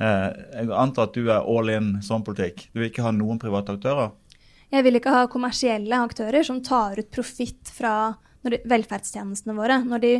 Eh, 0.00 0.30
jeg 0.56 0.72
antar 0.72 1.10
at 1.10 1.18
du 1.18 1.28
er 1.28 1.44
all 1.44 1.68
in 1.74 1.92
sånn 2.04 2.24
politikk. 2.24 2.70
Du 2.72 2.80
vil 2.80 2.88
ikke 2.88 3.04
ha 3.04 3.12
noen 3.12 3.40
private 3.42 3.76
aktører? 3.76 4.16
Jeg 4.70 4.86
vil 4.86 4.96
ikke 4.96 5.12
ha 5.12 5.28
kommersielle 5.28 6.00
aktører 6.06 6.46
som 6.46 6.62
tar 6.64 7.00
ut 7.02 7.12
profitt 7.12 7.68
fra 7.74 8.14
de, 8.46 8.62
velferdstjenestene 8.70 9.56
våre. 9.58 9.80
Når 9.84 10.04
de 10.04 10.12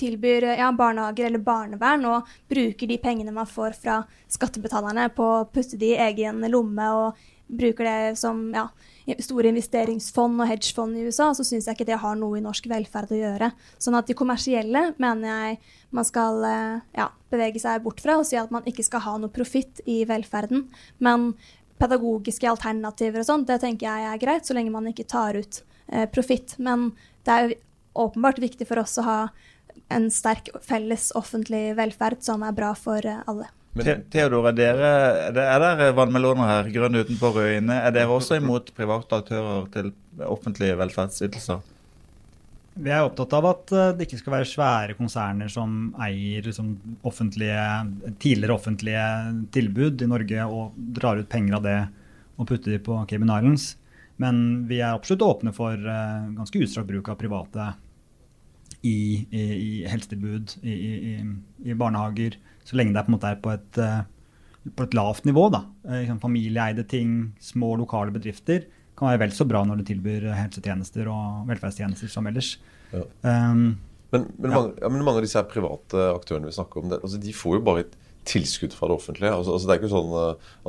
tilbyr 0.00 0.50
ja, 0.58 0.68
barnehager 0.76 1.30
eller 1.30 1.44
barnevern 1.44 2.04
og 2.10 2.32
bruker 2.50 2.90
de 2.90 3.00
pengene 3.00 3.32
man 3.32 3.48
får 3.48 3.78
fra 3.80 4.02
skattebetalerne 4.28 5.08
på 5.16 5.32
å 5.38 5.44
putte 5.48 5.80
de 5.80 5.94
i 5.94 6.00
egen 6.10 6.44
lomme 6.52 6.92
og 6.98 7.28
bruker 7.50 7.86
det 7.86 8.16
som 8.20 8.42
ja, 8.54 8.66
store 9.22 9.50
investeringsfond 9.50 10.42
og 10.42 10.48
hedgefond 10.50 10.98
i 10.98 11.06
USA, 11.08 11.30
så 11.34 11.44
syns 11.46 11.66
jeg 11.68 11.78
ikke 11.78 11.88
det 11.88 12.00
har 12.02 12.18
noe 12.18 12.38
i 12.38 12.44
norsk 12.44 12.68
velferd 12.70 13.14
å 13.14 13.20
gjøre. 13.20 13.50
Sånn 13.82 13.98
at 13.98 14.10
de 14.10 14.16
kommersielle 14.18 14.90
mener 15.02 15.26
jeg 15.30 15.60
man 15.96 16.06
skal 16.06 16.44
eh, 16.46 16.82
ja, 16.98 17.08
bevege 17.32 17.62
seg 17.62 17.82
bort 17.84 18.02
fra 18.02 18.20
og 18.20 18.28
si 18.28 18.38
at 18.38 18.52
man 18.54 18.66
ikke 18.68 18.86
skal 18.86 19.04
ha 19.06 19.16
noe 19.20 19.32
profitt 19.34 19.82
i 19.90 20.02
velferden. 20.08 20.68
Men 21.02 21.32
pedagogiske 21.80 22.48
alternativer 22.50 23.22
og 23.22 23.30
sånn, 23.30 23.46
det 23.48 23.60
tenker 23.62 23.88
jeg 23.88 24.10
er 24.10 24.22
greit, 24.22 24.46
så 24.46 24.56
lenge 24.56 24.74
man 24.74 24.90
ikke 24.90 25.08
tar 25.10 25.38
ut 25.38 25.62
eh, 25.88 26.06
profitt. 26.12 26.58
Men 26.62 26.90
det 27.26 27.36
er 27.36 27.56
åpenbart 27.98 28.38
viktig 28.42 28.68
for 28.68 28.82
oss 28.82 28.98
å 29.00 29.06
ha 29.06 29.20
en 29.90 30.10
sterk 30.12 30.52
felles 30.62 31.10
offentlig 31.18 31.70
velferd 31.78 32.22
som 32.22 32.44
er 32.46 32.54
bra 32.56 32.74
for 32.78 33.06
eh, 33.06 33.24
alle. 33.30 33.50
Men, 33.78 34.04
Theodor, 34.10 34.48
er 34.50 34.56
dere 34.58 34.88
er 35.30 35.62
dere 35.62 35.90
vannmeloner 35.94 36.48
her, 36.48 36.70
grønne 36.74 37.04
utenpå, 37.04 37.30
røde 37.36 37.60
inne? 37.60 37.76
Er 37.86 37.94
dere 37.94 38.10
også 38.10 38.40
imot 38.40 38.72
private 38.74 39.20
aktører 39.20 39.68
til 39.74 39.92
offentlige 40.26 40.78
velferdsytelser? 40.80 41.60
Vi 42.80 42.90
er 42.90 43.04
opptatt 43.04 43.34
av 43.36 43.46
at 43.50 43.72
eh, 43.74 43.92
det 43.98 44.06
ikke 44.06 44.20
skal 44.20 44.34
være 44.36 44.48
svære 44.48 44.96
konserner 44.98 45.50
som 45.52 45.90
eier 46.00 46.46
liksom, 46.46 46.72
offentlige, 47.06 47.64
tidligere 48.22 48.56
offentlige 48.56 49.04
tilbud 49.54 50.02
i 50.02 50.08
Norge 50.10 50.46
og 50.46 50.78
drar 50.96 51.20
ut 51.20 51.30
penger 51.30 51.58
av 51.58 51.66
det 51.66 51.78
og 52.40 52.48
putter 52.48 52.76
dem 52.76 52.84
på 52.86 52.96
Cayman 53.10 53.34
Islands. 53.36 53.74
Men 54.20 54.66
vi 54.70 54.80
er 54.80 54.94
absolutt 54.94 55.24
åpne 55.24 55.52
for 55.56 55.76
uh, 55.76 56.30
ganske 56.36 56.60
utstrakt 56.60 56.88
bruk 56.90 57.08
av 57.08 57.18
private 57.20 57.70
i, 58.84 59.26
i, 59.28 59.42
i 59.42 59.70
helsetilbud, 59.88 60.56
i, 60.64 60.74
i, 61.64 61.76
barnehager, 61.76 62.36
så 62.70 62.78
lenge 62.78 62.94
det 62.94 63.06
på, 63.08 63.18
er 63.26 63.38
på, 63.42 63.54
et, 63.54 63.78
eh, 63.82 64.70
på 64.76 64.86
et 64.86 64.96
lavt 64.96 65.26
nivå. 65.26 65.48
da. 65.50 65.64
Eh, 65.88 66.02
liksom 66.04 66.20
familieeide 66.22 66.86
ting, 66.88 67.32
små 67.42 67.74
lokale 67.80 68.14
bedrifter 68.14 68.68
kan 69.00 69.08
være 69.08 69.24
vel 69.24 69.32
så 69.32 69.46
bra 69.48 69.62
når 69.64 69.80
du 69.80 69.86
tilbyr 69.88 70.28
helsetjenester 70.36 71.08
og 71.08 71.48
velferdstjenester 71.48 72.10
som 72.12 72.28
ellers. 72.28 72.58
Ja. 72.92 73.06
Um, 73.24 73.78
men, 74.10 74.26
men, 74.36 74.50
ja. 74.50 74.52
mange, 74.52 74.74
ja, 74.76 74.90
men, 74.90 75.02
mange, 75.06 75.22
av 75.22 75.24
disse 75.24 75.42
private 75.48 76.06
aktørene 76.12 76.50
vi 76.50 76.56
snakker 76.56 76.82
om, 76.82 76.90
det, 76.92 77.00
altså, 77.00 77.20
de 77.22 77.34
får 77.36 77.56
jo 77.56 77.64
bare 77.64 77.84
et 77.86 77.96
tilskudd 78.28 78.74
fra 78.76 78.90
det 78.90 78.98
offentlige. 78.98 79.32
Altså, 79.32 79.54
altså, 79.54 79.68
det 79.68 79.74
er 79.74 79.80
ikke 79.80 79.92
sånn 79.94 80.14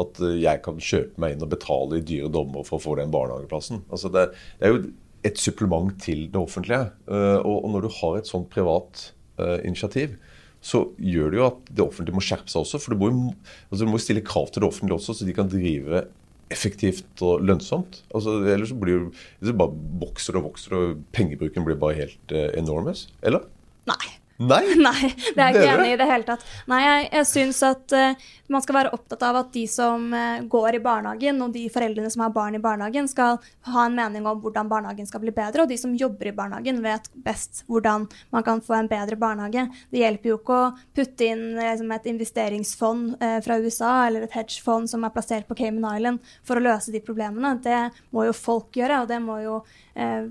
at 0.06 0.22
jeg 0.40 0.64
kan 0.64 0.84
kjøpe 0.88 1.22
meg 1.22 1.36
inn 1.36 1.44
og 1.44 1.52
betale 1.52 2.00
i 2.00 2.06
dyre 2.08 2.32
dommer 2.32 2.64
for 2.68 2.80
å 2.80 2.86
få 2.86 2.96
den 3.02 3.12
barnehageplassen. 3.14 3.84
Altså, 3.92 4.14
det, 4.14 4.30
det, 4.62 4.70
er 4.70 4.72
jo 4.72 4.84
et 5.28 5.42
supplement 5.42 5.92
til 6.02 6.30
det 6.32 6.40
offentlige. 6.40 6.86
Og, 7.12 7.58
og, 7.58 7.68
når 7.74 7.86
du 7.86 7.92
har 8.00 8.22
et 8.22 8.32
sånt 8.32 8.48
privat 8.54 9.10
uh, 9.42 9.60
initiativ, 9.68 10.16
så 10.62 10.84
gjør 11.02 11.32
det 11.34 11.40
jo 11.40 11.46
at 11.48 11.70
det 11.74 11.84
offentlige 11.84 12.18
må 12.18 12.24
skjerpe 12.24 12.52
seg 12.52 12.62
også. 12.62 12.80
For 12.82 12.94
du 12.94 13.02
må, 13.02 13.12
jo, 13.12 13.36
altså 13.74 14.02
stille 14.04 14.26
krav 14.26 14.52
til 14.52 14.64
det 14.64 14.70
offentlige 14.70 15.00
også, 15.00 15.18
så 15.18 15.28
de 15.28 15.36
kan 15.38 15.50
drive 15.50 16.06
effektivt 16.52 17.24
og 17.26 17.44
lønnsomt. 17.48 18.02
Altså, 18.14 18.38
ellers 18.46 18.72
så 18.74 18.78
blir 18.80 19.08
det 19.42 19.58
bare 19.58 19.74
vokser 20.04 20.38
og 20.38 20.50
vokser, 20.52 20.76
og 20.78 21.04
pengebruken 21.16 21.66
blir 21.66 21.80
bare 21.82 21.98
helt 22.04 22.36
uh, 22.36 22.50
enormous. 22.60 23.08
Eller? 23.24 23.48
Nei. 23.90 24.21
Nei? 24.42 24.62
Nei, 24.88 25.12
det 25.36 25.38
er 25.38 25.52
jeg 25.52 25.58
ikke 25.58 25.74
enig 25.76 25.90
i 25.94 25.98
det 26.00 26.08
hele 26.10 26.26
tatt. 26.26 26.46
Nei, 26.72 26.80
jeg, 26.82 27.08
jeg 27.14 27.28
syns 27.30 27.60
at 27.68 27.94
uh, 27.94 28.30
man 28.52 28.64
skal 28.64 28.78
være 28.80 28.94
opptatt 28.96 29.24
av 29.28 29.38
at 29.44 29.52
de 29.54 29.64
som 29.70 30.08
uh, 30.16 30.42
går 30.50 30.78
i 30.78 30.82
barnehagen, 30.84 31.42
og 31.46 31.54
de 31.54 31.68
foreldrene 31.74 32.10
som 32.12 32.24
har 32.26 32.34
barn 32.34 32.58
i 32.58 32.62
barnehagen, 32.64 33.10
skal 33.12 33.38
ha 33.70 33.86
en 33.86 33.98
mening 33.98 34.26
om 34.28 34.40
hvordan 34.42 34.72
barnehagen 34.72 35.10
skal 35.10 35.22
bli 35.24 35.34
bedre, 35.36 35.66
og 35.66 35.72
de 35.72 35.78
som 35.80 35.94
jobber 35.98 36.32
i 36.32 36.36
barnehagen, 36.38 36.82
vet 36.84 37.10
best 37.26 37.64
hvordan 37.70 38.08
man 38.34 38.46
kan 38.48 38.64
få 38.66 38.80
en 38.80 38.90
bedre 38.92 39.20
barnehage. 39.22 39.68
Det 39.94 40.02
hjelper 40.02 40.34
jo 40.34 40.40
ikke 40.40 40.58
å 40.58 40.72
putte 40.98 41.28
inn 41.28 41.46
liksom, 41.60 41.94
et 41.94 42.10
investeringsfond 42.14 43.14
uh, 43.22 43.38
fra 43.46 43.60
USA 43.62 43.94
eller 44.08 44.26
et 44.26 44.40
hedgefond 44.40 44.90
som 44.90 45.06
er 45.06 45.14
plassert 45.14 45.50
på 45.50 45.60
Cayman 45.60 45.86
Island 45.92 46.34
for 46.48 46.58
å 46.58 46.66
løse 46.66 46.94
de 46.94 47.04
problemene. 47.04 47.54
Det 47.62 47.84
må 48.16 48.26
jo 48.26 48.34
folk 48.38 48.82
gjøre, 48.82 49.04
og 49.04 49.12
det 49.12 49.22
må 49.22 49.42
jo 49.44 49.62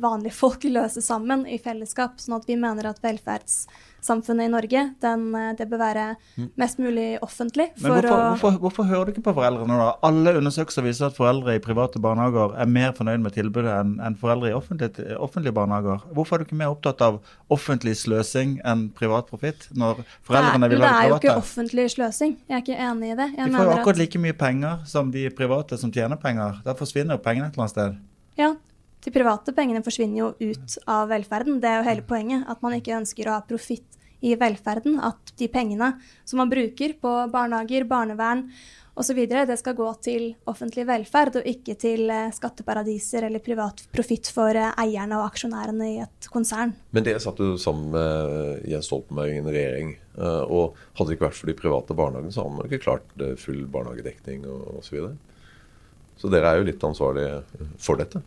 vanlige 0.01 0.33
folk 0.43 0.63
løse 0.65 1.03
sammen 1.05 1.43
i 1.45 1.59
fellesskap, 1.61 2.17
sånn 2.19 2.39
at 2.39 2.47
vi 2.49 2.57
mener 2.57 2.89
at 2.89 3.03
velferds 3.05 3.67
samfunnet 4.05 4.49
i 4.49 4.53
Norge. 4.53 4.85
Den, 5.03 5.27
eh, 5.35 5.51
det 5.59 5.67
bør 5.71 5.83
være 5.83 6.07
mm. 6.37 6.51
mest 6.61 6.81
mulig 6.83 7.09
offentlig. 7.25 7.71
Men 7.81 7.95
hvorfor, 7.95 8.15
å... 8.15 8.29
hvorfor, 8.35 8.59
hvorfor, 8.65 8.89
hører 8.91 9.09
du 9.09 9.15
ikke 9.15 9.27
på 9.29 9.37
foreldrene? 9.39 9.79
da? 9.81 9.91
Alle 10.07 10.35
undersøkelser 10.41 10.87
viser 10.87 11.09
at 11.11 11.19
foreldre 11.19 11.57
i 11.57 11.63
private 11.65 12.03
barnehager 12.03 12.57
er 12.61 12.71
mer 12.71 12.95
fornøyd 12.97 13.25
med 13.25 13.37
tilbudet 13.37 13.75
enn 13.75 13.97
en 14.05 14.19
foreldre 14.21 14.53
i 14.53 14.57
offentlige, 14.57 15.07
offentlige, 15.19 15.57
barnehager. 15.57 16.07
Hvorfor 16.17 16.37
er 16.37 16.45
du 16.45 16.51
ikke 16.51 16.61
mer 16.63 16.75
opptatt 16.75 17.05
av 17.05 17.21
offentlig 17.53 17.97
sløsing 18.01 18.59
enn 18.67 18.89
privat 18.97 19.31
profitt? 19.31 19.69
når 19.77 20.01
foreldrene 20.27 20.71
vil 20.71 20.83
ha 20.83 20.89
det 20.89 20.91
private? 20.91 21.01
Det 21.01 21.05
er 21.05 21.11
jo 21.11 21.19
ikke 21.21 21.37
offentlig 21.43 21.87
sløsing. 21.95 22.35
Jeg 22.49 22.57
er 22.57 22.65
ikke 22.65 22.79
enig 22.89 23.13
i 23.13 23.19
det. 23.19 23.29
Jeg 23.37 23.47
de 23.51 23.57
får 23.57 23.69
jo 23.69 23.75
akkurat 23.77 23.97
at... 23.97 24.03
like 24.03 24.23
mye 24.25 24.37
penger 24.41 24.83
som 24.91 25.13
de 25.15 25.27
private 25.37 25.79
som 25.81 25.93
tjener 25.95 26.21
penger. 26.21 26.61
Da 26.67 26.75
forsvinner 26.79 27.19
jo 27.19 27.25
pengene 27.25 27.51
et 27.51 27.57
eller 27.57 27.67
annet 27.67 27.77
sted. 27.77 27.99
Ja, 28.41 28.55
de 29.05 29.13
private 29.15 29.55
pengene 29.57 29.85
forsvinner 29.85 30.21
jo 30.21 30.33
ut 30.41 30.77
av 30.91 31.09
velferden. 31.13 31.61
Det 31.63 31.71
er 31.71 31.81
jo 31.81 31.89
hele 31.89 32.05
poenget. 32.07 32.45
At 32.51 32.61
man 32.65 32.77
ikke 32.77 32.99
ønsker 32.99 33.29
å 33.29 33.39
ha 33.39 33.47
profitt 33.47 34.01
i 34.21 34.35
velferden. 34.37 34.99
At 35.01 35.33
de 35.41 35.49
pengene 35.49 35.95
som 36.29 36.43
man 36.43 36.53
bruker 36.53 36.97
på 37.01 37.15
barnehager, 37.33 37.87
barnevern 37.89 38.47
osv., 39.01 39.21
det 39.31 39.57
skal 39.57 39.77
gå 39.79 39.87
til 40.05 40.27
offentlig 40.51 40.85
velferd, 40.89 41.39
og 41.41 41.49
ikke 41.49 41.77
til 41.81 42.11
eh, 42.13 42.33
skatteparadiser 42.35 43.25
eller 43.29 43.43
privat 43.45 43.81
profitt 43.95 44.29
for 44.35 44.57
eh, 44.57 44.75
eierne 44.83 45.21
og 45.21 45.31
aksjonærene 45.31 45.89
i 45.89 45.95
et 46.05 46.29
konsern. 46.33 46.75
Men 46.93 47.07
dere 47.07 47.23
satt 47.23 47.41
jo 47.41 47.55
sammen 47.61 47.95
med 47.95 48.67
Jens 48.69 48.91
Stoltenberg 48.91 49.33
i 49.33 49.41
en 49.41 49.49
regjering. 49.49 49.95
Eh, 50.19 50.43
og 50.45 50.77
hadde 50.99 51.09
det 51.09 51.17
ikke 51.17 51.29
vært 51.29 51.41
for 51.41 51.53
de 51.53 51.57
private 51.63 51.97
barnehagene, 51.97 52.35
så 52.35 52.45
hadde 52.45 52.59
man 52.59 52.69
ikke 52.69 52.85
klart 52.85 53.17
full 53.41 53.65
barnehagedekning 53.73 54.45
osv. 54.51 54.85
Så, 54.91 54.97
videre. 54.99 55.17
så 56.21 56.35
dere 56.35 56.53
er 56.53 56.61
jo 56.61 56.69
litt 56.69 56.87
ansvarlige 56.91 57.67
for 57.81 58.01
dette. 58.01 58.25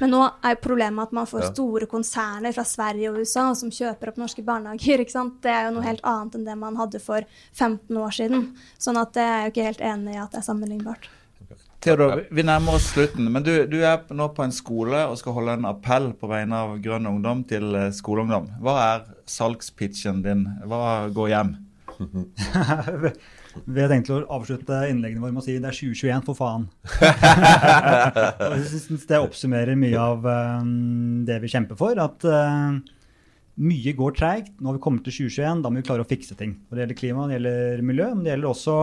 Men 0.00 0.12
nå 0.14 0.22
er 0.46 0.58
problemet 0.62 1.08
at 1.08 1.14
man 1.16 1.28
får 1.28 1.44
ja. 1.44 1.52
store 1.52 1.88
konserner 1.90 2.54
fra 2.56 2.64
Sverige 2.68 3.12
og 3.12 3.20
USA 3.20 3.46
som 3.58 3.72
kjøper 3.74 4.12
opp 4.12 4.20
norske 4.20 4.44
barnehager. 4.46 5.04
ikke 5.04 5.14
sant? 5.14 5.38
Det 5.44 5.52
er 5.52 5.68
jo 5.68 5.76
noe 5.76 5.86
helt 5.86 6.04
annet 6.06 6.36
enn 6.36 6.48
det 6.48 6.58
man 6.60 6.76
hadde 6.80 7.00
for 7.02 7.24
15 7.52 8.02
år 8.02 8.16
siden. 8.16 8.50
Sånn 8.80 9.00
at 9.00 9.16
jeg 9.16 9.30
er 9.30 9.46
jo 9.46 9.54
ikke 9.54 9.70
helt 9.70 9.88
enig 9.92 10.16
i 10.16 10.20
at 10.22 10.34
det 10.34 10.42
er 10.42 10.46
sammenlignbart. 10.50 11.10
Theodor, 11.80 12.26
vi 12.28 12.42
nærmer 12.44 12.76
oss 12.76 12.90
slutten. 12.92 13.30
Men 13.32 13.44
du, 13.44 13.54
du, 13.70 13.78
er 13.80 14.02
nå 14.12 14.26
på 14.36 14.44
en 14.44 14.52
skole 14.52 15.00
og 15.08 15.16
skal 15.16 15.38
holde 15.38 15.56
en 15.56 15.68
appell 15.70 16.10
på 16.12 16.28
vegne 16.28 16.58
av 16.66 16.74
Grønn 16.84 17.08
ungdom 17.08 17.40
til 17.48 17.72
eh, 17.72 17.88
skoleungdom. 17.96 18.50
Hva 18.60 18.74
er 18.82 19.06
salgspitchen 19.24 20.20
din? 20.26 20.44
Hva 20.68 21.08
går 21.16 21.32
hjem? 21.32 21.54
Vi 23.64 23.82
har 23.82 23.90
tenkt 23.90 24.10
å 24.14 24.20
avslutte 24.30 24.78
innleggene 24.90 25.22
våre 25.22 25.34
med 25.34 25.42
å 25.42 25.46
si 25.46 25.56
det 25.58 25.70
er 25.70 25.76
2021, 25.76 26.24
for 26.28 26.38
faen. 26.38 26.68
jeg 28.54 28.70
synes 28.70 29.06
Det 29.10 29.18
oppsummerer 29.18 29.78
mye 29.78 30.00
av 30.00 30.26
um, 30.62 31.22
det 31.26 31.40
vi 31.42 31.50
kjemper 31.50 31.78
for. 31.80 31.98
At 32.02 32.26
uh, 32.28 32.78
mye 33.60 33.94
går 33.96 34.16
treigt. 34.16 34.54
Nå 34.58 34.70
har 34.70 34.78
vi 34.78 34.84
kommet 34.84 35.06
til 35.06 35.26
2021, 35.26 35.62
da 35.64 35.72
må 35.72 35.80
vi 35.80 35.86
klare 35.88 36.06
å 36.06 36.10
fikse 36.10 36.36
ting. 36.38 36.56
Og 36.68 36.76
det 36.76 36.84
gjelder 36.84 37.00
klima, 37.00 37.26
det 37.28 37.38
gjelder 37.38 37.86
miljø, 37.90 38.10
men 38.14 38.24
det 38.24 38.34
gjelder 38.34 38.52
også 38.52 38.76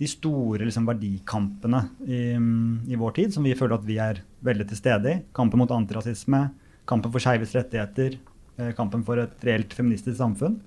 de 0.00 0.10
store 0.10 0.66
liksom, 0.66 0.86
verdikampene 0.90 1.80
i, 2.06 2.20
i, 2.34 2.98
vår 2.98 3.16
tid, 3.18 3.34
som 3.34 3.46
vi 3.46 3.54
føler 3.58 3.78
at 3.78 3.86
vi 3.86 3.98
er 4.02 4.20
veldig 4.44 4.68
til 4.70 4.80
stede 4.80 5.10
i. 5.10 5.18
Kampen 5.36 5.62
mot 5.62 5.72
antirasisme, 5.74 6.44
kampen 6.90 7.14
for 7.14 7.22
skeives 7.22 7.54
rettigheter, 7.56 8.18
eh, 8.58 8.72
kampen 8.76 9.04
for 9.06 9.22
et 9.22 9.46
reelt 9.46 9.74
feministisk 9.76 10.18
samfunn. 10.18 10.58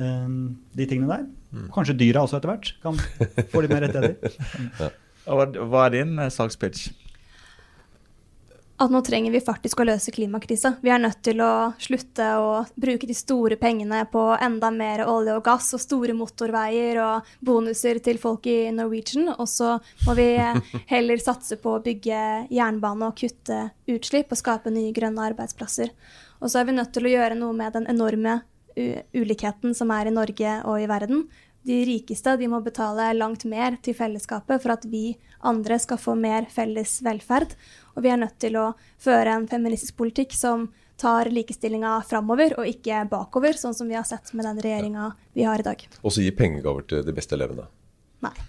Eh, 0.00 0.28
de 0.72 0.88
tingene 0.88 1.10
der. 1.10 1.28
Kanskje 1.74 1.98
dyra 2.00 2.24
også 2.24 2.38
etter 2.38 2.54
hvert 2.54 2.72
kan 2.82 2.98
få 3.52 3.64
litt 3.64 3.74
mer 3.74 3.84
rettigheter. 3.86 4.36
ja. 4.80 4.90
Hva, 5.22 5.46
hva 5.46 5.86
er 5.86 5.96
din 5.98 6.18
eh, 6.18 6.32
sakspitch? 6.32 6.90
At 8.82 8.90
nå 8.90 8.98
trenger 9.06 9.30
vi 9.30 9.38
faktisk 9.44 9.78
å 9.78 9.84
løse 9.86 10.10
klimakrisa. 10.10 10.72
Vi 10.82 10.90
er 10.90 10.98
nødt 10.98 11.20
til 11.22 11.38
å 11.44 11.70
slutte 11.78 12.24
å 12.40 12.48
bruke 12.74 13.06
de 13.06 13.14
store 13.14 13.54
pengene 13.60 14.00
på 14.10 14.24
enda 14.42 14.72
mer 14.74 15.04
olje 15.06 15.36
og 15.38 15.44
gass 15.46 15.68
og 15.76 15.82
store 15.84 16.16
motorveier 16.18 16.98
og 17.04 17.28
bonuser 17.44 18.00
til 18.02 18.18
folk 18.18 18.48
i 18.50 18.72
Norwegian. 18.74 19.28
Og 19.36 19.46
så 19.46 19.76
må 20.06 20.16
vi 20.18 20.26
heller 20.94 21.22
satse 21.22 21.60
på 21.62 21.76
å 21.76 21.82
bygge 21.84 22.24
jernbane 22.50 23.12
og 23.12 23.20
kutte 23.22 23.68
utslipp 23.92 24.34
og 24.34 24.40
skape 24.40 24.74
nye 24.74 24.90
grønne 24.96 25.30
arbeidsplasser. 25.30 25.92
Og 26.42 26.50
så 26.50 26.58
er 26.58 26.66
vi 26.66 26.74
nødt 26.74 26.90
til 26.96 27.06
å 27.06 27.12
gjøre 27.12 27.38
noe 27.38 27.54
med 27.54 27.76
den 27.76 27.86
enorme 27.92 28.40
ulikheten 29.14 29.76
som 29.76 29.92
er 29.94 30.08
i 30.08 30.14
Norge 30.14 30.58
og 30.68 30.82
i 30.82 30.88
verden. 30.90 31.26
De 31.62 31.76
rikeste 31.86 32.34
de 32.40 32.48
må 32.50 32.58
betale 32.64 33.12
langt 33.14 33.44
mer 33.46 33.76
til 33.84 33.94
fellesskapet 33.94 34.64
for 34.64 34.74
at 34.74 34.86
vi 34.90 35.12
andre 35.46 35.78
skal 35.78 36.00
få 36.00 36.16
mer 36.18 36.48
felles 36.50 36.96
velferd. 37.06 37.54
Og 37.94 38.02
vi 38.02 38.10
er 38.10 38.18
nødt 38.18 38.40
til 38.42 38.58
å 38.58 38.72
føre 39.02 39.36
en 39.36 39.46
feministisk 39.50 39.94
politikk 40.00 40.34
som 40.34 40.66
tar 41.02 41.30
likestillinga 41.34 41.96
framover 42.06 42.54
og 42.58 42.66
ikke 42.68 43.04
bakover, 43.10 43.56
sånn 43.58 43.74
som 43.74 43.88
vi 43.90 43.96
har 43.98 44.06
sett 44.06 44.32
med 44.34 44.46
den 44.46 44.60
regjeringa 44.62 45.12
vi 45.34 45.46
har 45.46 45.62
i 45.62 45.66
dag. 45.66 45.86
Også 46.02 46.24
gi 46.24 46.32
pengegaver 46.34 46.86
til 46.88 47.06
de 47.06 47.14
beste 47.14 47.38
elevene. 47.38 47.68
Nei. 48.22 48.34